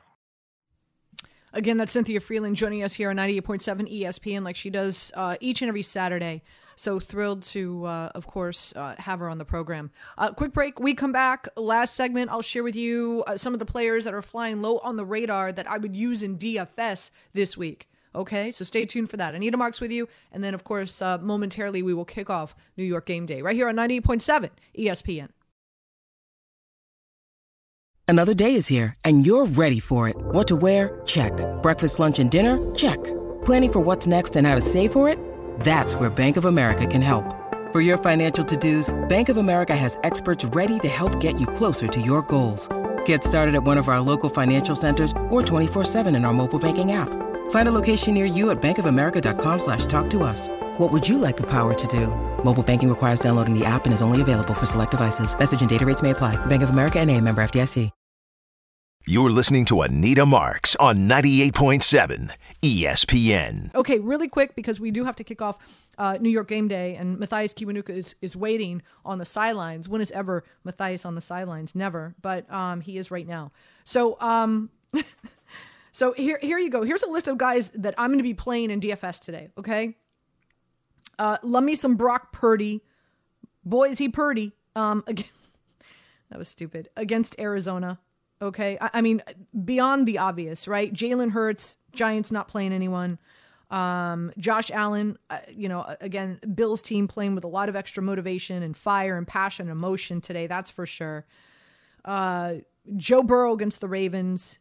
Again, 1.52 1.78
that's 1.78 1.92
Cynthia 1.92 2.20
Frelund 2.20 2.54
joining 2.54 2.82
us 2.82 2.94
here 2.94 3.10
on 3.10 3.16
98.7 3.16 4.02
ESPN 4.02 4.44
like 4.44 4.54
she 4.54 4.70
does 4.70 5.12
uh, 5.14 5.36
each 5.40 5.62
and 5.62 5.68
every 5.68 5.82
Saturday. 5.82 6.42
So 6.76 7.00
thrilled 7.00 7.42
to, 7.44 7.86
uh, 7.86 8.12
of 8.14 8.26
course, 8.26 8.72
uh, 8.76 8.94
have 8.98 9.18
her 9.18 9.28
on 9.28 9.38
the 9.38 9.44
program. 9.44 9.90
Uh, 10.16 10.30
quick 10.30 10.52
break. 10.52 10.78
We 10.78 10.94
come 10.94 11.10
back. 11.10 11.48
Last 11.56 11.94
segment, 11.94 12.30
I'll 12.30 12.42
share 12.42 12.62
with 12.62 12.76
you 12.76 13.24
uh, 13.26 13.36
some 13.36 13.52
of 13.52 13.58
the 13.58 13.66
players 13.66 14.04
that 14.04 14.14
are 14.14 14.22
flying 14.22 14.60
low 14.60 14.78
on 14.78 14.96
the 14.96 15.04
radar 15.04 15.50
that 15.50 15.68
I 15.68 15.78
would 15.78 15.96
use 15.96 16.22
in 16.22 16.38
DFS 16.38 17.10
this 17.32 17.56
week. 17.56 17.88
Okay, 18.14 18.50
so 18.50 18.64
stay 18.64 18.84
tuned 18.84 19.10
for 19.10 19.16
that. 19.16 19.34
Anita 19.34 19.56
Marks 19.56 19.80
with 19.80 19.92
you. 19.92 20.08
And 20.32 20.42
then, 20.42 20.54
of 20.54 20.64
course, 20.64 21.02
uh, 21.02 21.18
momentarily, 21.18 21.82
we 21.82 21.94
will 21.94 22.04
kick 22.04 22.30
off 22.30 22.54
New 22.76 22.84
York 22.84 23.06
Game 23.06 23.26
Day 23.26 23.42
right 23.42 23.54
here 23.54 23.68
on 23.68 23.76
98.7 23.76 24.50
ESPN. 24.78 25.28
Another 28.10 28.32
day 28.32 28.54
is 28.54 28.66
here, 28.66 28.94
and 29.04 29.26
you're 29.26 29.44
ready 29.44 29.78
for 29.78 30.08
it. 30.08 30.16
What 30.16 30.48
to 30.48 30.56
wear? 30.56 31.02
Check. 31.04 31.32
Breakfast, 31.60 31.98
lunch, 31.98 32.18
and 32.18 32.30
dinner? 32.30 32.58
Check. 32.74 32.96
Planning 33.44 33.72
for 33.72 33.80
what's 33.80 34.06
next 34.06 34.34
and 34.34 34.46
how 34.46 34.54
to 34.54 34.62
save 34.62 34.92
for 34.92 35.10
it? 35.10 35.18
That's 35.60 35.94
where 35.94 36.08
Bank 36.08 36.38
of 36.38 36.46
America 36.46 36.86
can 36.86 37.02
help. 37.02 37.34
For 37.70 37.82
your 37.82 37.98
financial 37.98 38.46
to-dos, 38.46 38.88
Bank 39.10 39.28
of 39.28 39.36
America 39.36 39.76
has 39.76 39.98
experts 40.04 40.42
ready 40.42 40.78
to 40.78 40.88
help 40.88 41.20
get 41.20 41.38
you 41.38 41.46
closer 41.46 41.86
to 41.86 42.00
your 42.00 42.22
goals. 42.22 42.66
Get 43.04 43.22
started 43.22 43.54
at 43.54 43.62
one 43.62 43.76
of 43.76 43.88
our 43.88 44.00
local 44.00 44.30
financial 44.30 44.74
centers 44.74 45.12
or 45.28 45.42
24-7 45.42 46.16
in 46.16 46.24
our 46.24 46.32
mobile 46.32 46.58
banking 46.58 46.92
app. 46.92 47.10
Find 47.50 47.68
a 47.68 47.74
location 47.74 48.14
near 48.14 48.24
you 48.24 48.48
at 48.50 48.62
bankofamerica.com 48.62 49.58
slash 49.58 49.84
talk 49.84 50.08
to 50.08 50.22
us. 50.22 50.48
What 50.78 50.90
would 50.90 51.06
you 51.06 51.18
like 51.18 51.36
the 51.36 51.50
power 51.50 51.74
to 51.74 51.86
do? 51.86 52.06
Mobile 52.42 52.62
banking 52.62 52.88
requires 52.88 53.20
downloading 53.20 53.52
the 53.52 53.66
app 53.66 53.84
and 53.84 53.92
is 53.92 54.00
only 54.00 54.22
available 54.22 54.54
for 54.54 54.64
select 54.64 54.92
devices. 54.92 55.38
Message 55.38 55.60
and 55.60 55.68
data 55.68 55.84
rates 55.84 56.00
may 56.00 56.10
apply. 56.10 56.36
Bank 56.46 56.62
of 56.62 56.70
America 56.70 56.98
and 56.98 57.10
a 57.10 57.20
member 57.20 57.42
FDIC. 57.42 57.90
You're 59.06 59.30
listening 59.30 59.64
to 59.66 59.80
Anita 59.80 60.26
Marks 60.26 60.76
on 60.76 61.08
98.7 61.08 62.30
ESPN. 62.62 63.74
Okay, 63.74 63.98
really 64.00 64.28
quick 64.28 64.54
because 64.54 64.80
we 64.80 64.90
do 64.90 65.02
have 65.04 65.16
to 65.16 65.24
kick 65.24 65.40
off 65.40 65.56
uh, 65.96 66.18
New 66.20 66.28
York 66.28 66.48
game 66.48 66.68
day, 66.68 66.94
and 66.94 67.18
Mathias 67.18 67.54
Kiwanuka 67.54 67.88
is, 67.88 68.16
is 68.20 68.36
waiting 68.36 68.82
on 69.06 69.16
the 69.16 69.24
sidelines. 69.24 69.88
When 69.88 70.02
is 70.02 70.10
ever 70.10 70.44
Mathias 70.62 71.06
on 71.06 71.14
the 71.14 71.22
sidelines? 71.22 71.74
Never, 71.74 72.16
but 72.20 72.52
um, 72.52 72.82
he 72.82 72.98
is 72.98 73.10
right 73.10 73.26
now. 73.26 73.50
So, 73.84 74.20
um, 74.20 74.68
so 75.98 76.12
here, 76.12 76.38
here 76.40 76.60
you 76.60 76.70
go. 76.70 76.84
Here's 76.84 77.02
a 77.02 77.08
list 77.08 77.26
of 77.26 77.38
guys 77.38 77.70
that 77.74 77.92
I'm 77.98 78.10
going 78.10 78.20
to 78.20 78.22
be 78.22 78.32
playing 78.32 78.70
in 78.70 78.80
DFS 78.80 79.18
today. 79.18 79.48
Okay, 79.58 79.96
uh, 81.18 81.38
love 81.42 81.64
me 81.64 81.74
some 81.74 81.96
Brock 81.96 82.32
Purdy. 82.32 82.84
Boy, 83.64 83.88
is 83.88 83.98
he 83.98 84.08
Purdy. 84.08 84.52
Um, 84.76 85.02
again, 85.08 85.26
that 86.30 86.38
was 86.38 86.48
stupid. 86.48 86.88
Against 86.96 87.34
Arizona. 87.40 87.98
Okay. 88.40 88.78
I, 88.80 88.90
I 88.94 89.00
mean, 89.00 89.22
beyond 89.64 90.06
the 90.06 90.18
obvious, 90.18 90.68
right? 90.68 90.94
Jalen 90.94 91.32
Hurts, 91.32 91.78
Giants 91.92 92.30
not 92.30 92.46
playing 92.46 92.72
anyone. 92.72 93.18
Um, 93.72 94.30
Josh 94.38 94.70
Allen, 94.70 95.18
uh, 95.30 95.40
you 95.50 95.68
know, 95.68 95.96
again, 96.00 96.38
Bill's 96.54 96.80
team 96.80 97.08
playing 97.08 97.34
with 97.34 97.42
a 97.42 97.48
lot 97.48 97.68
of 97.68 97.74
extra 97.74 98.04
motivation 98.04 98.62
and 98.62 98.76
fire 98.76 99.18
and 99.18 99.26
passion 99.26 99.64
and 99.64 99.72
emotion 99.72 100.20
today. 100.20 100.46
That's 100.46 100.70
for 100.70 100.86
sure. 100.86 101.26
Uh, 102.04 102.54
Joe 102.96 103.24
Burrow 103.24 103.52
against 103.52 103.80
the 103.80 103.88
Ravens. 103.88 104.60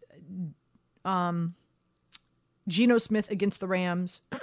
Um, 1.07 1.55
Geno 2.67 2.97
Smith 2.97 3.31
against 3.31 3.59
the 3.59 3.67
Rams. 3.67 4.21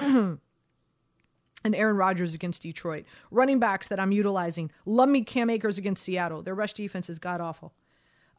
and 1.65 1.75
Aaron 1.75 1.97
Rodgers 1.97 2.35
against 2.35 2.63
Detroit. 2.63 3.05
Running 3.31 3.59
backs 3.59 3.89
that 3.89 3.99
I'm 3.99 4.13
utilizing. 4.13 4.71
Love 4.87 5.09
me 5.09 5.23
Cam 5.23 5.51
Akers 5.51 5.79
against 5.79 6.03
Seattle. 6.03 6.43
Their 6.43 6.55
rush 6.55 6.75
defense 6.75 7.09
is 7.09 7.19
god 7.19 7.41
awful. 7.41 7.73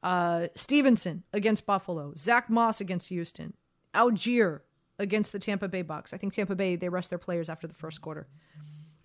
Uh, 0.04 0.48
Stevenson 0.56 1.24
against 1.34 1.66
Buffalo. 1.66 2.14
Zach 2.16 2.50
Moss 2.50 2.82
against 2.82 3.10
Houston. 3.10 3.54
Allgeier 3.94 4.62
against 5.00 5.32
the 5.32 5.40
Tampa 5.40 5.68
Bay 5.68 5.82
Bucks. 5.82 6.14
I 6.14 6.18
think 6.18 6.34
Tampa 6.34 6.56
Bay, 6.56 6.76
they 6.76 6.90
rest 6.90 7.10
their 7.10 7.20
players 7.20 7.50
after 7.50 7.68
the 7.68 7.74
first 7.74 8.02
quarter. 8.02 8.28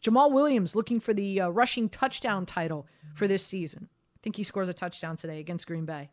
Jamaal 0.03 0.33
Williams 0.33 0.75
looking 0.75 1.01
for 1.01 1.15
the 1.15 1.43
uh, 1.43 1.49
rushing 1.49 1.89
touchdown 1.89 2.47
title 2.47 2.87
for 3.15 3.27
this 3.27 3.45
season. 3.45 3.89
I 3.91 4.19
think 4.23 4.37
he 4.37 4.43
scores 4.43 4.69
a 4.69 4.75
touchdown 4.75 5.17
today 5.17 5.41
against 5.41 5.67
Green 5.67 5.85
Bay. 5.85 6.11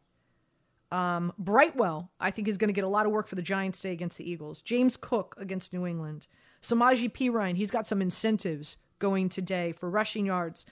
Um, 0.91 1.33
Brightwell, 1.37 2.09
I 2.19 2.31
think, 2.31 2.47
is 2.47 2.57
going 2.57 2.69
to 2.69 2.73
get 2.73 2.83
a 2.83 2.89
lot 2.89 3.05
of 3.05 3.11
work 3.11 3.27
for 3.27 3.35
the 3.35 3.41
Giants 3.41 3.79
today 3.79 3.93
against 3.93 4.17
the 4.17 4.29
Eagles. 4.29 4.61
James 4.61 4.95
Cook 4.95 5.35
against 5.37 5.73
New 5.73 5.85
England. 5.85 6.27
Samaje 6.61 7.11
Perine, 7.11 7.55
he's 7.55 7.71
got 7.71 7.85
some 7.85 8.01
incentives 8.01 8.77
going 8.99 9.29
today 9.29 9.73
for 9.73 9.89
rushing 9.89 10.25
yards 10.25 10.65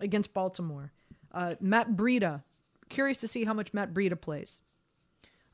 against 0.00 0.34
Baltimore. 0.34 0.92
Uh, 1.32 1.54
Matt 1.60 1.92
Breida 1.92 2.42
Curious 2.90 3.20
to 3.20 3.28
see 3.28 3.44
how 3.44 3.54
much 3.54 3.72
Matt 3.72 3.94
Breida 3.94 4.20
plays. 4.20 4.60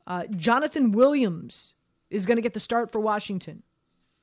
Uh, 0.07 0.25
Jonathan 0.35 0.91
Williams 0.91 1.75
is 2.11 2.27
going 2.27 2.37
to 2.37 2.43
get 2.43 2.55
the 2.55 2.61
start 2.61 2.91
for 2.91 2.99
Washington. 2.99 3.63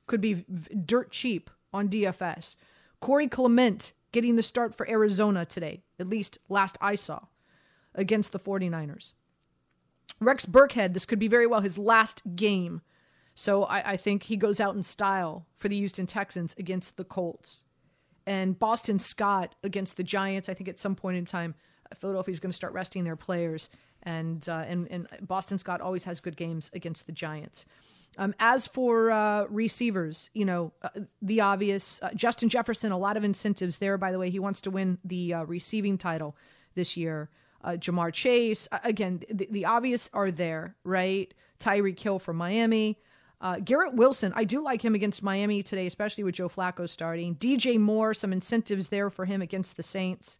Could 0.06 0.20
be 0.20 0.44
dirt 0.84 1.10
cheap 1.10 1.48
on 1.72 1.88
DFS. 1.88 2.56
Corey 3.00 3.28
Clement 3.28 3.92
getting 4.12 4.36
the 4.36 4.42
start 4.42 4.74
for 4.76 4.88
Arizona 4.88 5.44
today, 5.46 5.82
at 5.98 6.08
least 6.08 6.38
last 6.48 6.76
I 6.80 6.96
saw, 6.96 7.20
against 7.94 8.32
the 8.32 8.38
49ers. 8.38 9.12
Rex 10.20 10.46
Burkhead, 10.46 10.92
this 10.92 11.06
could 11.06 11.18
be 11.18 11.28
very 11.28 11.46
well 11.46 11.60
his 11.60 11.78
last 11.78 12.22
game. 12.36 12.80
So 13.34 13.64
I, 13.64 13.92
I 13.92 13.96
think 13.96 14.24
he 14.24 14.36
goes 14.36 14.60
out 14.60 14.76
in 14.76 14.82
style 14.82 15.46
for 15.56 15.68
the 15.68 15.76
Houston 15.76 16.06
Texans 16.06 16.54
against 16.58 16.96
the 16.96 17.04
Colts. 17.04 17.64
And 18.26 18.58
Boston 18.58 18.98
Scott 18.98 19.54
against 19.62 19.96
the 19.96 20.04
Giants, 20.04 20.48
I 20.48 20.54
think 20.54 20.68
at 20.68 20.78
some 20.78 20.94
point 20.94 21.16
in 21.16 21.26
time 21.26 21.54
Philadelphia 21.94 22.32
is 22.32 22.40
going 22.40 22.50
to 22.50 22.56
start 22.56 22.72
resting 22.72 23.04
their 23.04 23.16
players, 23.16 23.68
and 24.02 24.46
uh, 24.48 24.64
and 24.66 24.88
and 24.90 25.08
Boston 25.22 25.58
Scott 25.58 25.80
always 25.80 26.04
has 26.04 26.20
good 26.20 26.36
games 26.36 26.70
against 26.74 27.06
the 27.06 27.12
Giants. 27.12 27.66
Um, 28.16 28.34
as 28.38 28.66
for 28.66 29.10
uh, 29.10 29.44
receivers, 29.48 30.30
you 30.34 30.44
know, 30.44 30.72
uh, 30.82 30.90
the 31.20 31.40
obvious 31.40 32.00
uh, 32.02 32.10
Justin 32.14 32.48
Jefferson, 32.48 32.92
a 32.92 32.98
lot 32.98 33.16
of 33.16 33.24
incentives 33.24 33.78
there. 33.78 33.98
By 33.98 34.12
the 34.12 34.18
way, 34.18 34.30
he 34.30 34.38
wants 34.38 34.60
to 34.62 34.70
win 34.70 34.98
the 35.04 35.34
uh, 35.34 35.44
receiving 35.44 35.98
title 35.98 36.36
this 36.74 36.96
year. 36.96 37.28
Uh, 37.64 37.72
Ja'Marr 37.72 38.12
Chase, 38.12 38.68
again, 38.84 39.22
the, 39.30 39.48
the, 39.50 39.64
obvious 39.64 40.10
are 40.12 40.30
there, 40.30 40.76
right? 40.84 41.32
Tyreek 41.58 41.98
Hill 41.98 42.18
from 42.18 42.36
Miami. 42.36 42.98
Garrett 43.64 43.94
Wilson, 43.94 44.32
I 44.36 44.44
do 44.44 44.62
like 44.62 44.82
him 44.82 44.94
against 44.94 45.22
Miami 45.22 45.62
today, 45.62 45.86
especially 45.86 46.24
with 46.24 46.34
Joe 46.34 46.48
Flacco 46.48 46.88
starting. 46.88 47.36
DJ 47.36 47.78
Moore, 47.78 48.14
some 48.14 48.32
incentives 48.32 48.88
there 48.88 49.10
for 49.10 49.26
him 49.26 49.42
against 49.42 49.76
the 49.76 49.82
Saints. 49.82 50.38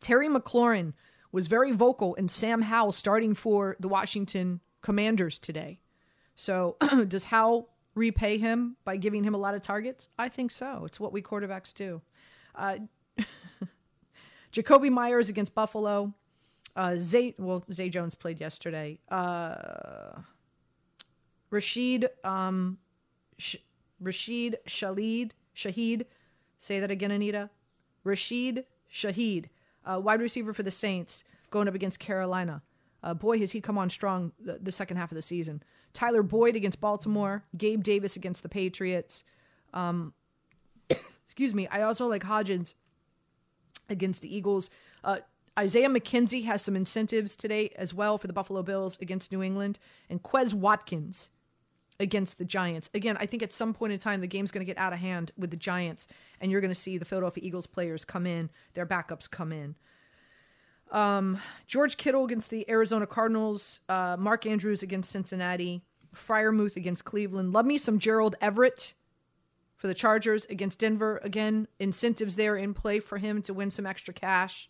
Terry 0.00 0.28
McLaurin 0.28 0.94
was 1.32 1.46
very 1.46 1.72
vocal 1.72 2.14
in 2.14 2.28
Sam 2.28 2.62
Howell 2.62 2.92
starting 2.92 3.34
for 3.34 3.76
the 3.78 3.88
Washington 3.88 4.60
Commanders 4.82 5.38
today. 5.38 5.80
So, 6.34 6.76
does 7.08 7.24
Howell 7.24 7.68
repay 7.94 8.38
him 8.38 8.76
by 8.84 8.96
giving 8.96 9.22
him 9.24 9.34
a 9.34 9.38
lot 9.38 9.54
of 9.54 9.62
targets? 9.62 10.08
I 10.18 10.28
think 10.28 10.50
so. 10.50 10.84
It's 10.86 10.98
what 10.98 11.12
we 11.12 11.22
quarterbacks 11.22 11.74
do. 11.74 12.00
Uh, 12.54 12.78
Jakobi 14.52 14.90
Meyers 14.90 15.28
against 15.28 15.54
Buffalo. 15.54 16.12
Uh, 16.76 16.96
Zay, 16.96 17.34
well, 17.38 17.64
Zay 17.72 17.88
Jones 17.88 18.14
played 18.14 18.40
yesterday. 18.40 18.98
Uh, 19.08 20.20
Rashid, 21.50 22.08
um, 22.24 22.78
Sh- 23.38 23.56
Rashid 24.00 24.58
Shaheed, 24.66 25.32
Shaheed, 25.54 26.06
say 26.58 26.80
that 26.80 26.90
again, 26.90 27.10
Anita. 27.10 27.50
Rashid 28.04 28.64
Shaheed, 28.92 29.46
uh, 29.84 30.00
wide 30.00 30.20
receiver 30.20 30.52
for 30.52 30.62
the 30.62 30.70
Saints, 30.70 31.24
going 31.50 31.68
up 31.68 31.74
against 31.74 31.98
Carolina. 31.98 32.62
Uh, 33.02 33.14
boy, 33.14 33.38
has 33.38 33.50
he 33.50 33.60
come 33.60 33.78
on 33.78 33.88
strong 33.88 34.32
the, 34.38 34.58
the, 34.60 34.72
second 34.72 34.96
half 34.98 35.10
of 35.10 35.16
the 35.16 35.22
season. 35.22 35.62
Tyler 35.92 36.22
Boyd 36.22 36.54
against 36.54 36.80
Baltimore. 36.80 37.42
Gabe 37.56 37.82
Davis 37.82 38.16
against 38.16 38.42
the 38.42 38.48
Patriots. 38.48 39.24
Um, 39.72 40.12
excuse 41.24 41.54
me. 41.54 41.66
I 41.68 41.82
also 41.82 42.06
like 42.06 42.22
Hodgins 42.22 42.74
against 43.90 44.22
the 44.22 44.34
Eagles. 44.34 44.70
Uh, 45.04 45.18
Isaiah 45.58 45.88
McKenzie 45.88 46.44
has 46.44 46.62
some 46.62 46.76
incentives 46.76 47.36
today 47.36 47.70
as 47.76 47.92
well 47.92 48.16
for 48.16 48.26
the 48.26 48.32
Buffalo 48.32 48.62
Bills 48.62 48.96
against 49.00 49.32
New 49.32 49.42
England. 49.42 49.78
And 50.08 50.22
Quez 50.22 50.54
Watkins 50.54 51.30
against 52.00 52.38
the 52.38 52.44
Giants. 52.44 52.90
Again, 52.94 53.16
I 53.20 53.26
think 53.26 53.42
at 53.42 53.52
some 53.52 53.74
point 53.74 53.92
in 53.92 53.98
time 53.98 54.20
the 54.20 54.26
game's 54.26 54.50
going 54.50 54.64
to 54.64 54.70
get 54.72 54.80
out 54.80 54.92
of 54.92 54.98
hand 54.98 55.32
with 55.36 55.50
the 55.50 55.56
Giants, 55.56 56.08
and 56.40 56.50
you're 56.50 56.62
going 56.62 56.72
to 56.72 56.80
see 56.80 56.98
the 56.98 57.04
Philadelphia 57.04 57.44
Eagles 57.46 57.66
players 57.66 58.04
come 58.04 58.26
in, 58.26 58.50
their 58.72 58.86
backups 58.86 59.30
come 59.30 59.52
in. 59.52 59.76
Um, 60.90 61.38
George 61.66 61.96
Kittle 61.96 62.24
against 62.24 62.50
the 62.50 62.68
Arizona 62.68 63.06
Cardinals, 63.06 63.80
uh, 63.88 64.16
Mark 64.18 64.46
Andrews 64.46 64.82
against 64.82 65.10
Cincinnati, 65.10 65.82
Freiermuth 66.16 66.76
against 66.76 67.04
Cleveland. 67.04 67.52
Love 67.52 67.66
me 67.66 67.78
some 67.78 67.98
Gerald 67.98 68.34
Everett 68.40 68.94
for 69.80 69.86
the 69.86 69.94
Chargers 69.94 70.44
against 70.50 70.78
Denver. 70.78 71.18
Again, 71.24 71.66
incentives 71.78 72.36
there 72.36 72.54
in 72.54 72.74
play 72.74 73.00
for 73.00 73.16
him 73.16 73.40
to 73.42 73.54
win 73.54 73.70
some 73.70 73.86
extra 73.86 74.12
cash. 74.12 74.68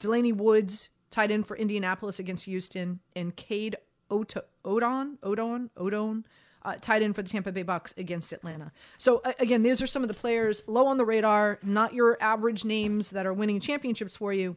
Jelani 0.00 0.36
Woods, 0.36 0.90
tight 1.10 1.30
end 1.30 1.46
for 1.46 1.56
Indianapolis 1.56 2.18
against 2.18 2.44
Houston, 2.44 3.00
and 3.16 3.34
Cade 3.34 3.76
Ot- 4.10 4.44
Odon, 4.66 5.16
Odon, 5.22 5.70
Odon, 5.78 6.26
uh, 6.62 6.74
tight 6.78 7.00
end 7.00 7.14
for 7.14 7.22
the 7.22 7.28
Tampa 7.30 7.50
Bay 7.52 7.62
Bucks 7.62 7.94
against 7.96 8.30
Atlanta. 8.34 8.70
So 8.98 9.22
uh, 9.24 9.32
again, 9.40 9.62
these 9.62 9.80
are 9.80 9.86
some 9.86 10.02
of 10.02 10.08
the 10.08 10.14
players 10.14 10.62
low 10.66 10.86
on 10.86 10.98
the 10.98 11.06
radar, 11.06 11.58
not 11.62 11.94
your 11.94 12.18
average 12.20 12.66
names 12.66 13.08
that 13.10 13.24
are 13.24 13.32
winning 13.32 13.60
championships 13.60 14.14
for 14.14 14.34
you, 14.34 14.56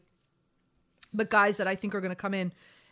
but 1.13 1.30
guys 1.30 1.55
that 1.57 1.67
I 1.67 1.76
think 1.76 1.95
are 1.95 2.01
going 2.01 2.09
to 2.11 2.15
come 2.15 2.34
in 2.34 2.51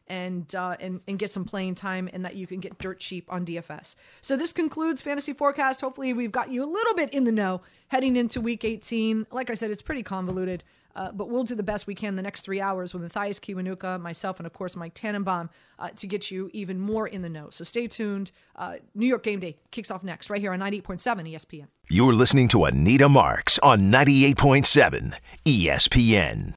and 0.10 0.54
uh, 0.56 0.76
and 0.80 1.02
and 1.08 1.18
get 1.18 1.32
some 1.32 1.46
playing 1.46 1.76
time, 1.76 2.10
and 2.12 2.26
that 2.26 2.36
you 2.36 2.48
can 2.48 2.60
get 2.60 2.78
dirt 2.80 3.00
cheap 3.00 3.26
on 3.32 3.46
DFS. 3.46 3.96
So 4.22 4.36
this 4.36 4.52
concludes 4.52 5.02
fantasy 5.02 5.34
forecast. 5.34 5.82
Hopefully, 5.82 6.14
we've 6.14 6.32
got 6.32 6.52
you 6.52 6.64
a 6.64 6.70
little 6.70 6.94
bit 6.96 7.14
in 7.14 7.24
the 7.24 7.32
know 7.32 7.62
heading 7.88 8.16
into 8.16 8.42
Week 8.42 8.66
18. 8.66 9.28
Like 9.32 9.50
I 9.50 9.54
said, 9.54 9.72
it's 9.72 9.82
pretty 9.82 10.04
convoluted. 10.04 10.64
Uh, 10.96 11.12
but 11.12 11.30
we'll 11.30 11.44
do 11.44 11.56
the 11.56 11.64
best 11.64 11.88
we 11.88 11.96
can 11.96 12.16
the 12.16 12.22
next 12.22 12.42
three 12.42 12.60
hours 12.60 12.94
with 12.94 13.04
Mathias 13.04 13.40
Kiwanuka, 13.40 14.02
myself, 14.02 14.40
and 14.40 14.48
of 14.48 14.54
course 14.54 14.76
Mike 14.76 14.94
Tannenbaum 14.94 15.50
uh, 15.78 15.90
to 15.96 16.08
get 16.08 16.32
you 16.32 16.50
even 16.52 16.80
more 16.80 17.08
in 17.08 17.22
the 17.22 17.30
know. 17.30 17.50
So 17.52 17.64
stay 17.64 17.88
tuned. 17.88 18.32
Uh, 18.56 18.78
New 18.96 19.06
York 19.06 19.24
Game 19.24 19.40
Day 19.40 19.56
kicks 19.72 19.92
off 19.92 20.04
next 20.04 20.30
right 20.30 20.42
here 20.42 20.52
on 20.52 20.60
98.7 20.60 21.32
ESPN. 21.32 21.68
You're 21.90 22.14
listening 22.14 22.48
to 22.50 22.66
Anita 22.66 23.08
Marks 23.08 23.60
on 23.60 23.92
98.7 23.92 25.14
ESPN. 25.46 26.56